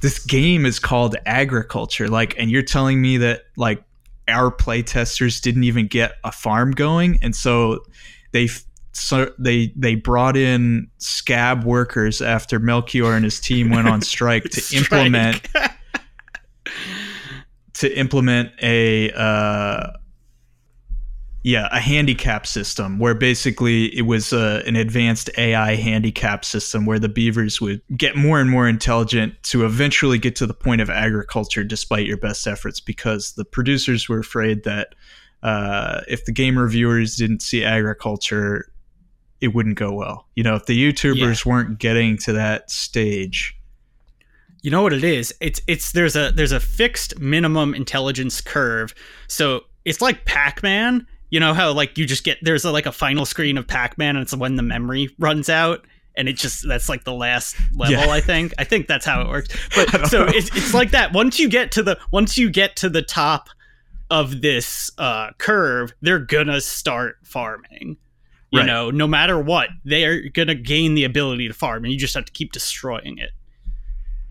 this 0.00 0.18
game 0.24 0.66
is 0.66 0.78
called 0.78 1.16
agriculture 1.26 2.08
like 2.08 2.34
and 2.38 2.50
you're 2.50 2.62
telling 2.62 3.00
me 3.00 3.16
that 3.16 3.42
like 3.56 3.82
our 4.28 4.50
playtesters 4.50 5.40
didn't 5.40 5.64
even 5.64 5.86
get 5.86 6.14
a 6.24 6.32
farm 6.32 6.70
going 6.72 7.18
and 7.22 7.34
so 7.34 7.78
they 8.32 8.48
so 8.92 9.32
they 9.38 9.72
they 9.74 9.94
brought 9.94 10.36
in 10.36 10.88
scab 10.98 11.64
workers 11.64 12.20
after 12.20 12.58
Melchior 12.58 13.14
and 13.14 13.24
his 13.24 13.40
team 13.40 13.70
went 13.70 13.88
on 13.88 14.00
strike 14.02 14.44
to 14.44 14.60
Strike. 14.60 14.82
implement 14.82 15.48
to 17.74 17.98
implement 17.98 18.50
a 18.62 19.10
uh, 19.12 19.92
yeah, 21.44 21.68
a 21.72 21.80
handicap 21.80 22.46
system 22.46 23.00
where 23.00 23.14
basically 23.14 23.86
it 23.96 24.02
was 24.02 24.32
uh, 24.32 24.62
an 24.64 24.76
advanced 24.76 25.28
AI 25.36 25.74
handicap 25.74 26.44
system 26.44 26.86
where 26.86 27.00
the 27.00 27.08
beavers 27.08 27.60
would 27.60 27.82
get 27.96 28.16
more 28.16 28.40
and 28.40 28.48
more 28.48 28.68
intelligent 28.68 29.34
to 29.44 29.64
eventually 29.64 30.18
get 30.18 30.36
to 30.36 30.46
the 30.46 30.54
point 30.54 30.80
of 30.80 30.88
agriculture 30.88 31.64
despite 31.64 32.06
your 32.06 32.16
best 32.16 32.46
efforts 32.46 32.78
because 32.78 33.32
the 33.32 33.44
producers 33.44 34.08
were 34.08 34.20
afraid 34.20 34.62
that 34.62 34.94
uh, 35.42 36.02
if 36.06 36.24
the 36.26 36.32
game 36.32 36.56
reviewers 36.56 37.16
didn't 37.16 37.42
see 37.42 37.64
agriculture, 37.64 38.72
it 39.40 39.48
wouldn't 39.48 39.76
go 39.76 39.92
well. 39.92 40.28
You 40.36 40.44
know, 40.44 40.54
if 40.54 40.66
the 40.66 40.80
YouTubers 40.80 41.44
yeah. 41.44 41.52
weren't 41.52 41.78
getting 41.80 42.16
to 42.18 42.32
that 42.34 42.70
stage. 42.70 43.58
You 44.62 44.70
know 44.70 44.82
what 44.82 44.92
it 44.92 45.04
is? 45.04 45.34
It's 45.40 45.60
it's 45.66 45.92
there's 45.92 46.16
a 46.16 46.32
there's 46.32 46.52
a 46.52 46.60
fixed 46.60 47.18
minimum 47.18 47.74
intelligence 47.74 48.40
curve. 48.40 48.94
So 49.26 49.64
it's 49.84 50.00
like 50.00 50.24
Pac-Man 50.24 51.06
you 51.32 51.40
know 51.40 51.54
how 51.54 51.72
like 51.72 51.96
you 51.96 52.04
just 52.04 52.24
get 52.24 52.36
there's 52.42 52.64
a, 52.66 52.70
like 52.70 52.84
a 52.84 52.92
final 52.92 53.24
screen 53.24 53.56
of 53.56 53.66
Pac-Man 53.66 54.16
and 54.16 54.22
it's 54.22 54.36
when 54.36 54.56
the 54.56 54.62
memory 54.62 55.08
runs 55.18 55.48
out 55.48 55.86
and 56.14 56.28
it 56.28 56.34
just 56.34 56.68
that's 56.68 56.90
like 56.90 57.04
the 57.04 57.12
last 57.14 57.56
level 57.74 58.04
yeah. 58.04 58.12
I 58.12 58.20
think. 58.20 58.52
I 58.58 58.64
think 58.64 58.86
that's 58.86 59.06
how 59.06 59.22
it 59.22 59.28
works. 59.28 59.48
But 59.74 60.08
so 60.08 60.24
it's 60.24 60.54
it's 60.54 60.74
like 60.74 60.90
that 60.90 61.14
once 61.14 61.38
you 61.38 61.48
get 61.48 61.72
to 61.72 61.82
the 61.82 61.98
once 62.12 62.36
you 62.36 62.50
get 62.50 62.76
to 62.76 62.90
the 62.90 63.00
top 63.00 63.48
of 64.10 64.42
this 64.42 64.90
uh 64.98 65.30
curve, 65.38 65.94
they're 66.02 66.18
gonna 66.18 66.60
start 66.60 67.16
farming. 67.24 67.96
You 68.50 68.60
right. 68.60 68.66
know, 68.66 68.90
no 68.90 69.06
matter 69.06 69.40
what, 69.40 69.70
they 69.86 70.04
are 70.04 70.28
gonna 70.28 70.54
gain 70.54 70.94
the 70.94 71.04
ability 71.04 71.48
to 71.48 71.54
farm 71.54 71.84
and 71.84 71.92
you 71.94 71.98
just 71.98 72.14
have 72.14 72.26
to 72.26 72.32
keep 72.32 72.52
destroying 72.52 73.16
it 73.16 73.30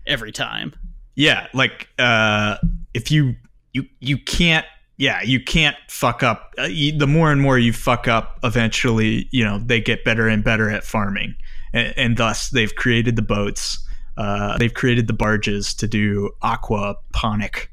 every 0.06 0.32
time. 0.32 0.74
Yeah, 1.14 1.46
like 1.52 1.88
uh 1.98 2.56
if 2.94 3.10
you 3.10 3.36
you 3.72 3.86
you 4.00 4.18
can't 4.18 4.66
yeah, 4.98 5.20
you 5.22 5.42
can't 5.42 5.76
fuck 5.88 6.22
up. 6.22 6.54
Uh, 6.58 6.64
you, 6.64 6.96
the 6.96 7.08
more 7.08 7.32
and 7.32 7.40
more 7.40 7.58
you 7.58 7.72
fuck 7.72 8.06
up, 8.06 8.38
eventually, 8.44 9.28
you 9.32 9.44
know, 9.44 9.58
they 9.58 9.80
get 9.80 10.04
better 10.04 10.28
and 10.28 10.44
better 10.44 10.70
at 10.70 10.84
farming, 10.84 11.34
and, 11.72 11.92
and 11.96 12.16
thus 12.16 12.50
they've 12.50 12.74
created 12.76 13.16
the 13.16 13.22
boats. 13.22 13.84
Uh, 14.16 14.56
they've 14.58 14.74
created 14.74 15.06
the 15.06 15.12
barges 15.12 15.74
to 15.74 15.88
do 15.88 16.30
aquaponic 16.42 17.68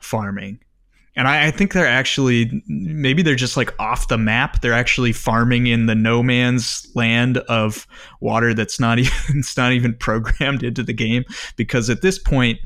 farming. 0.00 0.60
And 1.14 1.28
I, 1.28 1.48
I, 1.48 1.50
think 1.50 1.72
they're 1.72 1.86
actually 1.86 2.62
maybe 2.66 3.22
they're 3.22 3.34
just 3.34 3.56
like 3.56 3.74
off 3.78 4.08
the 4.08 4.16
map. 4.16 4.62
They're 4.62 4.72
actually 4.72 5.12
farming 5.12 5.66
in 5.66 5.86
the 5.86 5.94
no 5.94 6.22
man's 6.22 6.90
land 6.94 7.38
of 7.38 7.86
water 8.20 8.54
that's 8.54 8.80
not 8.80 8.98
even 9.00 9.12
it's 9.38 9.56
not 9.56 9.72
even 9.72 9.94
programmed 9.94 10.62
into 10.62 10.82
the 10.82 10.94
game 10.94 11.24
because 11.56 11.90
at 11.90 12.02
this 12.02 12.18
point 12.18 12.58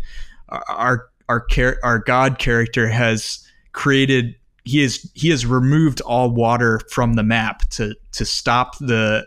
our 0.69 1.09
our 1.29 1.45
char- 1.47 1.79
our 1.83 1.99
god 1.99 2.39
character 2.39 2.89
has 2.89 3.45
created 3.73 4.37
he 4.65 4.81
has 4.81 5.11
he 5.15 5.29
has 5.31 5.45
removed 5.45 6.01
all 6.03 6.31
water 6.31 6.81
from 6.91 7.15
the 7.15 7.23
map 7.23 7.69
to 7.71 7.95
to 8.13 8.25
stop 8.25 8.79
the 8.79 9.27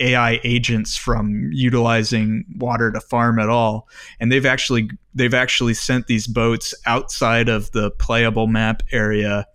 AI 0.00 0.40
agents 0.44 0.96
from 0.96 1.50
utilizing 1.52 2.44
water 2.56 2.90
to 2.90 3.00
farm 3.00 3.38
at 3.38 3.48
all. 3.48 3.88
And 4.18 4.32
they've 4.32 4.46
actually 4.46 4.90
they've 5.14 5.34
actually 5.34 5.74
sent 5.74 6.06
these 6.06 6.26
boats 6.26 6.74
outside 6.86 7.48
of 7.48 7.70
the 7.72 7.90
playable 7.92 8.46
map 8.46 8.82
area 8.92 9.46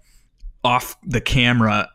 off 0.64 0.96
the 1.04 1.22
camera 1.22 1.90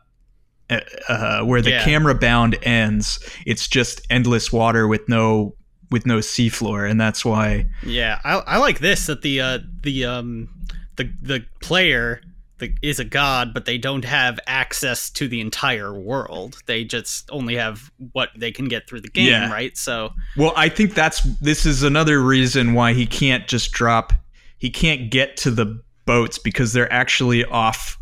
uh, 0.69 0.81
uh 1.09 1.45
where 1.45 1.63
the 1.63 1.71
yeah. 1.71 1.85
camera 1.85 2.15
bound 2.15 2.59
ends. 2.63 3.19
It's 3.47 3.69
just 3.69 4.07
endless 4.11 4.53
water 4.53 4.87
with 4.87 5.09
no 5.09 5.55
with 5.91 6.07
no 6.07 6.19
seafloor, 6.19 6.89
and 6.89 7.01
that's 7.01 7.25
why. 7.25 7.67
Yeah, 7.83 8.21
I, 8.25 8.35
I 8.47 8.57
like 8.59 8.79
this 8.79 9.07
that 9.07 9.23
the 9.23 9.41
uh, 9.41 9.59
the 9.83 10.05
um 10.05 10.49
the 10.97 11.13
the 11.23 11.45
player 11.61 12.21
the, 12.61 12.73
is 12.83 12.99
a 13.01 13.05
god, 13.05 13.53
but 13.53 13.65
they 13.65 13.79
don't 13.79 14.05
have 14.05 14.39
access 14.47 15.11
to 15.11 15.29
the 15.29 15.41
entire 15.41 15.93
world. 15.93 16.59
They 16.67 16.85
just 16.85 17.29
only 17.31 17.57
have 17.57 17.91
what 18.13 18.31
they 18.37 18.53
can 18.53 18.67
get 18.67 18.89
through 18.89 19.01
the 19.01 19.09
game, 19.09 19.29
yeah. 19.29 19.51
right? 19.51 19.77
So, 19.77 20.11
well, 20.37 20.53
I 20.57 20.69
think 20.69 20.95
that's 20.95 21.23
this 21.41 21.67
is 21.67 21.83
another 21.83 22.21
reason 22.21 22.75
why 22.75 22.93
he 22.93 23.07
can't 23.07 23.49
just 23.49 23.73
drop. 23.73 24.13
He 24.59 24.71
can't 24.71 25.11
get 25.11 25.37
to 25.39 25.51
the 25.51 25.83
boats 26.07 26.39
because 26.39 26.73
they're 26.73 26.93
actually 26.93 27.45
off. 27.45 27.99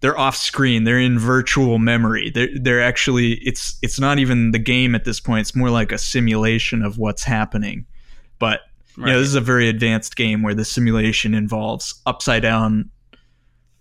They're 0.00 0.18
off 0.18 0.36
screen. 0.36 0.84
They're 0.84 0.98
in 0.98 1.18
virtual 1.18 1.78
memory. 1.78 2.30
They're 2.30 2.48
they're 2.60 2.82
actually 2.82 3.34
it's 3.34 3.78
it's 3.82 3.98
not 3.98 4.18
even 4.18 4.50
the 4.50 4.58
game 4.58 4.94
at 4.94 5.04
this 5.04 5.20
point. 5.20 5.42
It's 5.42 5.56
more 5.56 5.70
like 5.70 5.92
a 5.92 5.98
simulation 5.98 6.82
of 6.82 6.98
what's 6.98 7.22
happening. 7.22 7.86
But 8.38 8.62
Right. 8.96 9.08
You 9.08 9.12
know, 9.14 9.20
this 9.20 9.28
is 9.28 9.34
a 9.34 9.40
very 9.40 9.68
advanced 9.68 10.16
game 10.16 10.42
where 10.42 10.54
the 10.54 10.64
simulation 10.64 11.34
involves 11.34 12.00
upside 12.04 12.42
down 12.42 12.90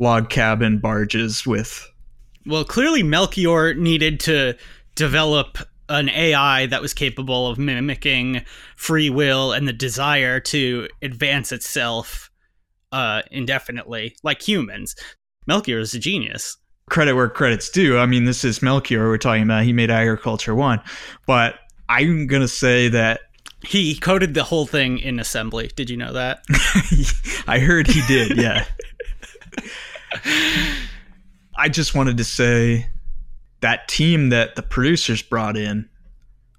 log 0.02 0.30
cabin 0.30 0.80
barges 0.80 1.46
with. 1.46 1.88
Well, 2.46 2.66
clearly 2.66 3.04
Melchior 3.04 3.76
needed 3.76 4.20
to 4.22 4.58
develop 4.96 5.60
an 5.88 6.10
AI 6.10 6.66
that 6.66 6.82
was 6.82 6.94
capable 6.94 7.48
of 7.48 7.60
mimicking 7.60 8.44
free 8.76 9.10
will 9.10 9.54
and 9.54 9.68
the 9.68 9.74
desire 9.74 10.40
to 10.40 10.88
advance 11.02 11.52
itself 11.52 12.32
uh, 12.92 13.22
indefinitely, 13.30 14.16
like 14.24 14.42
humans. 14.42 14.96
Melchior 15.48 15.80
is 15.80 15.94
a 15.94 16.00
genius. 16.00 16.58
Credit 16.90 17.16
where 17.16 17.30
credit's 17.30 17.70
due. 17.70 17.98
I 17.98 18.06
mean, 18.06 18.26
this 18.26 18.44
is 18.44 18.62
Melchior 18.62 19.08
we're 19.08 19.18
talking 19.18 19.44
about. 19.44 19.64
He 19.64 19.72
made 19.72 19.92
Agriculture 19.92 20.56
1. 20.56 20.82
But 21.28 21.56
I'm 21.88 22.26
going 22.28 22.42
to 22.42 22.48
say 22.48 22.90
that. 22.90 23.22
He 23.64 23.96
coded 23.96 24.34
the 24.34 24.44
whole 24.44 24.66
thing 24.66 24.98
in 24.98 25.20
assembly. 25.20 25.70
Did 25.76 25.90
you 25.90 25.98
know 25.98 26.14
that? 26.14 26.44
I 27.48 27.60
heard 27.60 27.88
he 27.88 28.02
did, 28.08 28.36
yeah. 28.36 28.66
I 31.56 31.70
just 31.70 31.96
wanted 31.96 32.18
to 32.18 32.24
say 32.24 32.88
that 33.62 33.88
team 33.88 34.30
that 34.30 34.56
the 34.56 34.62
producers 34.62 35.22
brought 35.22 35.58
in 35.58 35.88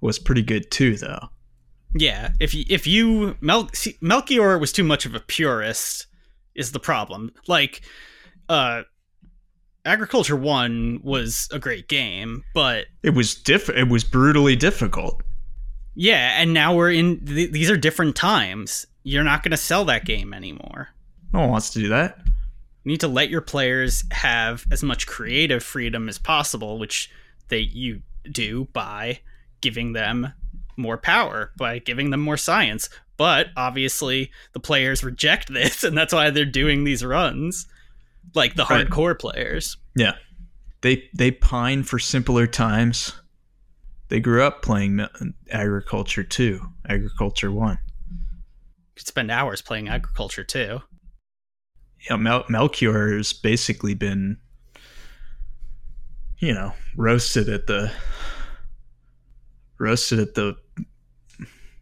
was 0.01 0.19
pretty 0.19 0.43
good 0.43 0.71
too, 0.71 0.97
though. 0.97 1.29
Yeah, 1.95 2.33
if 2.41 2.55
you, 2.55 2.65
if 2.69 2.87
you 2.87 3.37
Mel, 3.41 3.69
see, 3.75 3.97
Melchior 4.01 4.59
was 4.59 4.73
too 4.73 4.85
much 4.85 5.05
of 5.05 5.15
a 5.15 5.21
purist 5.21 6.07
is 6.55 6.73
the 6.73 6.81
problem. 6.81 7.33
Like, 7.47 7.83
uh, 8.49 8.83
Agriculture 9.85 10.37
One 10.37 11.01
was 11.03 11.49
a 11.53 11.59
great 11.59 11.89
game, 11.89 12.45
but 12.55 12.87
it 13.03 13.11
was 13.11 13.35
diff. 13.35 13.69
It 13.69 13.89
was 13.89 14.05
brutally 14.05 14.57
difficult. 14.57 15.23
Yeah, 15.95 16.41
and 16.41 16.55
now 16.55 16.75
we're 16.75 16.93
in. 16.93 17.25
Th- 17.27 17.51
these 17.51 17.71
are 17.71 17.77
different 17.77 18.17
times. 18.17 18.87
You're 19.03 19.25
not 19.25 19.43
going 19.43 19.51
to 19.51 19.57
sell 19.57 19.85
that 19.87 20.05
game 20.05 20.33
anymore. 20.33 20.89
No 21.33 21.41
one 21.41 21.51
wants 21.51 21.71
to 21.71 21.81
do 21.81 21.89
that. 21.89 22.19
You 22.85 22.91
need 22.91 23.01
to 23.01 23.09
let 23.09 23.31
your 23.31 23.41
players 23.41 24.05
have 24.11 24.67
as 24.71 24.83
much 24.83 25.07
creative 25.07 25.63
freedom 25.63 26.09
as 26.09 26.19
possible, 26.19 26.79
which 26.79 27.11
they 27.49 27.61
you 27.61 28.03
do 28.31 28.67
by 28.73 29.21
giving 29.61 29.93
them 29.93 30.33
more 30.77 30.99
power, 30.99 31.53
by 31.57 31.79
giving 31.79 32.11
them 32.11 32.21
more 32.21 32.37
science. 32.37 32.89
But 33.17 33.49
obviously, 33.57 34.33
the 34.53 34.61
players 34.61 35.05
reject 35.05 35.49
this, 35.53 35.85
and 35.85 35.97
that's 35.97 36.13
why 36.13 36.31
they're 36.31 36.45
doing 36.45 36.85
these 36.85 37.05
runs, 37.05 37.67
like 38.35 38.57
the 38.57 38.67
right. 38.69 38.89
hardcore 38.89 39.19
players. 39.19 39.77
Yeah, 39.95 40.15
they 40.81 41.09
they 41.15 41.31
pine 41.31 41.85
for 41.85 42.01
simpler 42.01 42.49
times. 42.49 43.15
They 44.09 44.21
grew 44.21 44.43
up 44.43 44.61
playing 44.61 45.07
agriculture 45.51 46.25
too, 46.25 46.61
agriculture 46.87 47.53
one. 47.53 47.79
Could 48.97 49.07
spend 49.07 49.31
hours 49.31 49.63
playing 49.63 49.89
agriculture 49.89 50.45
too 50.45 50.83
you 52.03 52.11
know, 52.11 52.17
Mel- 52.17 52.45
Melchior's 52.49 53.33
basically 53.33 53.95
been, 53.95 54.37
you 56.39 56.53
know, 56.53 56.73
roasted 56.97 57.49
at 57.49 57.67
the, 57.67 57.93
roasted 59.79 60.19
at 60.19 60.35
the, 60.35 60.57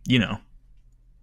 you 0.07 0.19
know, 0.19 0.39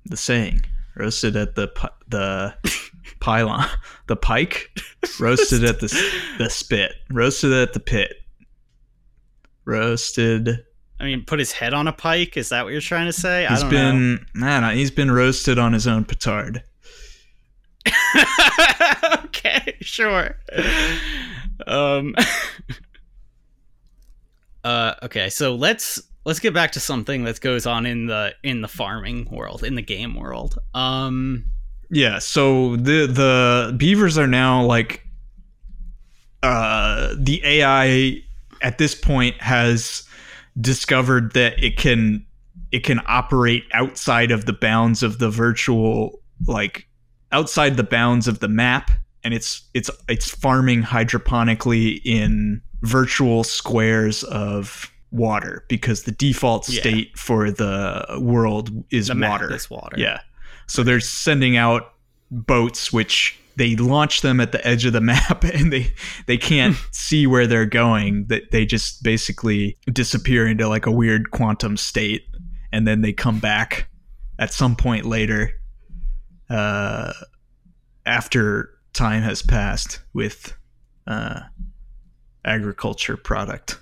the 0.05 0.17
saying, 0.17 0.65
roasted 0.95 1.35
at 1.35 1.55
the 1.55 1.71
the 2.07 2.53
pylon, 3.19 3.67
the 4.07 4.15
pike, 4.15 4.71
roasted 5.19 5.63
at 5.63 5.79
the 5.79 5.87
the 6.39 6.49
spit, 6.49 6.93
roasted 7.09 7.53
at 7.53 7.73
the 7.73 7.79
pit, 7.79 8.13
roasted. 9.65 10.63
I 10.99 11.03
mean, 11.03 11.25
put 11.25 11.37
his 11.37 11.51
head 11.51 11.75
on 11.75 11.87
a 11.87 11.93
pike. 11.93 12.37
Is 12.37 12.49
that 12.49 12.63
what 12.63 12.71
you're 12.71 12.81
trying 12.81 13.05
to 13.05 13.13
say? 13.13 13.45
He's 13.47 13.63
been, 13.65 14.15
know. 14.15 14.21
man, 14.33 14.75
he's 14.75 14.89
been 14.89 15.11
roasted 15.11 15.59
on 15.59 15.73
his 15.73 15.85
own 15.85 16.05
petard. 16.05 16.63
okay, 19.25 19.77
sure. 19.81 20.35
Um 21.65 22.15
Uh 24.63 24.95
okay, 25.03 25.29
so 25.29 25.55
let's 25.55 26.01
let's 26.25 26.39
get 26.39 26.53
back 26.53 26.73
to 26.73 26.79
something 26.79 27.23
that 27.23 27.39
goes 27.39 27.65
on 27.65 27.85
in 27.85 28.07
the 28.07 28.33
in 28.43 28.61
the 28.61 28.67
farming 28.67 29.29
world, 29.31 29.63
in 29.63 29.75
the 29.75 29.81
game 29.81 30.13
world. 30.15 30.57
Um 30.73 31.45
yeah, 31.89 32.19
so 32.19 32.75
the 32.75 33.07
the 33.07 33.73
beavers 33.77 34.17
are 34.17 34.27
now 34.27 34.63
like 34.63 35.07
uh 36.43 37.13
the 37.17 37.41
AI 37.45 38.21
at 38.61 38.77
this 38.77 38.93
point 38.93 39.39
has 39.41 40.03
discovered 40.59 41.33
that 41.33 41.61
it 41.63 41.77
can 41.77 42.25
it 42.71 42.83
can 42.83 42.99
operate 43.07 43.63
outside 43.73 44.31
of 44.31 44.45
the 44.45 44.53
bounds 44.53 45.03
of 45.03 45.19
the 45.19 45.29
virtual 45.29 46.19
like 46.45 46.86
outside 47.31 47.77
the 47.77 47.83
bounds 47.83 48.27
of 48.27 48.39
the 48.39 48.47
map 48.47 48.91
and 49.23 49.33
it's 49.33 49.61
it's 49.73 49.89
it's 50.07 50.29
farming 50.29 50.81
hydroponically 50.83 52.01
in 52.05 52.61
virtual 52.83 53.43
squares 53.43 54.23
of 54.23 54.91
water 55.11 55.65
because 55.67 56.03
the 56.03 56.11
default 56.11 56.67
Yeah. 56.69 56.79
state 56.81 57.17
for 57.17 57.49
the 57.51 58.19
world 58.21 58.69
is 58.91 59.07
The 59.07 59.15
map 59.15 59.31
water. 59.41 59.53
is 59.53 59.69
water. 59.69 59.97
Yeah. 59.99 60.19
So 60.67 60.83
they're 60.83 60.99
sending 60.99 61.57
out 61.57 61.93
boats 62.29 62.91
which 62.91 63.39
they 63.55 63.75
launch 63.77 64.21
them 64.21 64.39
at 64.39 64.51
the 64.51 64.65
edge 64.67 64.85
of 64.85 64.93
the 64.93 65.01
map 65.13 65.43
and 65.43 65.71
they 65.73 65.91
they 66.27 66.37
can't 66.37 66.75
see 66.91 67.25
where 67.25 67.47
they're 67.47 67.65
going 67.65 68.25
that 68.27 68.51
they 68.51 68.65
just 68.65 69.01
basically 69.03 69.77
disappear 69.91 70.45
into 70.47 70.67
like 70.67 70.85
a 70.85 70.91
weird 70.91 71.31
quantum 71.31 71.75
state 71.77 72.23
and 72.71 72.85
then 72.87 73.01
they 73.01 73.13
come 73.13 73.39
back 73.39 73.87
at 74.39 74.53
some 74.53 74.75
point 74.75 75.05
later 75.05 75.51
uh 76.49 77.13
after 78.05 78.71
time 78.93 79.21
has 79.21 79.41
passed 79.41 80.01
with 80.13 80.55
uh 81.05 81.41
agriculture 82.45 83.17
product? 83.17 83.79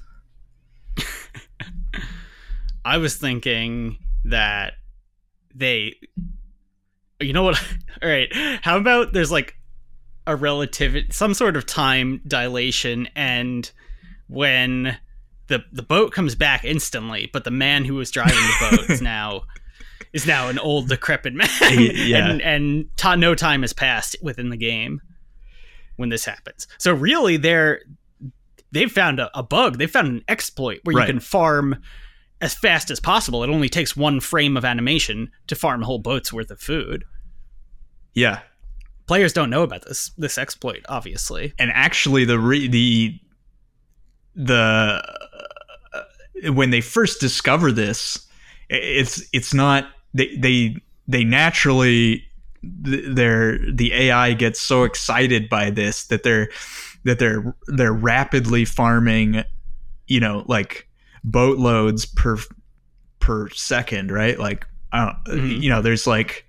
I 2.86 2.98
was 2.98 3.16
thinking 3.16 3.98
that 4.26 4.74
they 5.54 5.96
you 7.20 7.34
know 7.34 7.44
what? 7.44 7.62
All 8.04 8.10
right. 8.10 8.30
How 8.62 8.78
about 8.78 9.14
there's 9.14 9.32
like 9.32 9.56
a 10.28 10.36
relativity 10.36 11.08
some 11.12 11.34
sort 11.34 11.56
of 11.56 11.66
time 11.66 12.22
dilation 12.28 13.08
and 13.16 13.72
when 14.28 14.98
the 15.48 15.64
the 15.72 15.84
boat 15.84 16.12
comes 16.12 16.34
back 16.34 16.66
instantly 16.66 17.30
but 17.32 17.44
the 17.44 17.52
man 17.52 17.86
who 17.86 17.94
was 17.94 18.10
driving 18.10 18.34
the 18.34 18.78
boat 18.78 18.90
is 18.90 19.02
now 19.04 19.44
is 20.16 20.26
now 20.26 20.48
an 20.50 20.58
old 20.58 20.88
decrepit 20.90 21.34
man. 21.34 21.48
Yeah. 21.62 22.30
and 22.30 22.42
and 22.42 22.86
ta- 22.98 23.16
no 23.16 23.36
time 23.36 23.62
has 23.62 23.74
passed 23.74 24.16
within 24.24 24.50
the 24.50 24.58
game 24.58 25.02
when 25.98 26.10
this 26.10 26.26
happens. 26.26 26.68
So 26.80 26.94
really 26.94 27.38
they're 27.38 27.82
they've 28.72 28.92
found 28.92 29.20
a, 29.20 29.30
a 29.38 29.44
bug. 29.44 29.78
They've 29.78 29.92
found 29.92 30.08
an 30.08 30.24
exploit 30.28 30.80
where 30.84 30.96
Right. 30.96 31.08
you 31.08 31.14
can 31.14 31.20
farm 31.20 31.76
as 32.42 32.54
fast 32.54 32.90
as 32.92 33.00
possible. 33.00 33.44
It 33.44 33.50
only 33.50 33.70
takes 33.70 33.96
one 33.96 34.20
frame 34.20 34.58
of 34.58 34.66
animation 34.66 35.32
to 35.48 35.56
farm 35.56 35.84
a 35.84 35.86
whole 35.86 36.00
boat's 36.00 36.34
worth 36.34 36.50
of 36.52 36.60
food. 36.60 37.04
Yeah. 38.14 38.40
Players 39.08 39.34
don't 39.34 39.50
know 39.50 39.64
about 39.64 39.86
this 39.86 40.12
this 40.18 40.38
exploit 40.38 40.84
obviously. 40.90 41.54
And 41.60 41.72
actually 41.74 42.26
the 42.26 42.40
re- 42.40 42.68
the 42.68 43.20
the 44.36 45.02
uh, 45.94 46.52
when 46.54 46.70
they 46.70 46.82
first 46.82 47.20
discover 47.22 47.72
this 47.72 48.28
it's 48.70 49.24
it's 49.32 49.54
not 49.54 49.88
they 50.16 50.36
they 50.38 50.76
they 51.08 51.24
naturally 51.24 52.24
th- 52.86 53.04
their 53.16 53.60
the 53.72 53.94
AI 53.94 54.34
gets 54.34 54.60
so 54.60 54.84
excited 54.84 55.50
by 55.50 55.70
this 55.70 56.06
that 56.08 56.24
they're 56.24 56.50
that 57.04 57.20
they're 57.20 57.56
they're 57.68 57.94
rapidly 57.94 58.66
farming 58.66 59.44
you 60.08 60.20
know 60.20 60.44
like 60.48 60.88
boatloads 61.24 62.06
per 62.06 62.38
per 63.20 63.50
second 63.50 64.12
right 64.12 64.40
like 64.40 64.66
I 64.92 65.06
don't, 65.26 65.38
Mhm. 65.40 65.62
you 65.62 65.70
know 65.70 65.82
there's 65.82 66.08
like 66.08 66.46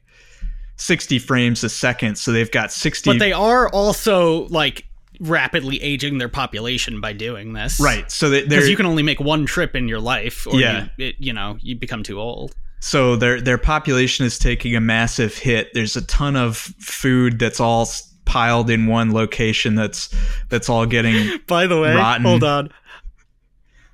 60 0.76 1.18
frames 1.18 1.64
a 1.64 1.68
second 1.68 2.16
so 2.16 2.32
they've 2.32 2.50
got 2.50 2.70
60 2.72 3.10
but 3.10 3.18
they 3.18 3.32
are 3.32 3.68
also 3.70 4.46
like 4.48 4.84
rapidly 5.20 5.82
aging 5.82 6.18
their 6.18 6.28
population 6.28 7.00
by 7.00 7.14
doing 7.14 7.54
this 7.54 7.80
right 7.80 8.10
so 8.12 8.28
that 8.30 8.48
because 8.48 8.68
you 8.68 8.76
can 8.76 8.84
only 8.84 9.02
make 9.02 9.18
one 9.18 9.46
trip 9.46 9.74
in 9.74 9.88
your 9.88 10.00
life 10.00 10.46
or 10.46 10.60
Yeah. 10.60 10.88
you, 10.98 11.06
it, 11.06 11.16
you 11.18 11.32
know 11.32 11.56
you 11.62 11.74
become 11.76 12.02
too 12.02 12.20
old 12.20 12.54
so 12.80 13.16
their 13.16 13.40
their 13.40 13.58
population 13.58 14.26
is 14.26 14.38
taking 14.38 14.76
a 14.76 14.80
massive 14.80 15.36
hit 15.36 15.68
there's 15.74 15.96
a 15.96 16.04
ton 16.06 16.36
of 16.36 16.56
food 16.56 17.38
that's 17.38 17.60
all 17.60 17.86
piled 18.26 18.68
in 18.68 18.86
one 18.86 19.12
location 19.12 19.74
that's 19.74 20.14
that's 20.50 20.68
all 20.68 20.84
getting 20.84 21.38
By 21.46 21.66
the 21.66 21.80
way, 21.80 21.94
Rotten. 21.94 22.26
hold 22.26 22.44
on. 22.44 22.70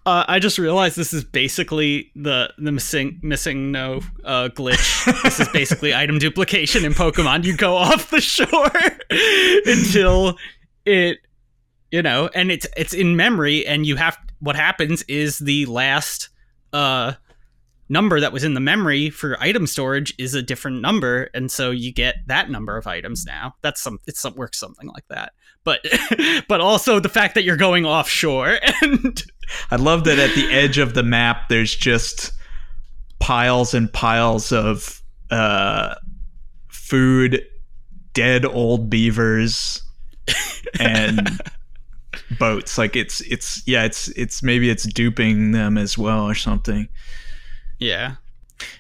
Uh, 0.05 0.25
I 0.27 0.41
just 0.41 0.59
realized 0.59 0.97
this 0.97 1.13
is 1.13 1.23
basically 1.23 2.11
the 2.17 2.53
the 2.59 2.73
missing 2.73 3.21
MissingNo 3.23 4.03
uh, 4.25 4.49
glitch. 4.49 5.23
this 5.23 5.39
is 5.39 5.49
basically 5.51 5.95
item 5.95 6.19
duplication 6.19 6.85
in 6.85 6.93
Pokemon. 6.93 7.45
You 7.45 7.57
go 7.57 7.77
off 7.77 8.11
the 8.11 8.21
shore 8.21 8.73
until 9.65 10.37
it, 10.85 11.19
you 11.93 12.03
know, 12.03 12.29
and 12.35 12.51
it's 12.51 12.67
it's 12.77 12.93
in 12.93 13.15
memory, 13.15 13.65
and 13.65 13.87
you 13.87 13.95
have 13.95 14.19
what 14.41 14.57
happens 14.57 15.03
is 15.03 15.39
the 15.39 15.67
last 15.67 16.31
uh 16.73 17.13
number 17.93 18.19
that 18.19 18.33
was 18.33 18.43
in 18.43 18.55
the 18.55 18.61
memory 18.61 19.11
for 19.11 19.37
item 19.39 19.67
storage 19.67 20.15
is 20.19 20.35
a 20.35 20.43
different 20.43 20.81
number, 20.81 21.29
and 21.35 21.53
so 21.53 21.71
you 21.71 21.93
get 21.93 22.17
that 22.27 22.51
number 22.51 22.77
of 22.77 22.87
items 22.87 23.25
now. 23.27 23.55
That's 23.61 23.81
some 23.81 24.01
it's 24.07 24.21
some 24.21 24.35
works 24.35 24.59
something 24.59 24.89
like 24.89 25.07
that. 25.09 25.35
But 25.63 25.87
but 26.49 26.61
also 26.61 26.99
the 26.99 27.11
fact 27.11 27.35
that 27.35 27.45
you're 27.45 27.57
going 27.57 27.85
offshore 27.85 28.59
and 28.83 29.23
I 29.71 29.77
love 29.77 30.05
that 30.05 30.19
at 30.19 30.35
the 30.35 30.51
edge 30.51 30.79
of 30.79 30.95
the 30.95 31.03
map 31.03 31.49
there's 31.49 31.77
just 31.77 32.33
piles 33.21 33.75
and 33.75 33.93
piles 33.93 34.51
of 34.51 35.01
uh 35.31 35.95
food 36.69 37.47
dead 38.15 38.45
old 38.45 38.91
beavers 38.91 39.83
and 40.81 41.41
boats. 42.39 42.79
Like 42.79 42.97
it's 42.97 43.21
it's 43.21 43.63
yeah 43.67 43.85
it's 43.85 44.09
it's 44.09 44.43
maybe 44.43 44.71
it's 44.71 44.91
duping 44.91 45.53
them 45.53 45.77
as 45.77 45.99
well 45.99 46.25
or 46.25 46.35
something 46.35 46.89
yeah. 47.83 48.17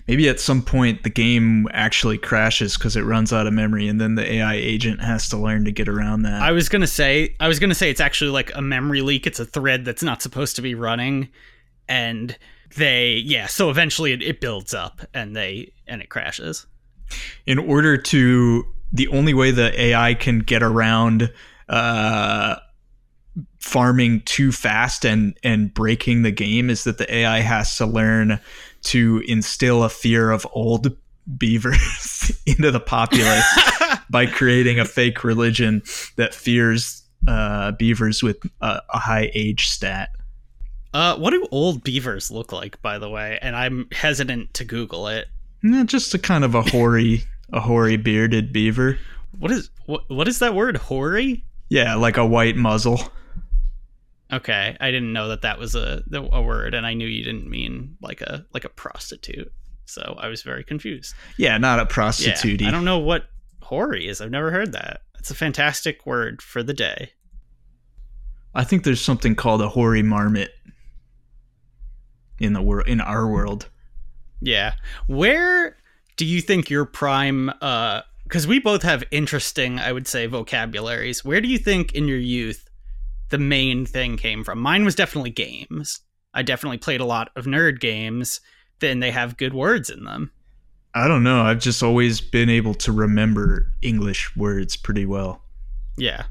Maybe 0.07 0.29
at 0.29 0.39
some 0.39 0.63
point 0.63 1.03
the 1.03 1.11
game 1.11 1.67
actually 1.73 2.19
crashes 2.19 2.77
because 2.77 2.97
it 2.97 3.03
runs 3.03 3.33
out 3.33 3.47
of 3.47 3.53
memory, 3.53 3.89
and 3.89 4.01
then 4.01 4.15
the 4.15 4.33
AI 4.35 4.55
agent 4.55 5.01
has 5.01 5.29
to 5.31 5.37
learn 5.37 5.65
to 5.65 5.73
get 5.73 5.89
around 5.89 6.23
that. 6.23 6.41
i 6.43 6.53
was 6.53 6.69
gonna 6.69 6.87
say 6.87 7.35
i 7.41 7.49
was 7.49 7.59
gonna 7.59 7.75
say 7.75 7.91
it's 7.91 8.01
actually 8.01 8.31
like 8.31 8.55
a 8.55 8.63
memory 8.63 9.03
leak. 9.03 9.27
It's 9.27 9.41
a 9.41 9.45
thread 9.45 9.85
that's 9.85 10.03
not 10.03 10.23
supposed 10.23 10.57
to 10.57 10.63
be 10.63 10.75
running. 10.75 11.29
And 11.89 12.37
they 12.77 13.17
yeah 13.27 13.47
so 13.47 13.69
eventually 13.69 14.13
it, 14.13 14.23
it 14.23 14.41
builds 14.41 14.73
up 14.73 15.01
and 15.13 15.37
they 15.37 15.73
and 15.87 16.01
it 16.01 16.09
crashes. 16.09 16.67
In 17.47 17.59
order 17.59 17.97
to, 17.97 18.65
the 18.93 19.09
only 19.09 19.35
way 19.35 19.51
the 19.51 19.79
AI 19.79 20.15
can 20.15 20.39
get 20.39 20.63
around 20.63 21.31
uh, 21.69 22.57
farming 23.59 24.23
too 24.25 24.53
fast 24.53 25.05
and 25.05 25.37
and 25.43 25.73
breaking 25.73 26.23
the 26.23 26.31
game 26.31 26.69
is 26.71 26.85
that 26.85 26.99
the 26.99 27.15
AI 27.15 27.41
has 27.41 27.77
to 27.77 27.87
learn 27.87 28.41
to 28.83 29.23
instill 29.27 29.83
a 29.85 29.89
fear 29.89 30.31
of 30.31 30.47
old 30.53 30.97
beavers 31.39 32.33
into 32.47 32.71
the 32.71 32.81
populace 32.81 33.45
by 34.11 34.27
creating 34.27 34.79
a 34.81 34.85
fake 34.85 35.23
religion 35.25 35.83
that 36.17 36.35
fears 36.35 37.03
uh, 37.29 37.71
beavers 37.73 38.23
with 38.23 38.39
a, 38.61 38.81
a 38.93 38.99
high 38.99 39.31
age 39.35 39.69
stat. 39.69 40.11
uh 40.95 41.17
what 41.17 41.31
do 41.31 41.47
old 41.53 41.85
beavers 41.85 42.31
look 42.31 42.51
like 42.53 42.81
by 42.83 42.99
the 42.99 43.09
way 43.09 43.39
and 43.41 43.55
i'm 43.55 43.87
hesitant 43.93 44.53
to 44.55 44.65
google 44.65 45.07
it 45.09 45.27
Nah, 45.65 45.85
just 45.85 46.13
a 46.13 46.19
kind 46.19 46.43
of 46.43 46.57
a 46.57 46.63
hoary, 46.63 47.23
a 47.53 47.61
hoary 47.61 47.97
bearded 47.97 48.53
beaver. 48.53 48.99
what 49.39 49.53
is 49.53 49.71
what, 49.87 50.03
what 50.11 50.27
is 50.27 50.41
that 50.41 50.55
word 50.57 50.77
hoary 50.77 51.45
Yeah, 51.69 51.95
like 51.95 52.17
a 52.17 52.27
white 52.27 52.57
muzzle. 52.57 53.01
Okay, 54.33 54.77
I 54.81 54.91
didn't 54.91 55.13
know 55.13 55.29
that 55.29 55.43
that 55.43 55.59
was 55.59 55.75
a 55.75 56.03
a 56.13 56.43
word, 56.43 56.75
and 56.75 56.87
I 56.87 56.95
knew 56.95 57.07
you 57.07 57.23
didn't 57.23 57.49
mean 57.49 57.97
like 58.01 58.23
a 58.23 58.47
like 58.55 58.65
a 58.65 58.71
prostitute. 58.71 59.53
So 59.85 60.17
I 60.19 60.29
was 60.29 60.43
very 60.43 60.65
confused. 60.65 61.15
Yeah, 61.37 61.59
not 61.59 61.79
a 61.79 61.87
prostitute. 61.87 62.61
Yeah. 62.61 62.69
I 62.69 62.71
don't 62.71 62.85
know 62.85 62.99
what 62.99 63.27
hoary 63.63 64.09
is. 64.09 64.21
I've 64.21 64.31
never 64.31 64.51
heard 64.51 64.73
that. 64.73 65.03
It's 65.19 65.31
a 65.31 65.35
fantastic 65.35 66.07
word 66.07 66.41
for 66.41 66.63
the 66.63 66.73
day. 66.73 67.13
I 68.55 68.65
think 68.65 68.85
there's 68.85 69.01
something 69.01 69.35
called 69.35 69.61
a 69.61 69.69
hoary 69.69 70.03
marmot 70.03 70.51
in 72.39 72.55
the 72.55 72.63
world, 72.63 72.89
in 72.89 73.01
our 73.01 73.29
world. 73.31 73.69
Yeah, 74.41 74.75
where 75.07 75.77
do 76.17 76.25
you 76.25 76.41
think 76.41 76.71
your 76.71 76.85
prime? 76.87 77.51
uh 77.61 78.01
Because 78.25 78.47
we 78.47 78.59
both 78.61 78.83
have 78.83 79.05
interesting, 79.11 79.79
I 79.79 79.93
would 79.93 80.09
say, 80.09 80.27
vocabularies. 80.27 81.25
Where 81.25 81.41
do 81.41 81.49
you 81.49 81.59
think 81.59 81.95
in 81.95 82.09
your 82.09 82.19
youth 82.19 82.69
the 83.33 83.39
main 83.39 83.85
thing 83.85 84.17
came 84.17 84.45
from? 84.45 84.61
Mine 84.61 84.85
was 84.85 84.95
definitely 84.95 85.31
games. 85.31 86.01
I 86.35 86.43
definitely 86.43 86.79
played 86.79 87.01
a 87.01 87.07
lot 87.07 87.31
of 87.35 87.47
nerd 87.47 87.81
games. 87.81 88.41
Then 88.79 89.01
they 89.01 89.11
have 89.11 89.37
good 89.37 89.55
words 89.55 89.91
in 89.91 90.05
them. 90.05 90.31
I 90.95 91.09
don't 91.09 91.25
know. 91.25 91.43
I've 91.43 91.59
just 91.59 91.83
always 91.83 92.21
been 92.21 92.51
able 92.51 92.75
to 92.75 92.93
remember 92.93 93.73
English 93.81 94.37
words 94.37 94.77
pretty 94.77 95.07
well. 95.07 95.43
Yeah. 95.97 96.25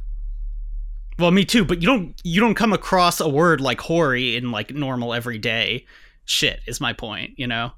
Well, 1.18 1.32
me 1.32 1.44
too, 1.44 1.66
but 1.66 1.82
you 1.82 1.88
don't 1.88 2.20
you 2.24 2.40
don't 2.40 2.56
come 2.56 2.72
across 2.72 3.20
a 3.20 3.28
word 3.28 3.62
like 3.62 3.82
hoary 3.82 4.36
in 4.36 4.52
like 4.52 4.72
normal 4.72 5.14
everyday 5.14 5.86
shit 6.26 6.62
is 6.68 6.80
my 6.80 6.94
point, 6.94 7.32
you 7.36 7.48
know? 7.48 7.72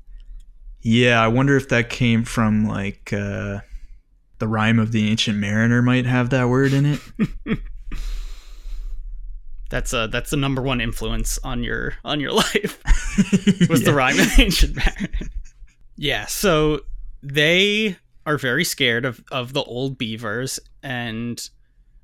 Yeah, 0.82 1.24
I 1.24 1.28
wonder 1.30 1.56
if 1.56 1.70
that 1.70 1.90
came 1.90 2.26
from 2.26 2.68
like 2.68 3.14
uh, 3.14 3.60
the 4.40 4.48
rhyme 4.48 4.80
of 4.80 4.92
the 4.92 5.10
ancient 5.10 5.40
mariner 5.40 5.82
might 5.82 6.06
have 6.06 6.30
that 6.32 6.50
word 6.50 6.74
in 6.74 6.86
it. 6.86 7.00
That's 9.74 9.92
uh 9.92 10.06
that's 10.06 10.30
the 10.30 10.38
number 10.38 10.62
one 10.62 10.80
influence 10.80 11.40
on 11.44 11.64
your 11.64 11.96
on 12.06 12.20
your 12.20 12.32
life 12.44 12.80
was 13.68 13.82
Yeah. 13.82 13.86
the 13.86 13.94
rhyme 13.96 14.20
of 14.20 14.40
ancient 14.40 14.76
Marin. 14.76 15.30
Yeah, 15.96 16.28
so 16.28 16.82
they 17.24 17.98
are 18.28 18.38
very 18.38 18.64
scared 18.66 19.04
of 19.04 19.24
of 19.32 19.54
the 19.54 19.64
old 19.64 19.98
beavers 19.98 20.60
and 20.84 21.50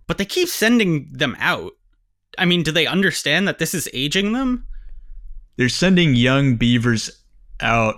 but 0.08 0.18
they 0.18 0.26
keep 0.26 0.48
sending 0.50 1.08
them 1.12 1.36
out. 1.40 1.74
I 2.40 2.46
mean, 2.46 2.64
do 2.64 2.72
they 2.72 2.88
understand 2.88 3.48
that 3.48 3.60
this 3.60 3.76
is 3.76 3.88
aging 3.94 4.34
them? 4.34 4.66
They're 5.58 5.70
sending 5.70 6.16
young 6.16 6.56
beavers 6.56 7.12
out, 7.60 7.98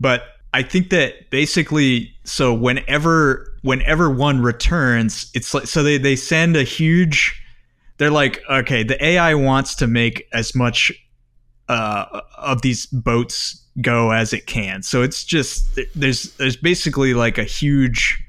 but 0.00 0.24
I 0.52 0.62
think 0.62 0.90
that 0.90 1.30
basically, 1.30 2.12
so 2.24 2.52
whenever 2.52 3.46
whenever 3.62 4.10
one 4.10 4.42
returns, 4.42 5.30
it's 5.34 5.54
like 5.54 5.68
so 5.68 5.84
they 5.84 5.98
they 5.98 6.16
send 6.16 6.56
a 6.56 6.64
huge. 6.64 7.40
They're 7.96 8.10
like, 8.10 8.42
okay, 8.50 8.82
the 8.82 9.02
AI 9.04 9.34
wants 9.34 9.74
to 9.76 9.86
make 9.86 10.26
as 10.32 10.54
much 10.54 10.92
uh, 11.68 12.20
of 12.36 12.62
these 12.62 12.86
boats 12.86 13.64
go 13.80 14.10
as 14.10 14.32
it 14.32 14.46
can. 14.46 14.82
So 14.82 15.02
it's 15.02 15.24
just 15.24 15.78
there's 15.94 16.34
there's 16.36 16.56
basically 16.56 17.14
like 17.14 17.38
a 17.38 17.44
huge 17.44 18.20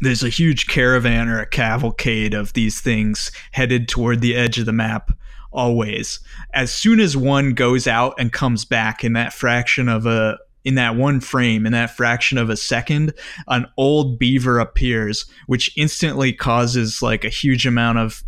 there's 0.00 0.22
a 0.22 0.28
huge 0.28 0.66
caravan 0.66 1.28
or 1.28 1.40
a 1.40 1.46
cavalcade 1.46 2.32
of 2.32 2.52
these 2.52 2.80
things 2.80 3.30
headed 3.52 3.88
toward 3.88 4.20
the 4.20 4.36
edge 4.36 4.58
of 4.58 4.66
the 4.66 4.72
map 4.72 5.10
always 5.52 6.20
as 6.54 6.72
soon 6.72 7.00
as 7.00 7.16
one 7.16 7.54
goes 7.54 7.88
out 7.88 8.14
and 8.18 8.32
comes 8.32 8.64
back 8.64 9.02
in 9.02 9.14
that 9.14 9.32
fraction 9.32 9.88
of 9.88 10.06
a 10.06 10.38
in 10.64 10.74
that 10.74 10.96
one 10.96 11.20
frame 11.20 11.66
in 11.66 11.72
that 11.72 11.96
fraction 11.96 12.38
of 12.38 12.50
a 12.50 12.56
second 12.56 13.12
an 13.48 13.66
old 13.76 14.18
beaver 14.18 14.58
appears 14.58 15.26
which 15.46 15.76
instantly 15.76 16.32
causes 16.32 17.02
like 17.02 17.24
a 17.24 17.28
huge 17.28 17.66
amount 17.66 17.98
of 17.98 18.22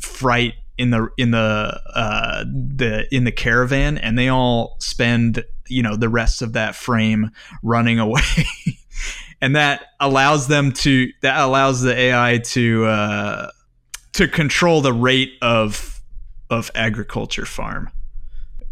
fright 0.00 0.54
in 0.78 0.90
the 0.90 1.08
in 1.16 1.30
the 1.30 1.80
uh 1.94 2.44
the 2.44 3.06
in 3.14 3.24
the 3.24 3.32
caravan 3.32 3.98
and 3.98 4.18
they 4.18 4.28
all 4.28 4.76
spend 4.80 5.44
you 5.68 5.82
know 5.82 5.96
the 5.96 6.08
rest 6.08 6.42
of 6.42 6.54
that 6.54 6.74
frame 6.74 7.30
running 7.62 7.98
away 8.00 8.20
and 9.42 9.56
that 9.56 9.86
allows 9.98 10.46
them 10.46 10.72
to 10.72 11.12
that 11.20 11.40
allows 11.40 11.82
the 11.82 11.94
AI 11.94 12.38
to 12.38 12.86
uh, 12.86 13.50
to 14.14 14.28
control 14.28 14.80
the 14.80 14.92
rate 14.92 15.32
of 15.42 16.00
of 16.48 16.70
agriculture 16.74 17.44
farm. 17.44 17.90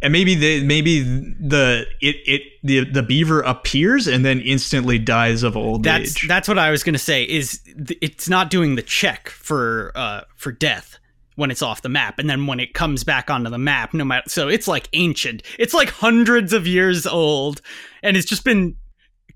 And 0.03 0.13
maybe 0.13 0.35
the 0.35 0.65
maybe 0.65 1.01
the 1.03 1.87
it 2.01 2.17
it 2.27 2.43
the 2.63 2.85
the 2.85 3.03
beaver 3.03 3.43
appears 3.43 4.07
and 4.07 4.25
then 4.25 4.41
instantly 4.41 4.99
dies 4.99 5.43
of 5.43 5.57
old 5.57 5.83
that's, 5.83 6.17
age. 6.17 6.29
That's 6.29 6.49
what 6.49 6.59
I 6.59 6.71
was 6.71 6.83
gonna 6.83 6.99
say. 6.99 7.25
Is 7.25 7.61
it's 8.01 8.29
not 8.29 8.49
doing 8.49 8.77
the 8.77 8.83
check 8.83 9.29
for 9.29 9.93
uh 9.95 10.23
for 10.37 10.53
death 10.53 10.99
when 11.41 11.51
it's 11.51 11.63
off 11.63 11.81
the 11.81 11.89
map 11.89 12.19
and 12.19 12.29
then 12.29 12.47
when 12.47 12.61
it 12.61 12.75
comes 12.75 13.03
back 13.03 13.31
onto 13.31 13.49
the 13.49 13.57
map 13.59 13.95
no 13.95 14.05
matter 14.05 14.29
so 14.29 14.49
it's 14.49 14.69
like 14.69 14.91
ancient 14.93 15.43
it's 15.59 15.73
like 15.73 15.89
hundreds 15.89 16.53
of 16.53 16.67
years 16.67 17.07
old 17.07 17.63
and 18.03 18.15
it's 18.15 18.27
just 18.27 18.45
been 18.45 18.77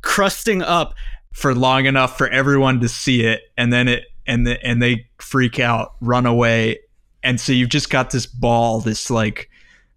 crusting 0.03 0.61
up 0.61 0.95
for 1.33 1.55
long 1.55 1.87
enough 1.87 2.19
for 2.19 2.29
everyone 2.29 2.79
to 2.79 2.89
see 2.89 3.25
it 3.25 3.41
and 3.57 3.73
then 3.73 3.89
it 3.89 4.05
and 4.27 4.47
the, 4.47 4.62
and 4.62 4.83
they 4.83 5.07
freak 5.19 5.59
out 5.59 5.95
run 6.03 6.27
away 6.27 6.79
and 7.23 7.41
so 7.41 7.53
you've 7.53 7.71
just 7.71 7.89
got 7.89 8.11
this 8.11 8.27
ball 8.27 8.81
this 8.81 9.09
like 9.11 9.49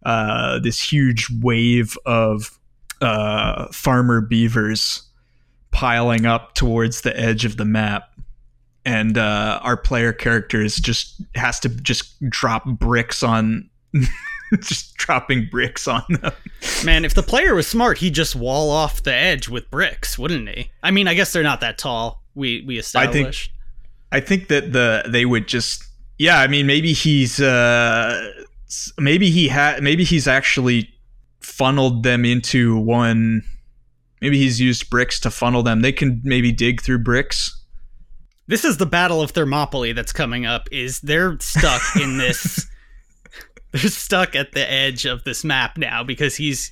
uh 0.08 0.58
this 0.60 0.82
huge 0.82 1.28
wave 1.41 1.95
of 2.05 2.58
uh 3.01 3.68
farmer 3.72 4.22
beavers 4.22 5.03
piling 5.72 6.26
up 6.26 6.55
towards 6.55 7.01
the 7.01 7.16
edge 7.20 7.45
of 7.45 7.58
the 7.58 7.66
map 7.66 8.10
and 8.86 9.18
uh 9.18 9.60
our 9.62 9.78
player 9.78 10.12
characters 10.12 10.78
just 10.78 11.22
has 11.36 11.60
to 11.60 11.70
just 11.70 12.20
drop 12.30 12.66
bricks 12.66 13.22
on 13.22 13.70
just 14.62 14.95
dropping 14.95 15.47
bricks 15.49 15.88
on 15.88 16.03
them. 16.10 16.32
Man, 16.86 17.05
if 17.05 17.14
the 17.14 17.24
player 17.24 17.55
was 17.55 17.68
smart, 17.68 17.97
he'd 17.99 18.14
just 18.14 18.36
wall 18.36 18.70
off 18.70 19.03
the 19.03 19.14
edge 19.14 19.49
with 19.49 19.70
bricks, 19.70 20.18
wouldn't 20.18 20.47
he? 20.49 20.72
I 20.84 20.91
mean, 20.91 21.08
I 21.08 21.14
guess 21.14 21.34
they're 21.34 21.43
not 21.43 21.62
that 21.62 21.78
tall. 21.78 22.24
We 22.36 22.64
we 22.66 22.78
established. 22.78 23.51
I 24.12 24.20
think, 24.20 24.24
I 24.24 24.28
think 24.28 24.47
that 24.49 24.74
the 24.74 25.10
they 25.10 25.26
would 25.26 25.47
just 25.47 25.84
yeah. 26.18 26.39
I 26.39 26.47
mean, 26.47 26.66
maybe 26.68 26.93
he's 26.93 27.39
uh 27.39 28.32
maybe 28.97 29.30
he 29.30 29.47
had 29.47 29.82
maybe 29.82 30.03
he's 30.03 30.28
actually 30.28 30.89
funneled 31.39 32.03
them 32.03 32.26
into 32.26 32.78
one. 32.78 33.43
Maybe 34.22 34.38
he's 34.38 34.59
used 34.59 34.89
bricks 34.89 35.20
to 35.22 35.32
funnel 35.32 35.63
them. 35.63 35.82
They 35.82 35.91
can 35.91 36.22
maybe 36.24 36.51
dig 36.51 36.82
through 36.82 36.99
bricks. 36.99 37.53
This 38.47 38.63
is 38.65 38.78
the 38.78 38.86
Battle 38.86 39.22
of 39.22 39.32
Thermopylae 39.32 39.93
that's 39.93 40.13
coming 40.13 40.45
up. 40.45 40.68
Is 40.72 41.01
they're 41.01 41.38
stuck 41.39 41.82
in 42.01 42.18
this 42.18 42.68
they're 43.72 43.82
stuck 43.89 44.36
at 44.36 44.53
the 44.53 44.70
edge 44.72 45.05
of 45.05 45.24
this 45.24 45.43
map 45.43 45.78
now 45.78 46.03
because 46.03 46.36
he's 46.36 46.72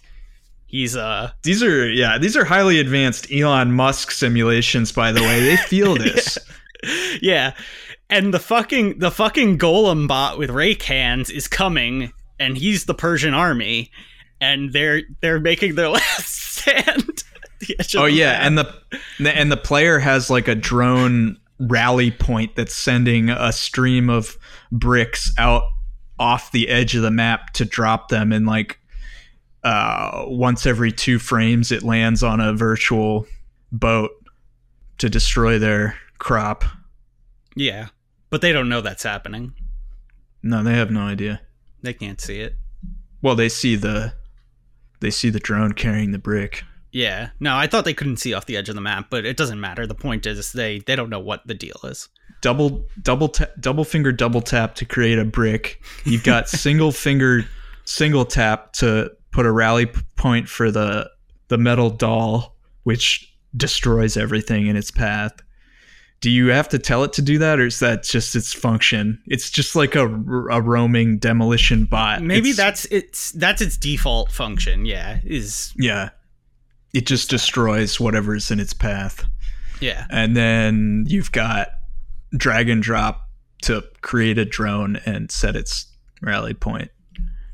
he's 0.66 0.96
uh 0.96 1.32
these 1.44 1.62
are 1.62 1.90
yeah 1.90 2.18
these 2.18 2.36
are 2.36 2.46
highly 2.46 2.80
advanced 2.80 3.32
Elon 3.32 3.72
Musk 3.72 4.12
simulations 4.12 4.92
by 4.92 5.12
the 5.12 5.22
way 5.22 5.40
they 5.42 5.58
feel 5.58 5.96
this 5.98 6.38
yeah. 6.84 7.18
yeah 7.22 7.54
and 8.16 8.34
the 8.34 8.40
fucking 8.40 9.00
the 9.00 9.12
fucking 9.12 9.58
golem 9.58 10.08
bot 10.08 10.38
with 10.38 10.50
rake 10.50 10.84
hands 10.84 11.30
is 11.30 11.50
coming 11.50 12.14
and 12.40 12.58
he's 12.58 12.86
the 12.86 12.94
Persian 12.94 13.34
army 13.34 13.92
and 14.40 14.72
they're 14.72 15.02
they're 15.20 15.40
making 15.40 15.76
their 15.76 15.90
last 16.00 16.58
stand. 16.58 17.24
Oh 17.96 18.06
yeah 18.06 18.32
map. 18.32 18.42
and 18.42 18.58
the 18.58 19.38
and 19.38 19.52
the 19.52 19.58
player 19.58 20.00
has 20.00 20.30
like 20.30 20.48
a 20.48 20.56
drone 20.56 21.38
rally 21.60 22.10
point 22.10 22.56
that's 22.56 22.74
sending 22.74 23.30
a 23.30 23.52
stream 23.52 24.10
of 24.10 24.38
bricks 24.72 25.34
out 25.38 25.64
off 26.18 26.54
the 26.54 26.70
edge 26.70 26.96
of 26.96 27.02
the 27.02 27.12
map 27.12 27.52
to 27.52 27.66
drop 27.66 28.08
them 28.08 28.32
and 28.32 28.46
like 28.46 28.80
uh, 29.66 30.24
once 30.28 30.66
every 30.66 30.92
two 30.92 31.20
frames 31.20 31.72
it 31.72 31.84
lands 31.84 32.24
on 32.24 32.40
a 32.40 32.54
virtual 32.54 33.26
boat 33.72 34.12
to 35.00 35.10
destroy 35.10 35.60
their 35.60 35.98
crop. 36.18 36.64
Yeah 37.56 37.88
but 38.36 38.42
they 38.42 38.52
don't 38.52 38.68
know 38.68 38.82
that's 38.82 39.04
happening. 39.04 39.54
No 40.44 40.62
they 40.62 40.74
have 40.74 40.92
no 40.92 41.04
idea. 41.04 41.40
They 41.84 41.94
can't 41.94 42.20
see 42.20 42.42
it. 42.42 42.58
Well 43.22 43.34
they 43.34 43.48
see 43.48 43.78
the 43.78 44.14
they 45.00 45.10
see 45.10 45.30
the 45.30 45.40
drone 45.40 45.72
carrying 45.72 46.12
the 46.12 46.18
brick. 46.18 46.66
Yeah. 46.92 47.30
No 47.40 47.56
i 47.56 47.66
thought 47.66 47.86
they 47.86 47.94
couldn't 47.94 48.18
see 48.18 48.34
off 48.34 48.46
the 48.46 48.58
edge 48.58 48.68
of 48.68 48.76
the 48.76 48.82
map 48.82 49.08
but 49.10 49.24
it 49.24 49.38
doesn't 49.38 49.62
matter. 49.62 49.88
The 49.88 49.96
point 49.96 50.26
is 50.26 50.52
they 50.52 50.80
they 50.80 50.98
don't 50.98 51.10
know 51.10 51.22
what 51.22 51.48
the 51.48 51.54
deal 51.54 51.80
is. 51.86 52.10
Double 52.42 52.86
double 53.02 53.30
ta- 53.30 53.54
double 53.58 53.86
finger 53.86 54.12
double 54.12 54.42
tap 54.42 54.76
to 54.76 54.86
create 54.86 55.18
a 55.18 55.24
brick. 55.24 55.82
You've 56.04 56.26
got 56.26 56.50
single 56.66 56.92
finger 56.92 57.46
single 57.86 58.26
tap 58.26 58.74
to 58.74 59.12
put 59.32 59.46
a 59.46 59.52
rally 59.54 59.86
point 60.18 60.50
for 60.50 60.72
the 60.72 61.10
the 61.48 61.58
metal 61.58 61.90
doll, 61.90 62.58
which 62.84 63.34
destroys 63.56 64.18
everything 64.18 64.68
in 64.68 64.76
its 64.76 64.92
path. 64.92 65.32
Do 66.26 66.32
you 66.32 66.48
have 66.48 66.68
to 66.70 66.80
tell 66.80 67.04
it 67.04 67.14
to 67.14 67.22
do 67.22 67.38
that, 67.38 67.60
or 67.60 67.68
is 67.68 67.80
that 67.82 68.02
just 68.02 68.36
its 68.36 68.52
function? 68.52 69.22
It's 69.28 69.52
just 69.52 69.76
like 69.76 69.94
a, 69.94 70.08
a 70.08 70.60
roaming 70.60 71.20
demolition 71.20 71.86
bot. 71.86 72.24
Maybe 72.24 72.50
it's, 72.50 72.58
that's 72.58 72.86
its 72.86 73.32
that's 73.34 73.62
its 73.62 73.78
default 73.78 74.32
function. 74.32 74.88
Yeah, 74.88 75.20
is 75.24 75.72
yeah. 75.78 76.10
It 76.96 77.06
just 77.06 77.30
destroys 77.30 78.00
whatever's 78.00 78.50
in 78.50 78.60
its 78.60 78.74
path. 78.74 79.24
Yeah, 79.80 80.08
and 80.10 80.36
then 80.36 81.06
you've 81.08 81.32
got 81.32 81.68
drag 82.36 82.70
and 82.70 82.82
drop 82.82 83.30
to 83.62 83.84
create 84.02 84.40
a 84.40 84.46
drone 84.46 84.96
and 85.06 85.30
set 85.30 85.56
its 85.56 85.86
rally 86.24 86.56
point. 86.56 86.90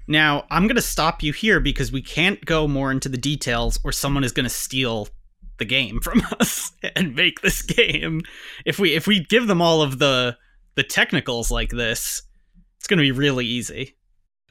Now, 0.07 0.45
I'm 0.49 0.67
going 0.67 0.77
to 0.77 0.81
stop 0.81 1.21
you 1.21 1.33
here 1.33 1.59
because 1.59 1.91
we 1.91 2.01
can't 2.01 2.45
go 2.45 2.69
more 2.69 2.89
into 2.89 3.09
the 3.09 3.17
details 3.17 3.81
or 3.83 3.91
someone 3.91 4.23
is 4.23 4.31
going 4.31 4.45
to 4.45 4.49
steal 4.49 5.09
the 5.61 5.65
game 5.65 6.01
from 6.01 6.21
us 6.39 6.71
and 6.95 7.15
make 7.15 7.41
this 7.41 7.61
game. 7.61 8.21
If 8.65 8.79
we 8.79 8.95
if 8.95 9.07
we 9.07 9.23
give 9.23 9.47
them 9.47 9.61
all 9.61 9.81
of 9.81 9.99
the 9.99 10.35
the 10.75 10.83
technicals 10.83 11.51
like 11.51 11.69
this, 11.69 12.23
it's 12.79 12.87
going 12.87 12.97
to 12.97 13.03
be 13.03 13.11
really 13.11 13.45
easy. 13.45 13.95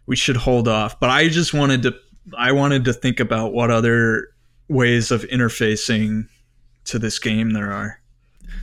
We 0.06 0.16
should 0.16 0.36
hold 0.36 0.68
off, 0.68 0.98
but 1.00 1.10
I 1.10 1.28
just 1.28 1.52
wanted 1.52 1.82
to 1.82 1.94
I 2.38 2.52
wanted 2.52 2.84
to 2.84 2.92
think 2.92 3.20
about 3.20 3.52
what 3.52 3.70
other 3.70 4.28
ways 4.68 5.10
of 5.10 5.22
interfacing 5.22 6.28
to 6.84 6.98
this 6.98 7.18
game 7.18 7.50
there 7.50 7.72
are 7.72 8.00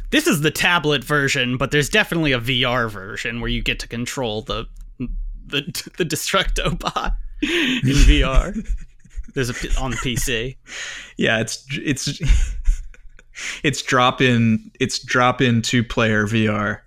this 0.09 0.27
is 0.27 0.41
the 0.41 0.51
tablet 0.51 1.03
version, 1.03 1.57
but 1.57 1.71
there's 1.71 1.89
definitely 1.89 2.31
a 2.31 2.39
VR 2.39 2.89
version 2.89 3.41
where 3.41 3.49
you 3.49 3.61
get 3.61 3.79
to 3.79 3.87
control 3.87 4.41
the 4.41 4.65
the 4.99 5.61
the 5.97 6.05
Destructobot 6.05 7.15
in 7.41 7.97
VR. 8.07 8.67
There's 9.37 9.51
a 9.51 9.79
on 9.79 9.91
the 9.91 9.97
PC. 9.97 10.57
Yeah, 11.17 11.39
it's 11.39 11.65
it's 11.71 12.19
it's 13.63 13.81
drop 13.83 14.21
in 14.21 14.71
it's 14.79 14.99
drop 14.99 15.41
in 15.41 15.61
two 15.61 15.83
player 15.83 16.25
VR. 16.25 16.81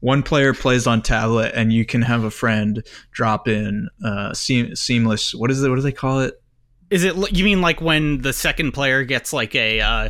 One 0.00 0.22
player 0.22 0.52
plays 0.52 0.86
on 0.86 1.00
tablet, 1.00 1.52
and 1.54 1.72
you 1.72 1.84
can 1.86 2.02
have 2.02 2.24
a 2.24 2.30
friend 2.30 2.82
drop 3.10 3.48
in 3.48 3.88
uh, 4.04 4.32
seam, 4.32 4.74
seamless. 4.74 5.34
What 5.34 5.50
is 5.50 5.62
it? 5.62 5.68
What 5.68 5.76
do 5.76 5.82
they 5.82 5.92
call 5.92 6.20
it? 6.20 6.42
Is 6.90 7.04
it 7.04 7.14
you 7.34 7.44
mean 7.44 7.62
like 7.62 7.80
when 7.80 8.20
the 8.20 8.32
second 8.32 8.72
player 8.72 9.04
gets 9.04 9.34
like 9.34 9.54
a 9.54 9.80
uh, 9.80 10.08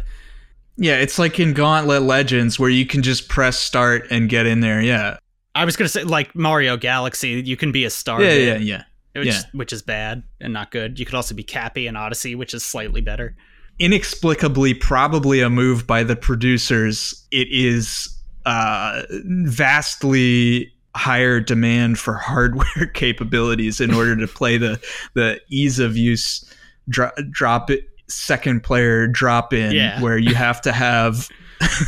yeah, 0.77 0.97
it's 0.97 1.19
like 1.19 1.39
in 1.39 1.53
Gauntlet 1.53 2.03
Legends 2.03 2.59
where 2.59 2.71
you 2.71 2.87
can 2.87 3.03
just 3.03 3.29
press 3.29 3.59
start 3.59 4.07
and 4.11 4.29
get 4.29 4.47
in 4.47 4.61
there. 4.61 4.81
Yeah. 4.81 5.19
I 5.55 5.65
was 5.65 5.77
gonna 5.77 5.89
say 5.89 6.03
like 6.03 6.35
Mario 6.35 6.77
Galaxy, 6.77 7.43
you 7.45 7.57
can 7.57 7.71
be 7.71 7.85
a 7.85 7.91
star. 7.91 8.21
Yeah, 8.21 8.35
yeah, 8.35 8.57
yeah. 8.57 8.83
Which, 9.15 9.27
yeah. 9.27 9.41
which 9.53 9.73
is 9.73 9.83
bad 9.83 10.25
and 10.41 10.53
not 10.53 10.71
good. 10.71 10.99
You 10.99 11.07
could 11.07 11.15
also 11.15 11.35
be 11.35 11.45
Cappy 11.45 11.87
in 11.87 11.97
Odyssey, 11.97 12.35
which 12.35 12.53
is 12.53 12.65
slightly 12.65 13.01
better. 13.01 13.37
Inexplicably, 13.79 14.75
probably 14.75 15.41
a 15.41 15.51
move 15.51 15.87
by 15.87 16.03
the 16.03 16.17
producers. 16.17 17.27
It 17.31 17.49
is 17.51 18.09
uh, 18.45 19.03
vastly 19.11 20.73
higher 20.97 21.41
demand 21.41 21.99
for 21.99 22.15
hardware 22.19 22.87
capabilities 22.95 23.81
in 23.81 23.93
order 23.93 24.17
to 24.17 24.27
play 24.27 24.59
the 24.59 24.81
the 25.15 25.41
ease 25.49 25.79
of 25.79 25.97
use 25.97 26.45
dro- 26.89 27.11
drop 27.31 27.71
it 27.71 27.89
second 28.09 28.63
player 28.63 29.07
drop 29.07 29.53
in 29.53 29.73
Yeah. 29.73 30.01
where 30.03 30.19
you 30.19 30.35
have 30.35 30.61
to 30.63 30.73
have 30.73 31.29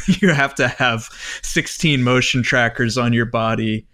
you 0.07 0.33
have 0.33 0.55
to 0.57 0.69
have 0.69 1.09
16 1.43 2.03
motion 2.03 2.43
trackers 2.43 2.97
on 2.97 3.13
your 3.13 3.27
body 3.27 3.87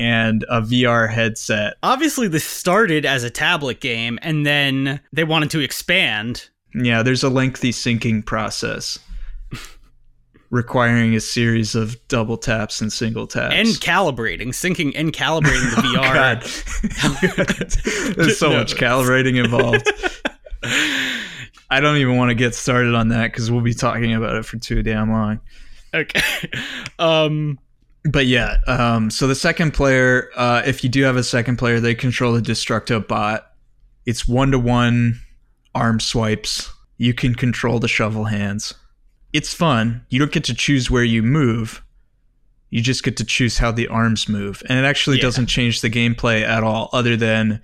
and 0.00 0.44
a 0.48 0.60
VR 0.62 1.08
headset. 1.10 1.74
Obviously, 1.82 2.26
this 2.26 2.44
started 2.44 3.04
as 3.06 3.22
a 3.22 3.30
tablet 3.30 3.80
game, 3.80 4.18
and 4.22 4.46
then 4.46 5.00
they 5.12 5.24
wanted 5.24 5.50
to 5.50 5.60
expand. 5.60 6.48
Yeah, 6.74 7.02
there's 7.02 7.22
a 7.22 7.28
lengthy 7.28 7.70
syncing 7.72 8.24
process 8.24 8.98
requiring 10.50 11.14
a 11.14 11.20
series 11.20 11.74
of 11.74 11.96
double 12.08 12.36
taps 12.36 12.80
and 12.80 12.92
single 12.92 13.26
taps. 13.26 13.54
and 13.54 13.68
calibrating, 13.68 14.48
syncing 14.48 14.92
and 14.96 15.12
calibrating 15.12 15.70
the 15.74 15.82
Oh, 15.98 16.02
VR. 16.02 16.14
God. 16.14 16.42
There's 18.16 18.38
so 18.38 18.50
No. 18.50 18.56
much 18.58 18.74
calibrating 18.74 19.42
involved. 19.42 19.88
I 21.72 21.80
don't 21.80 21.96
even 21.98 22.16
want 22.16 22.30
to 22.30 22.34
get 22.34 22.54
started 22.54 22.94
on 22.94 23.08
that 23.08 23.32
because 23.32 23.50
we'll 23.50 23.60
be 23.60 23.74
talking 23.74 24.14
about 24.14 24.36
it 24.36 24.44
for 24.44 24.58
too 24.58 24.82
damn 24.82 25.10
long. 25.12 25.40
Okay. 25.94 26.20
Um. 26.98 27.58
But 28.04 28.26
yeah, 28.26 28.56
um, 28.66 29.10
so 29.10 29.26
the 29.26 29.34
second 29.34 29.72
player, 29.72 30.30
uh, 30.34 30.62
if 30.64 30.82
you 30.82 30.88
do 30.90 31.02
have 31.02 31.16
a 31.16 31.22
second 31.24 31.56
player, 31.56 31.80
they 31.80 31.94
control 31.94 32.32
the 32.32 32.40
Destructo 32.40 33.06
bot. 33.06 33.46
It's 34.06 34.26
one 34.26 34.50
to 34.52 34.58
one 34.58 35.20
arm 35.74 36.00
swipes. 36.00 36.70
You 36.96 37.12
can 37.14 37.34
control 37.34 37.78
the 37.78 37.88
shovel 37.88 38.24
hands. 38.24 38.74
It's 39.32 39.52
fun. 39.54 40.04
You 40.08 40.18
don't 40.18 40.32
get 40.32 40.44
to 40.44 40.54
choose 40.54 40.90
where 40.90 41.04
you 41.04 41.22
move. 41.22 41.82
You 42.70 42.80
just 42.82 43.02
get 43.02 43.16
to 43.18 43.24
choose 43.24 43.58
how 43.58 43.70
the 43.72 43.88
arms 43.88 44.28
move. 44.28 44.62
And 44.68 44.78
it 44.78 44.84
actually 44.88 45.16
Yeah. 45.16 45.22
doesn't 45.22 45.46
change 45.46 45.80
the 45.80 45.90
gameplay 45.90 46.42
at 46.42 46.62
all, 46.62 46.88
other 46.92 47.16
than 47.16 47.60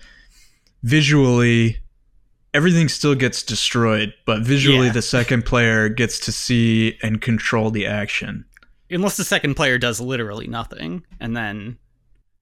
visually, 0.82 1.78
everything 2.54 2.88
still 2.88 3.14
gets 3.14 3.42
destroyed, 3.42 4.12
but 4.26 4.42
visually, 4.42 4.86
Yeah. 4.86 4.92
the 4.92 5.02
second 5.02 5.44
player 5.44 5.88
gets 5.88 6.18
to 6.20 6.32
see 6.32 6.98
and 7.02 7.20
control 7.20 7.70
the 7.70 7.86
action. 7.86 8.44
Unless 8.90 9.16
the 9.16 9.24
second 9.24 9.54
player 9.54 9.78
does 9.78 10.00
literally 10.00 10.46
nothing, 10.46 11.04
and 11.20 11.36
then 11.36 11.78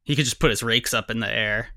he 0.04 0.14
could 0.16 0.24
just 0.26 0.38
put 0.40 0.50
his 0.50 0.62
rakes 0.62 0.92
up 0.92 1.10
in 1.10 1.20
the 1.20 1.30
air. 1.30 1.68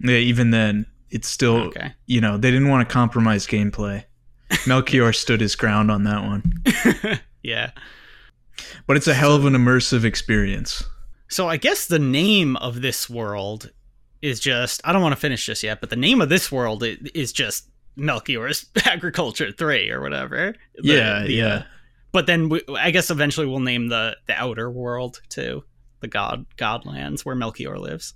Yeah, 0.00 0.16
even 0.16 0.50
then, 0.50 0.86
it's 1.10 1.28
still 1.28 1.56
Okay. 1.68 1.92
you 2.06 2.20
know 2.20 2.36
they 2.36 2.50
didn't 2.50 2.68
want 2.68 2.86
to 2.88 2.92
compromise 2.92 3.46
gameplay. 3.46 4.04
Melchior 4.66 5.12
stood 5.14 5.40
his 5.40 5.54
ground 5.56 5.90
on 5.90 6.04
that 6.04 6.22
one, 6.24 7.20
Yeah. 7.42 7.70
but 8.86 8.96
it's 8.98 9.08
a 9.08 9.14
hell 9.14 9.34
of 9.34 9.46
an 9.46 9.54
immersive 9.54 10.04
experience. 10.04 10.84
So 11.28 11.48
I 11.48 11.56
guess 11.56 11.86
the 11.86 11.98
name 11.98 12.56
of 12.56 12.82
this 12.82 13.08
world 13.08 13.70
is 14.20 14.38
just 14.40 14.80
I 14.84 14.92
don't 14.92 15.00
want 15.02 15.14
to 15.14 15.20
finish 15.20 15.46
this 15.46 15.62
yet, 15.62 15.80
but 15.80 15.88
the 15.90 15.96
name 15.96 16.20
of 16.20 16.28
this 16.28 16.52
world 16.52 16.84
is 16.84 17.32
just 17.32 17.68
Melchior's 17.96 18.66
Agriculture 18.84 19.52
3 19.52 19.90
or 19.90 20.00
whatever. 20.02 20.54
The- 20.76 20.82
yeah, 20.82 21.22
the, 21.24 21.42
uh, 21.42 21.46
yeah. 21.48 21.62
But 22.12 22.26
then 22.26 22.48
we, 22.48 22.62
I 22.78 22.90
guess 22.90 23.10
eventually 23.10 23.46
we'll 23.46 23.60
name 23.60 23.88
the 23.88 24.16
the 24.26 24.34
outer 24.34 24.70
world 24.70 25.20
too. 25.28 25.64
The 26.00 26.08
god 26.08 26.46
godlands 26.56 27.24
where 27.24 27.34
Melchior 27.34 27.78
lives. 27.78 28.14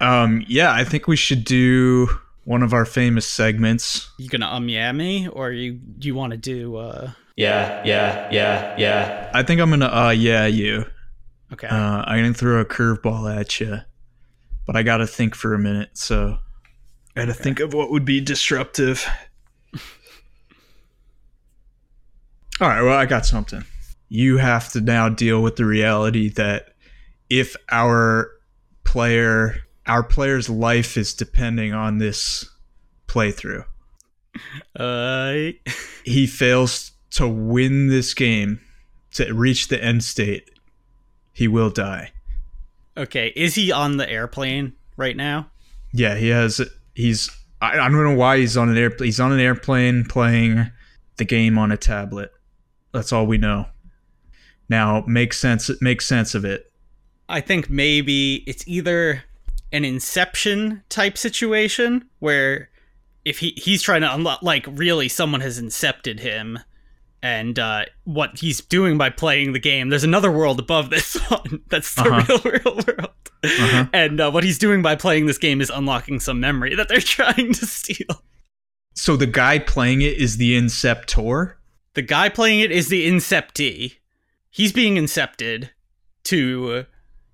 Um, 0.00 0.44
yeah, 0.46 0.72
I 0.72 0.84
think 0.84 1.08
we 1.08 1.16
should 1.16 1.44
do 1.44 2.08
one 2.44 2.62
of 2.62 2.72
our 2.72 2.84
famous 2.84 3.26
segments. 3.26 4.10
You 4.18 4.28
gonna 4.28 4.46
um 4.46 4.68
yeah 4.68 4.92
me 4.92 5.28
or 5.28 5.50
you 5.50 5.80
you 5.98 6.14
want 6.14 6.30
to 6.32 6.36
do 6.36 6.76
uh 6.76 7.10
Yeah, 7.36 7.82
yeah, 7.84 8.28
yeah, 8.30 8.76
yeah. 8.78 9.30
I 9.34 9.42
think 9.42 9.60
I'm 9.60 9.70
gonna 9.70 9.86
uh 9.86 10.10
yeah 10.10 10.46
you. 10.46 10.84
okay 11.52 11.66
Uh, 11.66 12.02
I'm 12.06 12.22
gonna 12.22 12.34
throw 12.34 12.60
a 12.60 12.64
curveball 12.64 13.34
at 13.34 13.58
you, 13.60 13.78
but 14.66 14.76
I 14.76 14.82
gotta 14.82 15.06
think 15.06 15.34
for 15.34 15.54
a 15.54 15.58
minute. 15.58 15.90
So 15.94 16.38
I 17.16 17.20
gotta 17.20 17.34
think 17.34 17.60
of 17.60 17.74
what 17.74 17.90
would 17.90 18.04
be 18.04 18.20
disruptive. 18.20 19.06
All 22.60 22.68
right, 22.68 22.82
well, 22.82 22.96
I 22.96 23.06
got 23.06 23.26
something. 23.26 23.64
You 24.08 24.38
have 24.38 24.70
to 24.72 24.80
now 24.80 25.08
deal 25.08 25.42
with 25.42 25.56
the 25.56 25.64
reality 25.64 26.30
that 26.30 26.74
if 27.28 27.56
our 27.70 28.30
player, 28.84 29.56
our 29.86 30.02
player's 30.02 30.48
life 30.48 30.96
is 30.96 31.12
depending 31.12 31.74
on 31.74 31.98
this 31.98 32.48
playthrough, 33.08 33.64
uh 34.78 35.34
he 36.04 36.26
fails 36.26 36.92
to 37.10 37.26
win 37.26 37.88
this 37.88 38.14
game 38.14 38.60
to 39.12 39.32
reach 39.32 39.68
the 39.68 39.82
end 39.82 40.04
state, 40.04 40.50
he 41.32 41.48
will 41.48 41.70
die. 41.70 42.12
okay 42.96 43.32
is 43.34 43.54
he 43.54 43.72
on 43.72 43.96
the 43.96 44.08
airplane 44.08 44.72
right 44.96 45.16
now? 45.16 45.50
Yeah, 45.92 46.16
he 46.16 46.28
has. 46.28 46.60
He's. 46.94 47.30
I, 47.60 47.72
I 47.78 47.88
don't 47.88 48.04
know 48.04 48.14
why 48.14 48.38
he's 48.38 48.56
on 48.56 48.68
an 48.68 48.76
airplane. 48.76 49.06
He's 49.06 49.20
on 49.20 49.32
an 49.32 49.40
airplane 49.40 50.04
playing 50.04 50.70
the 51.16 51.24
game 51.24 51.56
on 51.58 51.72
a 51.72 51.76
tablet. 51.76 52.30
That's 52.96 53.12
all 53.12 53.26
we 53.26 53.36
know. 53.38 53.66
Now, 54.70 55.04
make 55.06 55.32
sense. 55.34 55.70
Make 55.82 56.00
sense 56.00 56.34
of 56.34 56.44
it. 56.44 56.72
I 57.28 57.40
think 57.42 57.68
maybe 57.68 58.36
it's 58.46 58.66
either 58.66 59.22
an 59.70 59.84
inception 59.84 60.82
type 60.88 61.18
situation 61.18 62.08
where 62.20 62.70
if 63.26 63.38
he 63.40 63.50
he's 63.56 63.82
trying 63.82 64.00
to 64.00 64.14
unlock 64.14 64.40
like 64.42 64.64
really 64.70 65.08
someone 65.08 65.40
has 65.42 65.60
incepted 65.60 66.20
him 66.20 66.58
and 67.22 67.58
uh, 67.58 67.84
what 68.04 68.38
he's 68.38 68.60
doing 68.60 68.96
by 68.96 69.10
playing 69.10 69.52
the 69.52 69.58
game 69.58 69.88
there's 69.88 70.04
another 70.04 70.30
world 70.30 70.60
above 70.60 70.88
this 70.90 71.14
one 71.28 71.60
that's 71.68 71.94
the 71.96 72.02
Uh-huh. 72.02 72.38
real 72.44 72.52
real 72.62 72.76
world 72.86 73.10
Uh-huh. 73.44 73.86
and 73.92 74.20
uh, 74.20 74.30
what 74.30 74.44
he's 74.44 74.58
doing 74.58 74.80
by 74.82 74.94
playing 74.94 75.26
this 75.26 75.38
game 75.38 75.60
is 75.60 75.68
unlocking 75.70 76.20
some 76.20 76.38
memory 76.38 76.76
that 76.76 76.88
they're 76.88 77.00
trying 77.16 77.52
to 77.54 77.66
steal 77.66 78.22
So 78.94 79.16
the 79.16 79.26
guy 79.26 79.58
playing 79.58 80.02
it 80.02 80.16
is 80.16 80.36
the 80.36 80.56
Inceptor. 80.56 81.54
The 81.96 82.02
guy 82.02 82.28
playing 82.28 82.60
it 82.60 82.70
is 82.70 82.88
the 82.88 83.08
inceptee 83.08 83.96
he's 84.56 84.72
being 84.72 84.94
incepted 84.94 85.68
to 86.24 86.86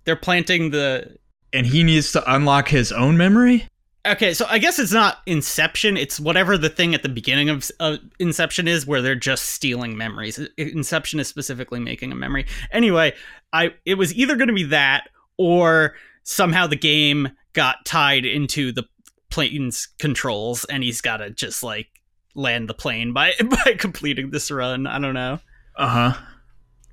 they're 0.05 0.17
planting 0.17 0.71
the 0.71 1.17
and 1.53 1.67
he 1.67 1.85
needs 1.85 2.13
to 2.13 2.35
unlock 2.35 2.69
his 2.69 2.91
own 2.91 3.17
memory. 3.17 3.69
Okay, 4.05 4.35
so 4.35 4.47
I 4.49 4.59
guess 4.59 4.81
it's 4.81 4.93
not 4.93 5.19
Inception. 5.27 5.97
It's 5.97 6.19
whatever 6.19 6.59
the 6.59 6.69
thing 6.69 6.93
at 6.95 7.05
the 7.05 7.09
beginning 7.09 7.49
of 7.49 7.71
uh, 7.79 7.99
Inception 8.19 8.67
is, 8.67 8.85
where 8.85 9.01
they're 9.01 9.15
just 9.15 9.51
stealing 9.51 9.97
memories. 9.97 10.41
Inception 10.57 11.21
is 11.21 11.29
specifically 11.29 11.79
making 11.79 12.11
a 12.11 12.17
memory. 12.17 12.47
Anyway, 12.73 13.13
I 13.53 13.75
it 13.85 13.95
was 13.95 14.13
either 14.15 14.35
going 14.35 14.49
to 14.49 14.55
be 14.55 14.65
that, 14.65 15.09
or 15.37 15.95
somehow 16.25 16.67
the 16.67 16.75
game 16.75 17.29
got 17.53 17.85
tied 17.85 18.25
into 18.25 18.73
the 18.73 18.85
plane's 19.31 19.87
controls, 20.01 20.65
and 20.65 20.83
he's 20.83 21.01
got 21.01 21.19
to 21.19 21.31
just 21.31 21.63
like 21.63 21.87
land 22.35 22.69
the 22.69 22.75
plane 22.75 23.13
by 23.13 23.33
by 23.65 23.75
completing 23.79 24.31
this 24.31 24.51
run. 24.51 24.87
I 24.87 24.99
don't 24.99 25.15
know, 25.15 25.39
Uh 25.77 25.89
huh. 26.13 26.23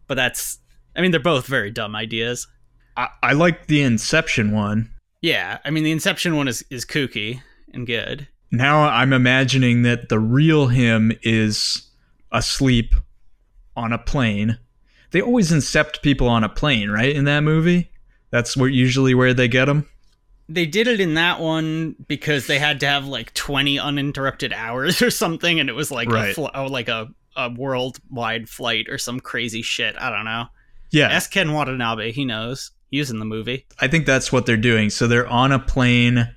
but 0.07 0.15
that's. 0.15 0.59
I 0.95 1.01
mean, 1.01 1.11
they're 1.11 1.19
both 1.19 1.45
very 1.45 1.71
dumb 1.71 1.95
ideas. 1.95 2.47
I, 2.97 3.07
I 3.23 3.33
like 3.33 3.67
the 3.67 3.81
Inception 3.83 4.51
one. 4.51 4.91
Yeah, 5.21 5.59
I 5.63 5.69
mean, 5.69 5.83
the 5.83 5.91
Inception 5.91 6.35
one 6.35 6.47
is 6.47 6.63
is 6.69 6.85
kooky 6.85 7.41
and 7.73 7.85
good. 7.87 8.27
Now 8.51 8.81
I'm 8.81 9.13
imagining 9.13 9.83
that 9.83 10.09
the 10.09 10.19
real 10.19 10.67
him 10.67 11.11
is 11.21 11.87
asleep 12.31 12.95
on 13.75 13.93
a 13.93 13.97
plane. 13.99 14.57
They 15.11 15.21
always 15.21 15.51
incept 15.51 16.01
people 16.01 16.27
on 16.27 16.43
a 16.43 16.49
plane, 16.49 16.89
right? 16.89 17.15
In 17.15 17.25
that 17.25 17.41
movie, 17.41 17.91
that's 18.31 18.57
where 18.57 18.69
usually 18.69 19.13
where 19.13 19.33
they 19.33 19.47
get 19.47 19.65
them. 19.65 19.87
They 20.51 20.65
did 20.65 20.87
it 20.87 20.99
in 20.99 21.13
that 21.13 21.39
one 21.39 21.95
because 22.07 22.47
they 22.47 22.57
had 22.59 22.79
to 22.79 22.87
have 22.87 23.05
like 23.05 23.33
20 23.35 23.77
uninterrupted 23.79 24.51
hours 24.51 25.01
or 25.03 25.11
something 25.11 25.59
and 25.59 25.69
it 25.69 25.73
was 25.73 25.91
like 25.91 26.09
a 26.11 26.33
fl- 26.33 26.47
oh, 26.55 26.65
like 26.65 26.89
a, 26.89 27.07
a 27.37 27.49
worldwide 27.51 28.49
flight 28.49 28.87
or 28.89 28.97
some 28.97 29.19
crazy 29.19 29.61
shit 29.61 29.95
i 29.99 30.09
don't 30.09 30.25
know 30.25 30.45
Yeah, 30.91 31.07
ask 31.07 31.31
ken 31.31 31.53
watanabe 31.53 32.11
he 32.11 32.25
knows 32.25 32.71
he 32.91 32.97
was 32.99 33.11
in 33.11 33.19
the 33.19 33.25
movie 33.25 33.67
I 33.79 33.87
think 33.87 34.07
that's 34.07 34.31
what 34.31 34.47
they're 34.47 34.57
doing. 34.57 34.89
So 34.89 35.05
they're 35.05 35.27
on 35.27 35.51
a 35.51 35.59
plane. 35.59 36.27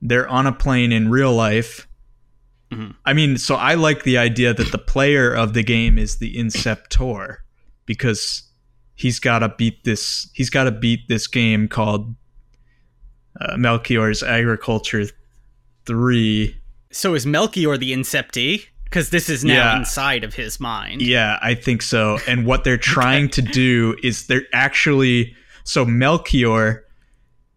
They're 0.00 0.28
on 0.28 0.46
a 0.46 0.52
plane 0.52 0.92
in 0.92 1.10
real 1.10 1.34
life. 1.34 1.88
Mhm. 2.70 2.94
I 3.04 3.12
mean, 3.12 3.36
so 3.36 3.56
I 3.56 3.74
like 3.74 4.04
the 4.04 4.18
idea 4.18 4.54
that 4.54 4.70
the 4.70 4.78
player 4.78 5.34
of 5.34 5.52
the 5.52 5.64
game 5.64 5.98
is 5.98 6.18
the 6.18 6.36
Inceptor 6.36 7.38
because 7.86 8.44
he's 8.94 9.18
got 9.18 9.40
to 9.40 9.48
beat 9.48 9.82
this. 9.84 10.30
He's 10.32 10.48
got 10.48 10.64
to 10.64 10.70
beat 10.70 11.08
this 11.08 11.26
game 11.26 11.66
called 11.66 12.14
uh, 13.40 13.56
Melchior's 13.56 14.22
Agriculture 14.22 15.04
Three. 15.84 16.56
so 16.90 17.14
is 17.14 17.24
melchior 17.26 17.76
the 17.76 17.92
inceptee 17.92 18.64
because 18.84 19.10
this 19.10 19.28
is 19.28 19.44
now 19.44 19.54
Yeah. 19.72 19.76
inside 19.78 20.24
of 20.24 20.34
his 20.34 20.58
mind 20.58 21.00
Yeah, 21.02 21.38
I 21.42 21.54
think 21.54 21.82
so. 21.82 22.18
And 22.26 22.44
what 22.46 22.64
they're 22.64 22.76
trying 22.96 23.28
to 23.30 23.42
do 23.42 23.96
is 24.02 24.26
they're 24.26 24.46
actually 24.52 25.34
so 25.64 25.84
Melchior. 25.84 26.84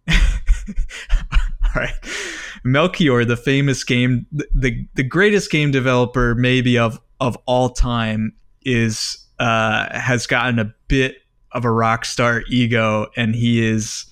All 0.09 0.15
right, 1.75 1.93
Melchior, 2.63 3.25
the 3.25 3.37
famous 3.37 3.83
game, 3.83 4.25
the 4.31 4.85
the 4.95 5.03
greatest 5.03 5.51
game 5.51 5.71
developer 5.71 6.33
maybe 6.35 6.77
of 6.77 6.99
of 7.19 7.37
all 7.45 7.69
time, 7.69 8.33
is 8.63 9.17
uh, 9.39 9.87
has 9.97 10.25
gotten 10.25 10.57
a 10.59 10.73
bit 10.87 11.17
of 11.51 11.65
a 11.65 11.71
rock 11.71 12.05
star 12.05 12.43
ego, 12.49 13.07
and 13.15 13.35
he 13.35 13.65
is 13.65 14.05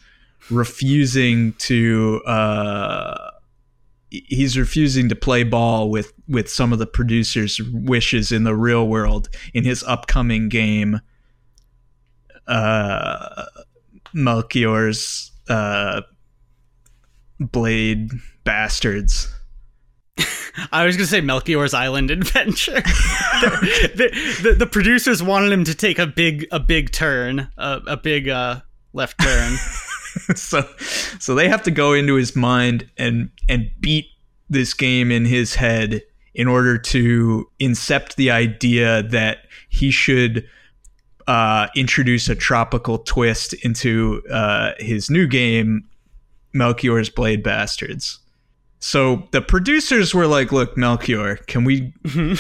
refusing 0.49 1.53
to. 1.53 2.21
Uh, 2.25 3.31
he's 4.09 4.57
refusing 4.57 5.09
to 5.09 5.15
play 5.15 5.43
ball 5.43 5.89
with 5.89 6.13
with 6.27 6.49
some 6.49 6.73
of 6.73 6.79
the 6.79 6.87
producers' 6.87 7.61
wishes 7.61 8.31
in 8.31 8.43
the 8.43 8.55
real 8.55 8.87
world 8.87 9.29
in 9.53 9.63
his 9.63 9.83
upcoming 9.83 10.49
game. 10.49 11.01
Uh, 12.47 13.45
Melchior's 14.13 15.31
uh, 15.49 16.01
Blade 17.39 18.11
Bastards. 18.43 19.33
I 20.71 20.85
was 20.85 20.95
gonna 20.97 21.07
say 21.07 21.21
Melchior's 21.21 21.73
Island 21.73 22.09
Adventure. 22.09 22.81
the, 22.81 23.91
the, 23.95 24.49
the, 24.49 24.55
the 24.59 24.65
producers 24.65 25.21
wanted 25.21 25.51
him 25.51 25.63
to 25.65 25.75
take 25.75 25.99
a 25.99 26.07
big 26.07 26.47
a 26.51 26.59
big 26.59 26.91
turn, 26.91 27.51
a, 27.57 27.81
a 27.87 27.97
big 27.97 28.27
uh, 28.29 28.61
left 28.93 29.19
turn. 29.21 29.57
so 30.36 30.68
so 31.20 31.36
they 31.36 31.47
have 31.47 31.63
to 31.63 31.72
go 31.72 31.93
into 31.93 32.15
his 32.15 32.36
mind 32.36 32.89
and 32.97 33.30
and 33.49 33.70
beat 33.80 34.07
this 34.49 34.74
game 34.74 35.11
in 35.11 35.26
his 35.26 35.55
head 35.55 36.01
in 36.34 36.47
order 36.47 36.78
to 36.78 37.49
incept 37.59 38.15
the 38.15 38.32
idea 38.32 39.03
that 39.03 39.39
he 39.70 39.91
should 39.91 40.47
uh, 41.28 41.68
introduce 41.76 42.30
a 42.30 42.36
tropical 42.36 42.99
twist 42.99 43.53
into 43.55 44.24
uh, 44.32 44.72
his 44.78 45.09
new 45.09 45.28
game, 45.28 45.84
Melchior's 46.53 47.09
Blade 47.09 47.43
Bastards. 47.43 48.20
So 48.80 49.28
the 49.32 49.41
producers 49.41 50.13
were 50.13 50.28
like, 50.28 50.51
"Look, 50.51 50.78
Melchior, 50.78 51.38
can 51.47 51.63
we? 51.63 51.93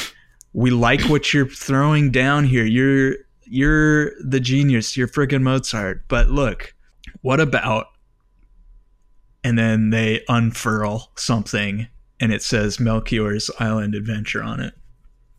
we 0.53 0.69
like 0.69 1.01
what 1.01 1.33
you're 1.33 1.49
throwing 1.49 2.11
down 2.11 2.45
here. 2.45 2.65
You're 2.65 3.15
you're 3.43 4.11
the 4.21 4.39
genius. 4.39 4.95
You're 4.95 5.07
friggin' 5.07 5.41
Mozart. 5.41 6.07
But 6.07 6.29
look, 6.29 6.73
what 7.21 7.39
about?" 7.39 7.87
And 9.43 9.57
then 9.57 9.91
they 9.91 10.23
unfurl 10.27 11.11
something, 11.15 11.87
and 12.19 12.33
it 12.33 12.41
says 12.41 12.79
Melchior's 12.79 13.49
Island 13.59 13.95
Adventure 13.95 14.43
on 14.43 14.59
it. 14.59 14.73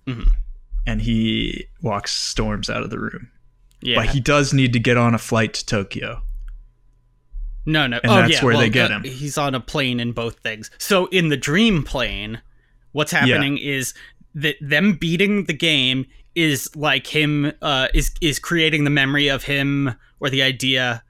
Mhm. 0.07 0.31
And 0.87 1.03
he 1.03 1.67
walks 1.83 2.13
storms 2.13 2.71
out 2.71 2.83
of 2.83 2.91
the 2.91 2.99
room. 2.99 3.31
Yeah. 3.81 3.97
But 3.97 4.11
he 4.11 4.21
does 4.21 4.55
need 4.55 4.73
to 4.73 4.79
get 4.79 4.97
on 4.97 5.15
a 5.15 5.19
flight 5.19 5.55
to 5.55 5.67
Tokyo. 5.67 6.23
No, 7.67 7.87
no. 7.87 8.01
And 8.03 8.11
oh, 8.11 8.17
that's 8.17 8.33
yeah, 8.33 8.45
where 8.45 8.55
well, 8.55 8.63
they 8.63 8.71
get 8.71 8.91
him. 8.91 9.05
He's 9.05 9.37
on 9.37 9.55
a 9.55 9.61
plane 9.61 10.01
in 10.01 10.13
both 10.13 10.39
things. 10.39 10.71
So 10.79 11.07
in 11.07 11.29
the 11.29 11.37
dream 11.37 11.83
plane, 11.83 12.41
what's 12.93 13.13
happening 13.13 13.59
is 13.59 13.93
that 14.35 14.57
them 14.61 14.95
beating 14.95 15.45
the 15.45 15.53
game 15.53 16.07
is 16.35 16.75
like 16.75 17.07
him 17.07 17.53
uh, 17.61 17.89
is 17.93 18.13
is 18.21 18.39
creating 18.39 18.85
the 18.85 18.91
memory 18.91 19.29
of 19.29 19.45
him 19.45 19.95
or 20.21 20.31
the 20.31 20.43
idea 20.43 21.03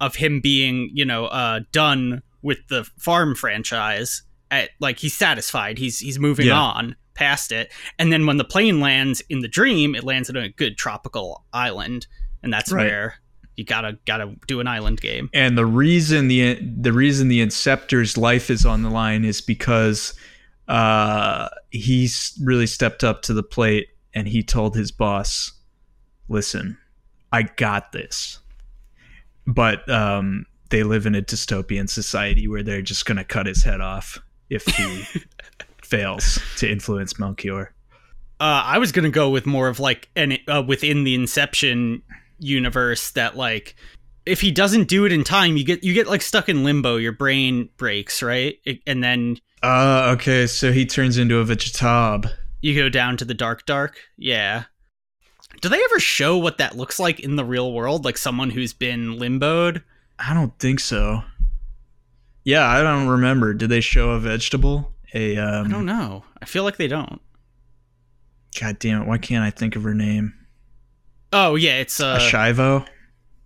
of 0.00 0.16
him 0.16 0.40
being 0.40 0.90
you 0.92 1.04
know 1.04 1.26
uh, 1.26 1.60
done 1.72 2.22
with 2.42 2.58
the 2.68 2.84
farm 2.98 3.34
franchise. 3.34 4.22
At 4.50 4.70
like 4.80 4.98
he's 4.98 5.12
satisfied. 5.14 5.76
He's 5.78 5.98
he's 5.98 6.18
moving 6.18 6.46
Yeah. 6.46 6.58
on 6.58 6.96
past 7.14 7.52
it. 7.52 7.70
And 7.98 8.10
then 8.12 8.24
when 8.24 8.38
the 8.38 8.44
plane 8.44 8.80
lands 8.80 9.20
in 9.28 9.40
the 9.40 9.48
dream, 9.48 9.94
it 9.94 10.04
lands 10.04 10.30
in 10.30 10.36
a 10.36 10.48
good 10.48 10.78
tropical 10.78 11.44
island, 11.52 12.06
and 12.42 12.50
that's 12.52 12.72
Right. 12.72 12.86
where 12.86 13.14
you 13.56 13.64
gotta 13.64 13.98
gotta 14.06 14.36
do 14.46 14.60
an 14.60 14.66
island 14.66 15.00
game. 15.02 15.28
And 15.34 15.58
the 15.58 15.66
reason 15.66 16.28
the 16.28 16.54
the 16.80 16.92
reason 16.94 17.28
the 17.28 17.40
Inceptor's 17.40 18.16
life 18.16 18.48
is 18.50 18.64
on 18.64 18.82
the 18.82 18.88
line 18.88 19.24
is 19.24 19.40
because 19.42 20.14
uh, 20.68 21.48
he's 21.70 22.38
really 22.42 22.66
stepped 22.66 23.02
up 23.04 23.22
to 23.22 23.34
the 23.34 23.42
plate 23.42 23.88
and 24.14 24.28
he 24.28 24.42
told 24.42 24.76
his 24.76 24.90
boss, 24.92 25.52
"Listen, 26.28 26.78
I 27.32 27.42
got 27.42 27.92
this." 27.92 28.38
But 29.48 29.88
um, 29.90 30.44
they 30.70 30.82
live 30.84 31.06
in 31.06 31.14
a 31.14 31.22
dystopian 31.22 31.88
society 31.88 32.46
where 32.46 32.62
they're 32.62 32.82
just 32.82 33.06
going 33.06 33.16
to 33.16 33.24
cut 33.24 33.46
his 33.46 33.64
head 33.64 33.80
off 33.80 34.18
if 34.50 34.64
he 34.66 35.04
fails 35.82 36.38
to 36.58 36.70
influence 36.70 37.18
Melchior. 37.18 37.72
Uh, 38.40 38.62
I 38.64 38.78
was 38.78 38.92
gonna 38.92 39.10
go 39.10 39.30
with 39.30 39.46
more 39.46 39.66
of 39.66 39.80
like 39.80 40.08
an 40.14 40.38
uh, 40.46 40.62
within 40.64 41.02
the 41.02 41.16
Inception 41.16 42.02
universe 42.38 43.10
that 43.12 43.36
like 43.36 43.74
if 44.26 44.40
he 44.40 44.52
doesn't 44.52 44.86
do 44.86 45.04
it 45.06 45.12
in 45.12 45.24
time, 45.24 45.56
you 45.56 45.64
get 45.64 45.82
you 45.82 45.92
get 45.92 46.06
like 46.06 46.22
stuck 46.22 46.48
in 46.48 46.62
limbo. 46.62 46.98
Your 46.98 47.10
brain 47.10 47.68
breaks, 47.76 48.22
right? 48.22 48.54
It, 48.64 48.80
and 48.86 49.02
then 49.02 49.38
Uh, 49.64 50.14
okay, 50.14 50.46
so 50.46 50.70
he 50.70 50.86
turns 50.86 51.18
into 51.18 51.38
a 51.40 51.44
vegetab. 51.44 52.30
you 52.60 52.76
go 52.76 52.88
down 52.88 53.16
to 53.16 53.24
the 53.24 53.34
dark, 53.34 53.66
dark. 53.66 53.98
Yeah. 54.16 54.64
Do 55.60 55.68
they 55.68 55.82
ever 55.82 55.98
show 55.98 56.36
what 56.38 56.58
that 56.58 56.76
looks 56.76 57.00
like 57.00 57.20
in 57.20 57.36
the 57.36 57.44
real 57.44 57.72
world? 57.72 58.04
Like 58.04 58.18
someone 58.18 58.50
who's 58.50 58.72
been 58.72 59.16
limboed? 59.18 59.82
I 60.18 60.34
don't 60.34 60.56
think 60.58 60.80
so. 60.80 61.22
Yeah, 62.44 62.66
I 62.66 62.82
don't 62.82 63.08
remember. 63.08 63.54
Did 63.54 63.68
they 63.68 63.80
show 63.80 64.10
a 64.10 64.20
vegetable? 64.20 64.94
A 65.14 65.36
um, 65.36 65.66
I 65.66 65.70
don't 65.70 65.86
know. 65.86 66.24
I 66.40 66.44
feel 66.44 66.64
like 66.64 66.76
they 66.76 66.88
don't. 66.88 67.20
God 68.60 68.78
damn 68.78 69.02
it! 69.02 69.08
Why 69.08 69.18
can't 69.18 69.44
I 69.44 69.50
think 69.50 69.76
of 69.76 69.82
her 69.82 69.94
name? 69.94 70.34
Oh 71.32 71.54
yeah, 71.54 71.78
it's 71.78 72.00
a 72.00 72.06
uh. 72.06 72.18
Schiavo 72.18 72.86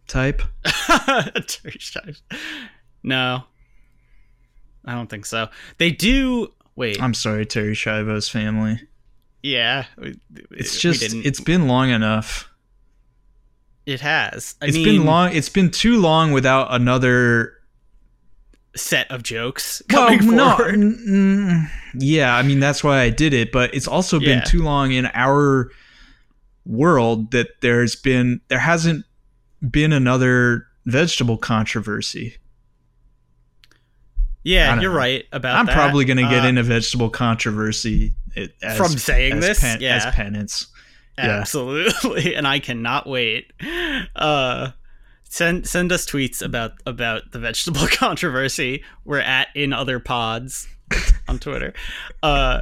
type. 0.07 0.43
No, 3.05 3.43
I 4.85 4.95
don't 4.95 5.11
think 5.11 5.27
so. 5.27 5.49
They 5.79 5.91
do. 5.91 6.53
Wait. 6.77 7.03
I'm 7.03 7.15
sorry, 7.15 7.45
Terri 7.45 7.73
Schiavo's 7.73 8.29
family. 8.29 8.81
Yeah, 9.43 9.87
we- 9.99 10.19
It's 10.53 10.79
just 10.79 11.03
it's 11.03 11.41
been 11.41 11.67
long 11.67 11.91
enough. 11.91 12.49
it 13.87 14.01
has. 14.01 14.55
I 14.63 14.67
It's 14.67 14.77
mean, 14.77 14.85
been 14.85 15.05
long. 15.07 15.35
It's 15.35 15.49
been 15.49 15.71
too 15.71 16.01
long 16.01 16.31
without 16.33 16.69
another. 16.73 17.55
set 18.75 19.11
of 19.11 19.23
jokes 19.23 19.83
Well, 19.93 20.09
coming 20.09 20.35
no, 20.37 20.57
forward. 20.57 20.77
mm, 20.77 21.69
yeah, 21.99 22.35
I 22.35 22.43
mean 22.43 22.59
that's 22.59 22.83
why 22.83 23.01
I 23.01 23.11
did 23.11 23.35
it, 23.35 23.53
but 23.53 23.75
it's 23.75 23.87
also 23.87 24.19
been 24.19 24.39
Yeah. 24.39 24.45
too 24.45 24.63
long 24.63 24.93
in 24.93 25.07
our 25.13 25.71
world 26.65 27.33
that 27.33 27.61
there's 27.61 27.97
been 27.97 28.41
there 28.49 28.61
hasn't 28.61 29.05
been 29.71 29.93
another 29.93 30.67
vegetable 30.87 31.37
controversy. 31.37 32.37
Yeah, 34.45 34.81
you're 34.81 34.91
know. 34.91 34.97
right 34.97 35.25
about 35.33 35.57
I'm 35.57 35.67
that. 35.67 35.75
probably 35.75 36.05
going 36.05 36.17
to 36.17 36.29
get 36.29 36.45
Uh, 36.45 36.49
into 36.49 36.63
vegetable 36.65 37.11
controversy 37.11 38.15
as, 38.37 38.77
From 38.77 38.89
saying 38.99 39.41
this? 39.41 39.61
pen- 39.61 39.81
Yeah. 39.81 39.97
as 39.97 40.15
penance. 40.15 40.67
yeah. 41.19 41.39
absolutely, 41.41 42.35
and 42.37 42.47
I 42.47 42.59
cannot 42.59 43.07
wait. 43.07 43.53
Uh, 44.17 44.71
send 45.25 45.67
send 45.67 45.93
us 45.93 46.05
tweets 46.07 46.43
about 46.43 46.73
about 46.87 47.31
the 47.33 47.39
vegetable 47.39 47.87
controversy. 47.91 48.83
We're 49.05 49.21
at 49.21 49.49
in 49.55 49.73
other 49.73 49.99
pods 50.01 50.67
on 51.29 51.39
Twitter. 51.39 51.73
Uh, 52.23 52.61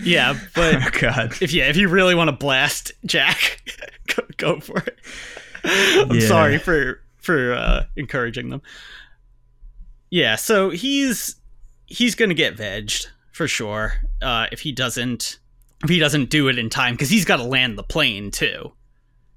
yeah, 0.00 0.38
but 0.54 0.74
oh 0.82 0.98
God. 1.00 1.34
if 1.42 1.52
yeah, 1.52 1.68
if 1.68 1.76
you 1.76 1.88
really 1.88 2.14
want 2.14 2.28
to 2.28 2.36
blast 2.36 2.92
Jack, 3.04 3.60
go, 4.16 4.22
go 4.36 4.60
for 4.60 4.78
it. 4.78 4.98
I'm 5.64 6.12
Yeah. 6.14 6.26
sorry 6.28 6.58
for 6.58 7.00
for 7.20 7.52
uh, 7.52 7.84
encouraging 7.96 8.48
them. 8.50 8.62
Yeah, 10.10 10.36
so 10.36 10.70
he's 10.70 11.36
he's 11.86 12.14
gonna 12.14 12.34
get 12.34 12.56
vegged 12.56 13.06
for 13.32 13.48
sure. 13.48 13.94
Uh, 14.20 14.46
if 14.52 14.60
he 14.60 14.72
doesn't 14.72 15.38
if 15.84 15.90
he 15.90 15.98
doesn't 15.98 16.30
do 16.30 16.48
it 16.48 16.58
in 16.58 16.70
time, 16.70 16.94
because 16.94 17.10
he's 17.10 17.24
got 17.24 17.36
to 17.36 17.44
land 17.44 17.78
the 17.78 17.82
plane 17.82 18.30
too. 18.30 18.72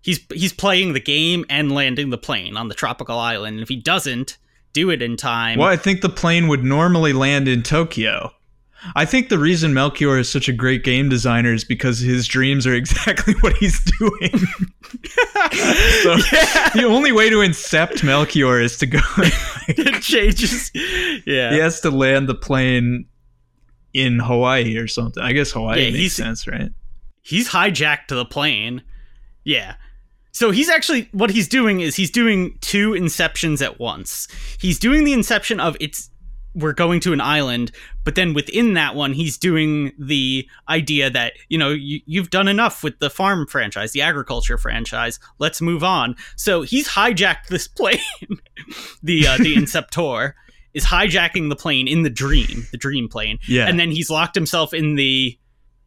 He's 0.02 0.20
he's 0.34 0.54
playing 0.54 0.94
the 0.94 1.00
game 1.00 1.46
and 1.50 1.72
landing 1.72 2.10
the 2.10 2.18
plane 2.18 2.58
on 2.58 2.68
the 2.68 2.74
tropical 2.74 3.20
island. 3.20 3.56
And 3.56 3.64
if 3.64 3.70
he 3.70 3.76
doesn't 3.76 4.38
do 4.74 4.90
it 4.90 5.02
in 5.02 5.18
time, 5.18 5.60
Well, 5.60 5.68
I 5.68 5.78
think 5.78 6.02
the 6.02 6.10
plane 6.10 6.48
would 6.48 6.64
normally 6.64 7.14
land 7.14 7.48
in 7.48 7.62
Tokyo. 7.62 8.32
I 8.96 9.06
think 9.06 9.30
the 9.30 9.38
reason 9.40 9.74
Melchior 9.74 10.18
is 10.18 10.30
such 10.32 10.50
a 10.50 10.54
great 10.54 10.84
game 10.84 11.08
designer 11.10 11.54
is 11.54 11.64
because 11.64 12.00
his 12.00 12.28
dreams 12.28 12.66
are 12.66 12.74
exactly 12.76 13.34
what 13.42 13.56
he's 13.58 13.80
doing. 14.00 14.32
so 16.04 16.16
the 16.76 16.86
only 16.88 17.12
way 17.12 17.30
to 17.30 17.38
incept 17.38 18.04
Melchior 18.04 18.60
is 18.60 18.78
to 18.80 18.86
go. 18.86 19.00
it 19.68 20.02
changes. 20.02 20.72
Yeah, 21.26 21.52
he 21.52 21.60
has 21.60 21.82
to 21.82 21.92
land 21.92 22.28
the 22.30 22.36
plane 22.36 23.06
in 23.94 24.20
Hawaii 24.20 24.78
or 24.78 24.88
something. 24.88 25.22
I 25.22 25.34
guess 25.34 25.52
Hawaii 25.52 25.86
Yeah, 25.86 25.92
makes 25.92 26.14
sense, 26.14 26.48
right? 26.48 26.70
he's 27.24 27.50
hijacked 27.50 28.08
to 28.08 28.16
the 28.16 28.26
plane. 28.26 28.82
Yeah. 29.44 29.76
So 30.34 30.52
he's 30.52 30.70
actually 30.70 31.10
what 31.12 31.30
he's 31.30 31.48
doing 31.48 31.82
is 31.82 31.96
he's 31.96 32.10
doing 32.10 32.58
two 32.62 32.92
inceptions 32.92 33.62
at 33.62 33.80
once. 33.80 34.28
He's 34.60 34.80
doing 34.80 35.04
the 35.04 35.14
inception 35.14 35.60
of 35.60 35.76
it's 35.80 36.10
we're 36.54 36.74
going 36.74 37.00
to 37.02 37.14
an 37.14 37.22
island, 37.22 37.72
but 38.04 38.16
then 38.16 38.34
within 38.34 38.74
that 38.74 38.94
one 38.96 39.14
he's 39.14 39.38
doing 39.38 39.92
the 39.98 40.48
idea 40.68 41.10
that, 41.10 41.34
you 41.50 41.58
know, 41.58 41.70
you, 41.70 42.02
you've 42.06 42.30
done 42.30 42.48
enough 42.48 42.84
with 42.84 43.00
the 43.00 43.10
farm 43.10 43.48
franchise, 43.48 43.92
the 43.94 44.02
agriculture 44.02 44.58
franchise. 44.58 45.20
Let's 45.40 45.62
move 45.62 45.84
on. 45.84 46.16
So 46.36 46.62
he's 46.64 46.88
hijacked 46.90 47.48
this 47.50 47.68
plane. 47.78 48.00
the 49.02 49.28
uh, 49.28 49.38
the 49.38 49.56
inceptor 49.58 50.34
is 50.74 50.86
hijacking 50.86 51.50
the 51.50 51.56
plane 51.56 51.88
in 51.88 52.04
the 52.04 52.10
dream, 52.10 52.66
the 52.72 52.78
dream 52.78 53.08
plane 53.10 53.40
Yeah. 53.48 53.68
and 53.68 53.80
then 53.80 53.92
he's 53.92 54.10
locked 54.10 54.36
himself 54.36 54.74
in 54.74 54.96
the 54.96 55.38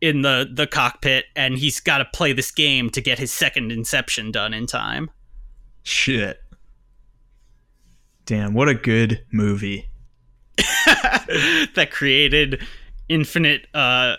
in 0.00 0.20
the 0.22 0.46
the 0.52 0.66
cockpit 0.66 1.24
and 1.34 1.56
he's 1.56 1.80
got 1.80 1.98
to 1.98 2.04
play 2.12 2.32
this 2.34 2.50
game 2.50 2.90
to 2.90 3.00
get 3.00 3.18
his 3.18 3.32
second 3.32 3.72
inception 3.72 4.30
done 4.30 4.52
in 4.52 4.66
time 4.66 5.10
Shit. 5.82 6.38
Damn, 8.26 8.54
what 8.54 8.68
a 8.68 8.74
good 8.74 9.22
movie. 9.32 9.88
that 11.74 11.88
created 11.90 12.62
infinite 13.08 13.66
uh 13.74 14.16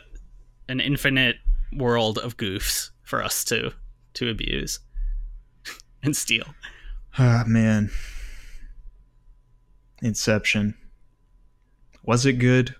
an 0.69 0.79
infinite 0.79 1.37
world 1.73 2.17
of 2.17 2.37
goofs 2.37 2.89
for 3.03 3.23
us 3.23 3.43
to 3.45 3.71
to 4.13 4.29
abuse 4.29 4.79
and 6.03 6.15
steal. 6.15 6.45
Ah, 7.17 7.43
man. 7.47 7.91
Inception. 10.01 10.75
Was 12.03 12.25
it 12.25 12.33
good? 12.33 12.75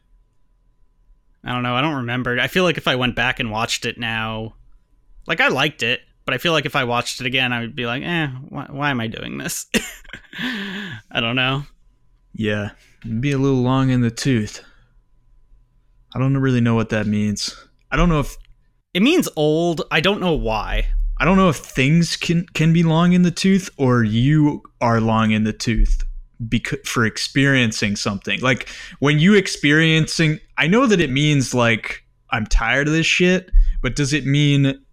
I 1.44 1.52
don't 1.52 1.64
know. 1.64 1.76
I 1.76 1.82
don't 1.82 1.96
remember. 1.96 2.40
I 2.40 2.48
feel 2.48 2.64
like 2.64 2.78
if 2.78 2.88
I 2.88 2.96
went 2.96 3.16
back 3.16 3.40
and 3.40 3.52
watched 3.52 3.86
it 3.86 3.98
now, 3.98 4.56
like 5.28 5.40
I 5.40 5.48
liked 5.48 5.84
it, 5.84 6.02
but 6.26 6.34
I 6.34 6.38
feel 6.38 6.52
like 6.54 6.66
if 6.66 6.76
I 6.76 6.84
watched 6.84 7.22
it 7.22 7.28
again, 7.28 7.54
I 7.54 7.62
would 7.62 7.76
be 7.76 7.86
like, 7.86 8.04
eh, 8.04 8.28
why, 8.50 8.68
why 8.70 8.90
am 8.90 9.00
I 9.00 9.08
doing 9.08 9.38
this? 9.38 9.68
I 11.12 11.22
don't 11.22 11.36
know. 11.36 11.64
Yeah, 12.38 12.72
it'd 13.06 13.22
be 13.22 13.32
a 13.32 13.38
little 13.38 13.62
long 13.62 13.90
in 13.90 14.02
the 14.02 14.12
tooth. 14.12 14.62
I 16.14 16.20
don't 16.20 16.38
really 16.38 16.62
know 16.62 16.76
what 16.76 16.90
that 16.90 17.08
means. 17.08 17.56
I 17.92 17.96
don't 17.96 18.10
know 18.10 18.20
if 18.20 18.36
It 18.94 19.02
means 19.02 19.28
old. 19.36 19.82
I 19.92 20.02
don't 20.02 20.22
know 20.22 20.34
why. 20.34 20.88
I 21.18 21.26
don't 21.26 21.38
know 21.38 21.50
if 21.50 21.58
things 21.58 22.18
can 22.18 22.46
can 22.54 22.74
be 22.74 22.84
long 22.84 23.14
in 23.14 23.22
the 23.24 23.32
tooth 23.32 23.70
or 23.78 24.04
you 24.04 24.64
are 24.82 25.00
long 25.00 25.32
in 25.32 25.46
the 25.46 25.54
tooth 25.54 26.04
because 26.50 26.80
for 26.84 27.06
experiencing 27.06 27.96
something. 27.96 28.42
Like 28.42 28.68
when 29.00 29.20
you 29.20 29.34
experiencing 29.34 30.40
I 30.58 30.68
know 30.68 30.88
that 30.88 31.00
it 31.00 31.10
means 31.10 31.54
like 31.54 32.04
I'm 32.32 32.46
tired 32.46 32.88
of 32.88 32.94
this 32.94 33.06
shit, 33.06 33.50
but 33.82 33.96
does 33.96 34.12
it 34.12 34.26
mean 34.26 34.85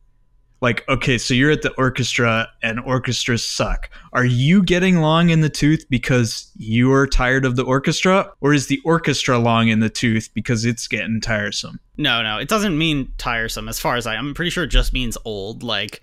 like 0.62 0.88
okay, 0.88 1.18
so 1.18 1.34
you're 1.34 1.50
at 1.50 1.62
the 1.62 1.72
orchestra 1.72 2.48
and 2.62 2.78
orchestras 2.80 3.44
suck. 3.44 3.90
Are 4.12 4.24
you 4.24 4.62
getting 4.62 4.98
long 4.98 5.28
in 5.30 5.40
the 5.40 5.50
tooth 5.50 5.84
because 5.90 6.50
you 6.56 6.92
are 6.92 7.06
tired 7.06 7.44
of 7.44 7.56
the 7.56 7.64
orchestra 7.64 8.32
or 8.40 8.54
is 8.54 8.68
the 8.68 8.80
orchestra 8.84 9.38
long 9.38 9.68
in 9.68 9.80
the 9.80 9.90
tooth 9.90 10.30
because 10.34 10.64
it's 10.64 10.86
getting 10.86 11.20
tiresome? 11.20 11.80
No, 11.96 12.22
no, 12.22 12.38
it 12.38 12.48
doesn't 12.48 12.78
mean 12.78 13.12
tiresome. 13.18 13.68
As 13.68 13.80
far 13.80 13.96
as 13.96 14.06
I, 14.06 14.14
I'm 14.14 14.34
pretty 14.34 14.50
sure 14.50 14.64
it 14.64 14.68
just 14.68 14.92
means 14.92 15.18
old. 15.24 15.64
Like, 15.64 16.00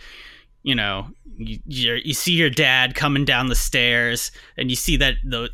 you 0.63 0.75
know, 0.75 1.07
you 1.37 1.59
you're, 1.65 1.97
you 1.97 2.13
see 2.13 2.33
your 2.33 2.49
dad 2.49 2.95
coming 2.95 3.23
down 3.23 3.47
the 3.47 3.55
stairs, 3.55 4.29
and 4.57 4.69
you 4.69 4.75
see 4.75 4.97
that 4.97 5.15
the 5.23 5.49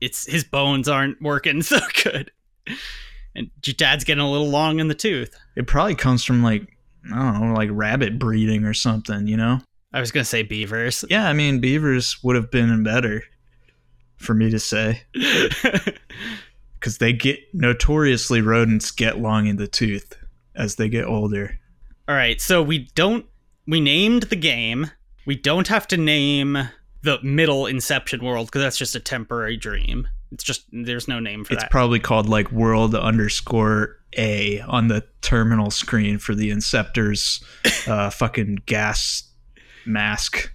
it's 0.00 0.26
his 0.26 0.42
bones 0.42 0.88
aren't 0.88 1.22
working 1.22 1.62
so 1.62 1.78
good, 2.02 2.32
and 3.36 3.48
your 3.64 3.74
dad's 3.74 4.02
getting 4.02 4.24
a 4.24 4.30
little 4.30 4.50
long 4.50 4.80
in 4.80 4.88
the 4.88 4.94
tooth. 4.94 5.38
It 5.54 5.68
probably 5.68 5.94
comes 5.94 6.24
from 6.24 6.42
like 6.42 6.77
I 7.12 7.32
don't 7.32 7.48
know, 7.48 7.54
like 7.54 7.70
rabbit 7.72 8.18
breeding 8.18 8.64
or 8.64 8.74
something, 8.74 9.26
you 9.26 9.36
know? 9.36 9.60
I 9.92 10.00
was 10.00 10.12
gonna 10.12 10.24
say 10.24 10.42
beavers. 10.42 11.04
Yeah, 11.08 11.28
I 11.28 11.32
mean, 11.32 11.60
beavers 11.60 12.22
would 12.22 12.36
have 12.36 12.50
been 12.50 12.82
better 12.82 13.22
for 14.16 14.34
me 14.34 14.50
to 14.50 14.58
say 14.58 15.02
because 16.74 16.98
they 16.98 17.12
get 17.12 17.40
notoriously 17.54 18.42
rodents 18.42 18.90
get 18.90 19.18
long 19.18 19.46
in 19.46 19.56
the 19.56 19.68
tooth 19.68 20.16
as 20.54 20.74
they 20.76 20.88
get 20.88 21.04
older. 21.04 21.58
All 22.06 22.14
right, 22.14 22.40
so 22.40 22.62
we 22.62 22.88
don't 22.94 23.26
we 23.66 23.80
named 23.80 24.24
the 24.24 24.36
game. 24.36 24.90
We 25.26 25.36
don't 25.36 25.68
have 25.68 25.86
to 25.88 25.96
name 25.96 26.58
the 27.02 27.18
middle 27.22 27.66
Inception 27.66 28.24
world 28.24 28.48
because 28.48 28.62
that's 28.62 28.78
just 28.78 28.96
a 28.96 29.00
temporary 29.00 29.56
dream. 29.56 30.08
It's 30.32 30.44
just 30.44 30.64
there's 30.72 31.08
no 31.08 31.20
name 31.20 31.44
for 31.44 31.54
It's 31.54 31.62
that. 31.62 31.66
It's 31.66 31.72
probably 31.72 32.00
called 32.00 32.28
like 32.28 32.50
world 32.52 32.94
underscore 32.94 33.96
A 34.16 34.60
on 34.60 34.88
the 34.88 35.04
terminal 35.22 35.70
screen 35.70 36.18
for 36.18 36.34
the 36.34 36.50
Inceptor's 36.50 37.42
uh, 37.86 38.10
fucking 38.10 38.60
gas 38.66 39.22
mask 39.86 40.52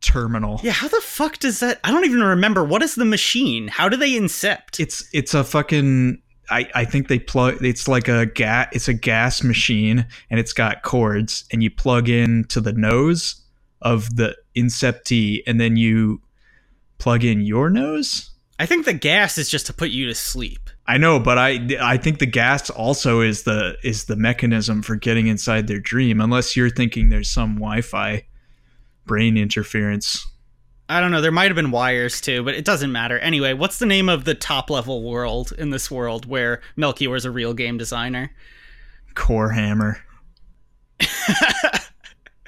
terminal. 0.00 0.60
yeah, 0.62 0.72
how 0.72 0.88
the 0.88 1.00
fuck 1.00 1.38
does 1.38 1.60
that? 1.60 1.80
I 1.82 1.90
don't 1.90 2.04
even 2.04 2.22
remember. 2.22 2.64
What 2.64 2.82
is 2.82 2.94
the 2.94 3.04
machine? 3.04 3.68
How 3.68 3.88
do 3.88 3.96
they 3.96 4.12
incept? 4.12 4.78
It's 4.78 5.08
it's 5.12 5.34
a 5.34 5.42
fucking 5.42 6.22
I, 6.50 6.68
I 6.74 6.84
think 6.84 7.08
they 7.08 7.18
plug 7.18 7.64
it's 7.64 7.88
like 7.88 8.08
a 8.08 8.26
gas 8.26 8.68
it's 8.72 8.88
a 8.88 8.94
gas 8.94 9.42
machine 9.42 10.06
and 10.30 10.38
it's 10.38 10.52
got 10.52 10.82
cords 10.82 11.44
and 11.52 11.62
you 11.62 11.70
plug 11.70 12.08
in 12.08 12.44
to 12.44 12.60
the 12.60 12.72
nose 12.72 13.42
of 13.82 14.16
the 14.16 14.36
inceptee 14.56 15.42
and 15.46 15.60
then 15.60 15.76
you 15.76 16.20
plug 16.98 17.24
in 17.24 17.40
your 17.40 17.68
nose 17.68 18.30
I 18.58 18.66
think 18.66 18.86
the 18.86 18.92
gas 18.92 19.38
is 19.38 19.48
just 19.48 19.66
to 19.66 19.72
put 19.72 19.90
you 19.90 20.06
to 20.06 20.14
sleep. 20.14 20.70
I 20.86 20.98
know 20.98 21.18
but 21.18 21.36
I 21.36 21.60
I 21.80 21.96
think 21.96 22.18
the 22.18 22.26
gas 22.26 22.70
also 22.70 23.20
is 23.20 23.42
the 23.42 23.76
is 23.82 24.04
the 24.04 24.16
mechanism 24.16 24.82
for 24.82 24.96
getting 24.96 25.26
inside 25.26 25.66
their 25.66 25.80
dream 25.80 26.20
unless 26.20 26.56
you're 26.56 26.70
thinking 26.70 27.08
there's 27.08 27.30
some 27.30 27.56
Wi-Fi 27.56 28.24
brain 29.04 29.36
interference 29.36 30.26
I 30.88 31.00
don't 31.00 31.10
know. 31.10 31.20
There 31.20 31.32
might 31.32 31.48
have 31.48 31.56
been 31.56 31.72
wires 31.72 32.20
too, 32.20 32.44
but 32.44 32.54
it 32.54 32.64
doesn't 32.64 32.92
matter. 32.92 33.18
Anyway, 33.18 33.54
what's 33.54 33.80
the 33.80 33.86
name 33.86 34.08
of 34.08 34.24
the 34.24 34.36
top 34.36 34.70
level 34.70 35.02
world 35.02 35.52
in 35.58 35.70
this 35.70 35.90
world 35.90 36.26
where 36.26 36.60
Melchior 36.76 37.16
is 37.16 37.24
a 37.24 37.30
real 37.32 37.54
game 37.54 37.76
designer? 37.76 38.30
core 39.16 39.48
hammer 39.48 39.98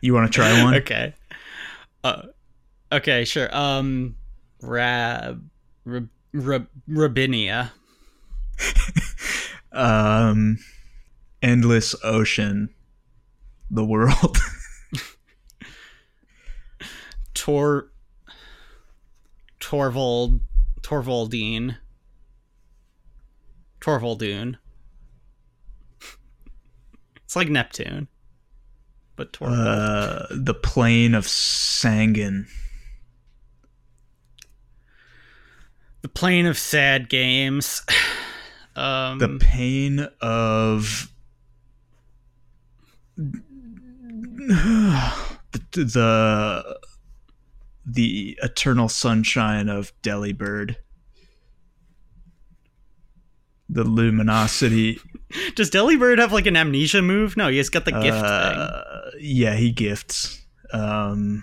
you 0.01 0.15
want 0.15 0.31
to 0.31 0.35
try 0.35 0.63
one 0.63 0.75
okay. 0.77 1.15
Uh, 2.05 2.23
okay, 2.93 3.25
sure. 3.25 3.55
Um, 3.55 4.15
Rab, 4.63 5.49
Rab, 5.89 6.09
Rab, 6.35 6.69
Rabinia. 6.87 7.73
um 9.73 10.59
endless 11.43 11.95
ocean 12.03 12.69
the 13.71 13.85
world 13.85 14.37
Tor, 17.35 17.89
Torvald, 19.61 20.41
Torvaldine, 20.83 21.77
Torvaldune. 23.81 24.57
It's 27.25 27.37
like 27.37 27.49
Neptune, 27.49 28.09
but 29.15 29.33
Torvald. 29.35 29.59
uh 29.59 30.27
the 30.31 30.55
plane 30.55 31.15
of 31.15 31.27
sangan 31.27 32.47
the 36.09 36.21
plane 36.21 36.47
of 36.47 36.59
sad 36.59 37.09
games. 37.09 37.83
Um, 38.77 39.19
the 39.19 39.39
pain 39.41 40.07
of 40.21 41.11
the, 43.17 45.11
the 45.73 46.79
the 47.85 48.39
eternal 48.41 48.89
sunshine 48.89 49.69
of 49.69 49.93
Delibird. 50.03 50.77
The 53.69 53.83
luminosity. 53.83 55.01
Does 55.57 55.73
Delibird 55.73 56.21
have 56.21 56.33
like 56.33 56.47
an 56.47 56.57
amnesia 56.57 57.03
move? 57.03 57.37
No, 57.37 57.49
he's 57.49 57.71
got 57.71 57.85
the 57.85 57.91
gift 57.91 58.05
thing. 58.05 58.15
uh, 58.15 59.11
yeah, 59.19 59.57
he 59.57 59.73
gifts. 59.73 60.41
Um, 60.73 61.43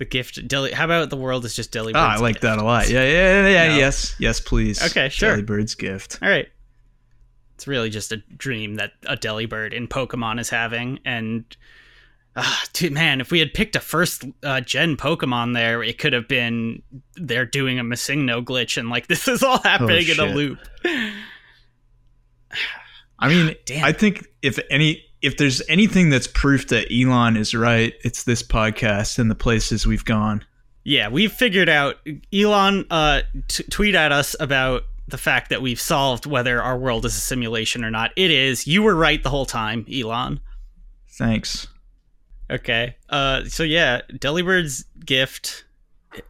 The 0.00 0.06
gift. 0.06 0.48
Deli- 0.48 0.72
How 0.72 0.86
about 0.86 1.10
the 1.10 1.16
world 1.18 1.44
is 1.44 1.54
just 1.54 1.72
Delibird's 1.72 1.96
ah, 1.96 2.14
I 2.14 2.16
like 2.16 2.36
gift? 2.36 2.42
that 2.44 2.58
a 2.58 2.64
lot. 2.64 2.88
Yeah, 2.88 3.04
yeah, 3.04 3.46
yeah. 3.46 3.48
yeah 3.48 3.68
No. 3.74 3.76
Yes, 3.78 4.16
yes, 4.18 4.40
please. 4.40 4.82
Okay, 4.82 5.10
sure. 5.10 5.36
Delibird's 5.36 5.74
gift. 5.74 6.18
All 6.22 6.28
right. 6.30 6.48
It's 7.56 7.66
really 7.68 7.90
just 7.90 8.10
a 8.10 8.16
dream 8.16 8.76
that 8.76 8.92
a 9.06 9.14
Delibird 9.18 9.74
in 9.74 9.86
Pokemon 9.88 10.40
is 10.40 10.48
having, 10.48 11.00
and 11.04 11.44
ah, 12.34 12.64
dude, 12.72 12.92
man, 12.92 13.20
if 13.20 13.30
we 13.30 13.40
had 13.40 13.52
picked 13.52 13.76
a 13.76 13.80
first 13.80 14.24
uh, 14.42 14.62
gen 14.62 14.96
Pokemon 14.96 15.52
there, 15.52 15.82
it 15.82 15.98
could 15.98 16.14
have 16.14 16.26
been 16.26 16.80
they're 17.16 17.44
doing 17.44 17.78
a 17.78 17.84
MissingNo 17.84 18.42
glitch, 18.42 18.78
and 18.78 18.88
like 18.88 19.06
this 19.08 19.28
is 19.28 19.42
all 19.42 19.58
happening 19.60 20.08
in 20.08 20.18
a 20.18 20.22
Oh, 20.24 20.30
loop. 20.32 20.58
I 23.18 23.28
mean, 23.28 23.54
Damn. 23.66 23.84
I 23.84 23.92
think 23.92 24.26
if 24.40 24.58
any, 24.70 25.04
if 25.22 25.36
there's 25.36 25.62
anything 25.68 26.10
that's 26.10 26.26
proof 26.26 26.68
that 26.68 26.86
Elon 26.92 27.36
is 27.36 27.54
right, 27.54 27.94
it's 28.02 28.24
this 28.24 28.42
podcast 28.42 29.18
and 29.18 29.30
the 29.30 29.34
places 29.34 29.86
we've 29.86 30.04
gone. 30.04 30.44
Yeah, 30.84 31.08
we've 31.08 31.32
figured 31.32 31.68
out. 31.68 31.96
Elon, 32.32 32.86
uh, 32.90 33.22
t- 33.48 33.64
tweet 33.64 33.94
at 33.94 34.12
us 34.12 34.34
about 34.40 34.84
the 35.08 35.18
fact 35.18 35.50
that 35.50 35.60
we've 35.60 35.80
solved 35.80 36.24
whether 36.24 36.62
our 36.62 36.78
world 36.78 37.04
is 37.04 37.16
a 37.16 37.20
simulation 37.20 37.84
or 37.84 37.90
not. 37.90 38.12
It 38.16 38.30
is. 38.30 38.66
You 38.66 38.82
were 38.82 38.94
right 38.94 39.22
the 39.22 39.30
whole 39.30 39.46
time, 39.46 39.84
Elon. 39.92 40.40
Thanks. 41.10 41.66
Okay. 42.50 42.96
Uh, 43.08 43.44
so 43.44 43.62
yeah, 43.62 44.00
Delibird's 44.10 44.84
gift 45.04 45.64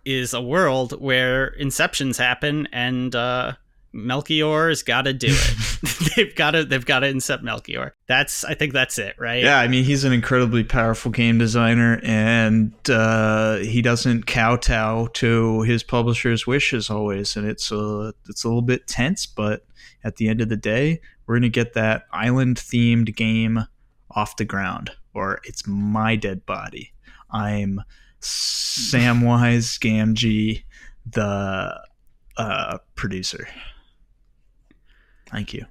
is 0.05 0.35
a 0.35 0.43
world 0.43 1.01
where 1.01 1.55
inceptions 1.61 2.19
happen, 2.19 2.69
and 2.73 3.15
uh, 3.15 3.53
Melchior's 3.93 4.83
got 4.83 5.03
to 5.03 5.13
do 5.13 5.29
it. 5.31 5.57
they've 6.17 6.35
got 6.35 6.53
to. 6.53 6.65
They've 6.65 6.85
got 6.85 7.01
to 7.01 7.07
incept 7.07 7.43
Melchior. 7.43 7.95
That's. 8.07 8.45
I 8.45 8.55
think 8.55 8.73
that's 8.73 8.99
it, 8.99 9.17
right? 9.19 9.43
Yeah, 9.43 9.59
I 9.59 9.69
mean, 9.69 9.85
he's 9.85 10.05
an 10.05 10.13
incredibly 10.13 10.63
powerful 10.63 11.11
game 11.11 11.39
designer, 11.39 12.01
and 12.03 12.73
uh, 12.89 13.57
he 13.57 13.81
doesn't 13.81 14.27
kowtow 14.27 15.07
to 15.15 15.63
his 15.63 15.83
publisher's 15.83 16.47
wishes 16.47 16.91
always, 16.91 17.37
and 17.37 17.47
it's 17.49 17.73
a 17.73 18.13
it's 18.29 18.45
a 18.45 18.49
little 18.49 18.63
bit 18.63 18.87
tense. 18.87 19.25
But 19.27 19.65
at 20.05 20.17
the 20.17 20.29
end 20.29 20.41
of 20.41 20.51
the 20.51 20.57
day, 20.57 21.01
we're 21.27 21.37
gonna 21.37 21.49
get 21.49 21.73
that 21.75 22.05
island 22.13 22.57
themed 22.59 23.17
game 23.17 23.65
off 24.11 24.37
the 24.37 24.45
ground, 24.45 24.91
or 25.15 25.41
it's 25.45 25.67
my 25.67 26.15
dead 26.15 26.45
body. 26.45 26.93
I'm 27.31 27.81
Samwise 28.21 29.79
Gamgee, 29.79 30.65
the 31.07 31.81
uh, 32.37 32.79
producer. 32.97 33.49
Thank 35.31 35.53
you. 35.55 35.65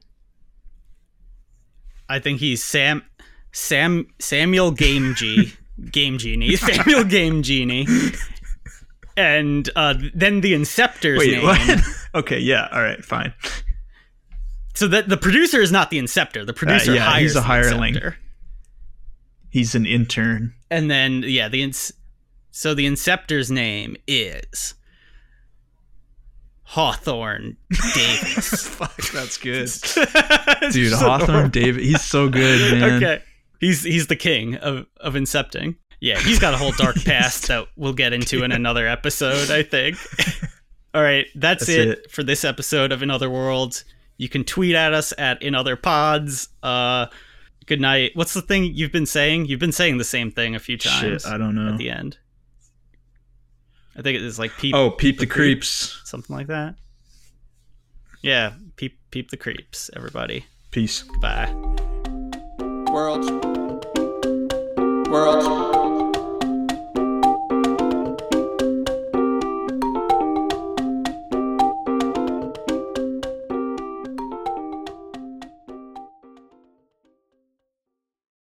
I 2.07 2.19
think 2.19 2.39
he's 2.39 2.63
Sam 2.63 3.03
Sam 3.51 4.07
Samuel 4.19 4.71
Game 4.71 5.13
G 5.15 5.53
Game 5.91 6.17
Genie 6.17 6.55
Samuel 6.55 7.03
Game 7.03 7.43
Genie, 7.43 7.87
and 9.15 9.69
uh, 9.75 9.93
then 10.13 10.41
the 10.41 10.53
Inceptor's 10.53 11.19
Wait, 11.19 11.31
name. 11.33 11.43
what? 11.43 11.81
okay, 12.15 12.39
yeah, 12.39 12.67
all 12.71 12.81
right, 12.81 13.03
fine. 13.03 13.33
So 14.75 14.87
that 14.87 15.09
the 15.09 15.17
producer 15.17 15.61
is 15.61 15.71
not 15.71 15.89
the 15.89 15.99
Inceptor. 15.99 16.45
The 16.45 16.53
producer 16.53 16.91
Uh, 16.91 16.95
yeah, 16.95 17.01
hires 17.05 17.21
he's 17.21 17.35
a 17.35 17.41
hireling. 17.41 17.95
Inceptor. 17.95 18.15
He's 19.51 19.73
an 19.75 19.85
intern. 19.85 20.53
and 20.71 20.89
then 20.91 21.23
yeah, 21.25 21.47
the 21.49 21.63
ins- 21.63 21.91
so 22.51 22.73
the 22.73 22.85
Inceptor's 22.87 23.51
name 23.51 23.95
is 24.07 24.73
Hawthorne 26.69 27.57
Davis. 27.95 28.67
Fuck, 28.67 28.95
that's 29.11 29.37
good. 29.37 29.67
Dude, 30.71 30.93
Hawthorne 30.93 31.27
horrible. 31.27 31.49
David, 31.49 31.83
he's 31.83 32.03
so 32.03 32.29
good, 32.29 32.73
man. 32.79 33.03
Okay, 33.03 33.23
he's 33.59 33.83
he's 33.83 34.05
the 34.05 34.15
king 34.15 34.55
of 34.57 34.85
of 34.99 35.15
incepting. 35.15 35.77
Yeah, 35.99 36.19
he's 36.19 36.37
got 36.37 36.53
a 36.53 36.57
whole 36.57 36.71
dark 36.73 36.95
past 37.03 37.47
that 37.47 37.65
we'll 37.75 37.93
get 37.93 38.13
into 38.13 38.43
in 38.43 38.51
another 38.51 38.87
episode. 38.87 39.49
I 39.49 39.63
think. 39.63 39.97
All 40.93 41.01
right, 41.01 41.25
that's, 41.35 41.65
That's 41.65 41.69
it, 41.69 41.87
it. 41.87 42.11
for 42.11 42.21
this 42.23 42.43
episode 42.45 42.91
of 42.91 43.01
In 43.01 43.09
Other 43.11 43.29
Worlds. 43.31 43.83
You 44.17 44.29
can 44.29 44.43
tweet 44.43 44.75
at 44.75 44.93
us 44.93 45.11
at 45.17 45.41
In 45.41 45.55
Other 45.55 45.75
Pods. 45.75 46.49
Uh, 46.61 47.07
good 47.65 47.81
night. 47.81 48.11
What's 48.13 48.33
the 48.33 48.41
thing 48.43 48.65
you've 48.65 48.91
been 48.91 49.05
saying? 49.05 49.45
You've 49.47 49.59
been 49.59 49.71
saying 49.71 49.97
the 49.97 50.03
same 50.03 50.31
thing 50.31 50.55
a 50.55 50.59
few 50.59 50.77
times 50.77 51.23
Shit, 51.23 51.31
I 51.31 51.37
don't 51.37 51.55
know. 51.55 51.71
at 51.73 51.77
the 51.77 51.89
end. 51.89 52.17
I 53.95 54.01
think 54.01 54.15
it 54.15 54.23
is 54.23 54.39
like 54.39 54.51
peep. 54.57 54.75
Oh, 54.75 54.91
peep 54.91 55.17
the, 55.19 55.25
the 55.25 55.31
creeps. 55.31 56.01
something 56.05 56.35
like 56.35 56.47
that. 56.47 56.75
Yeah, 58.21 58.53
peep 58.75 58.97
peep 59.11 59.31
the 59.31 59.37
creeps, 59.37 59.89
everybody. 59.95 60.45
Peace. 60.71 61.03
Bye. 61.21 61.51
World. 62.91 63.25
World. 65.09 65.68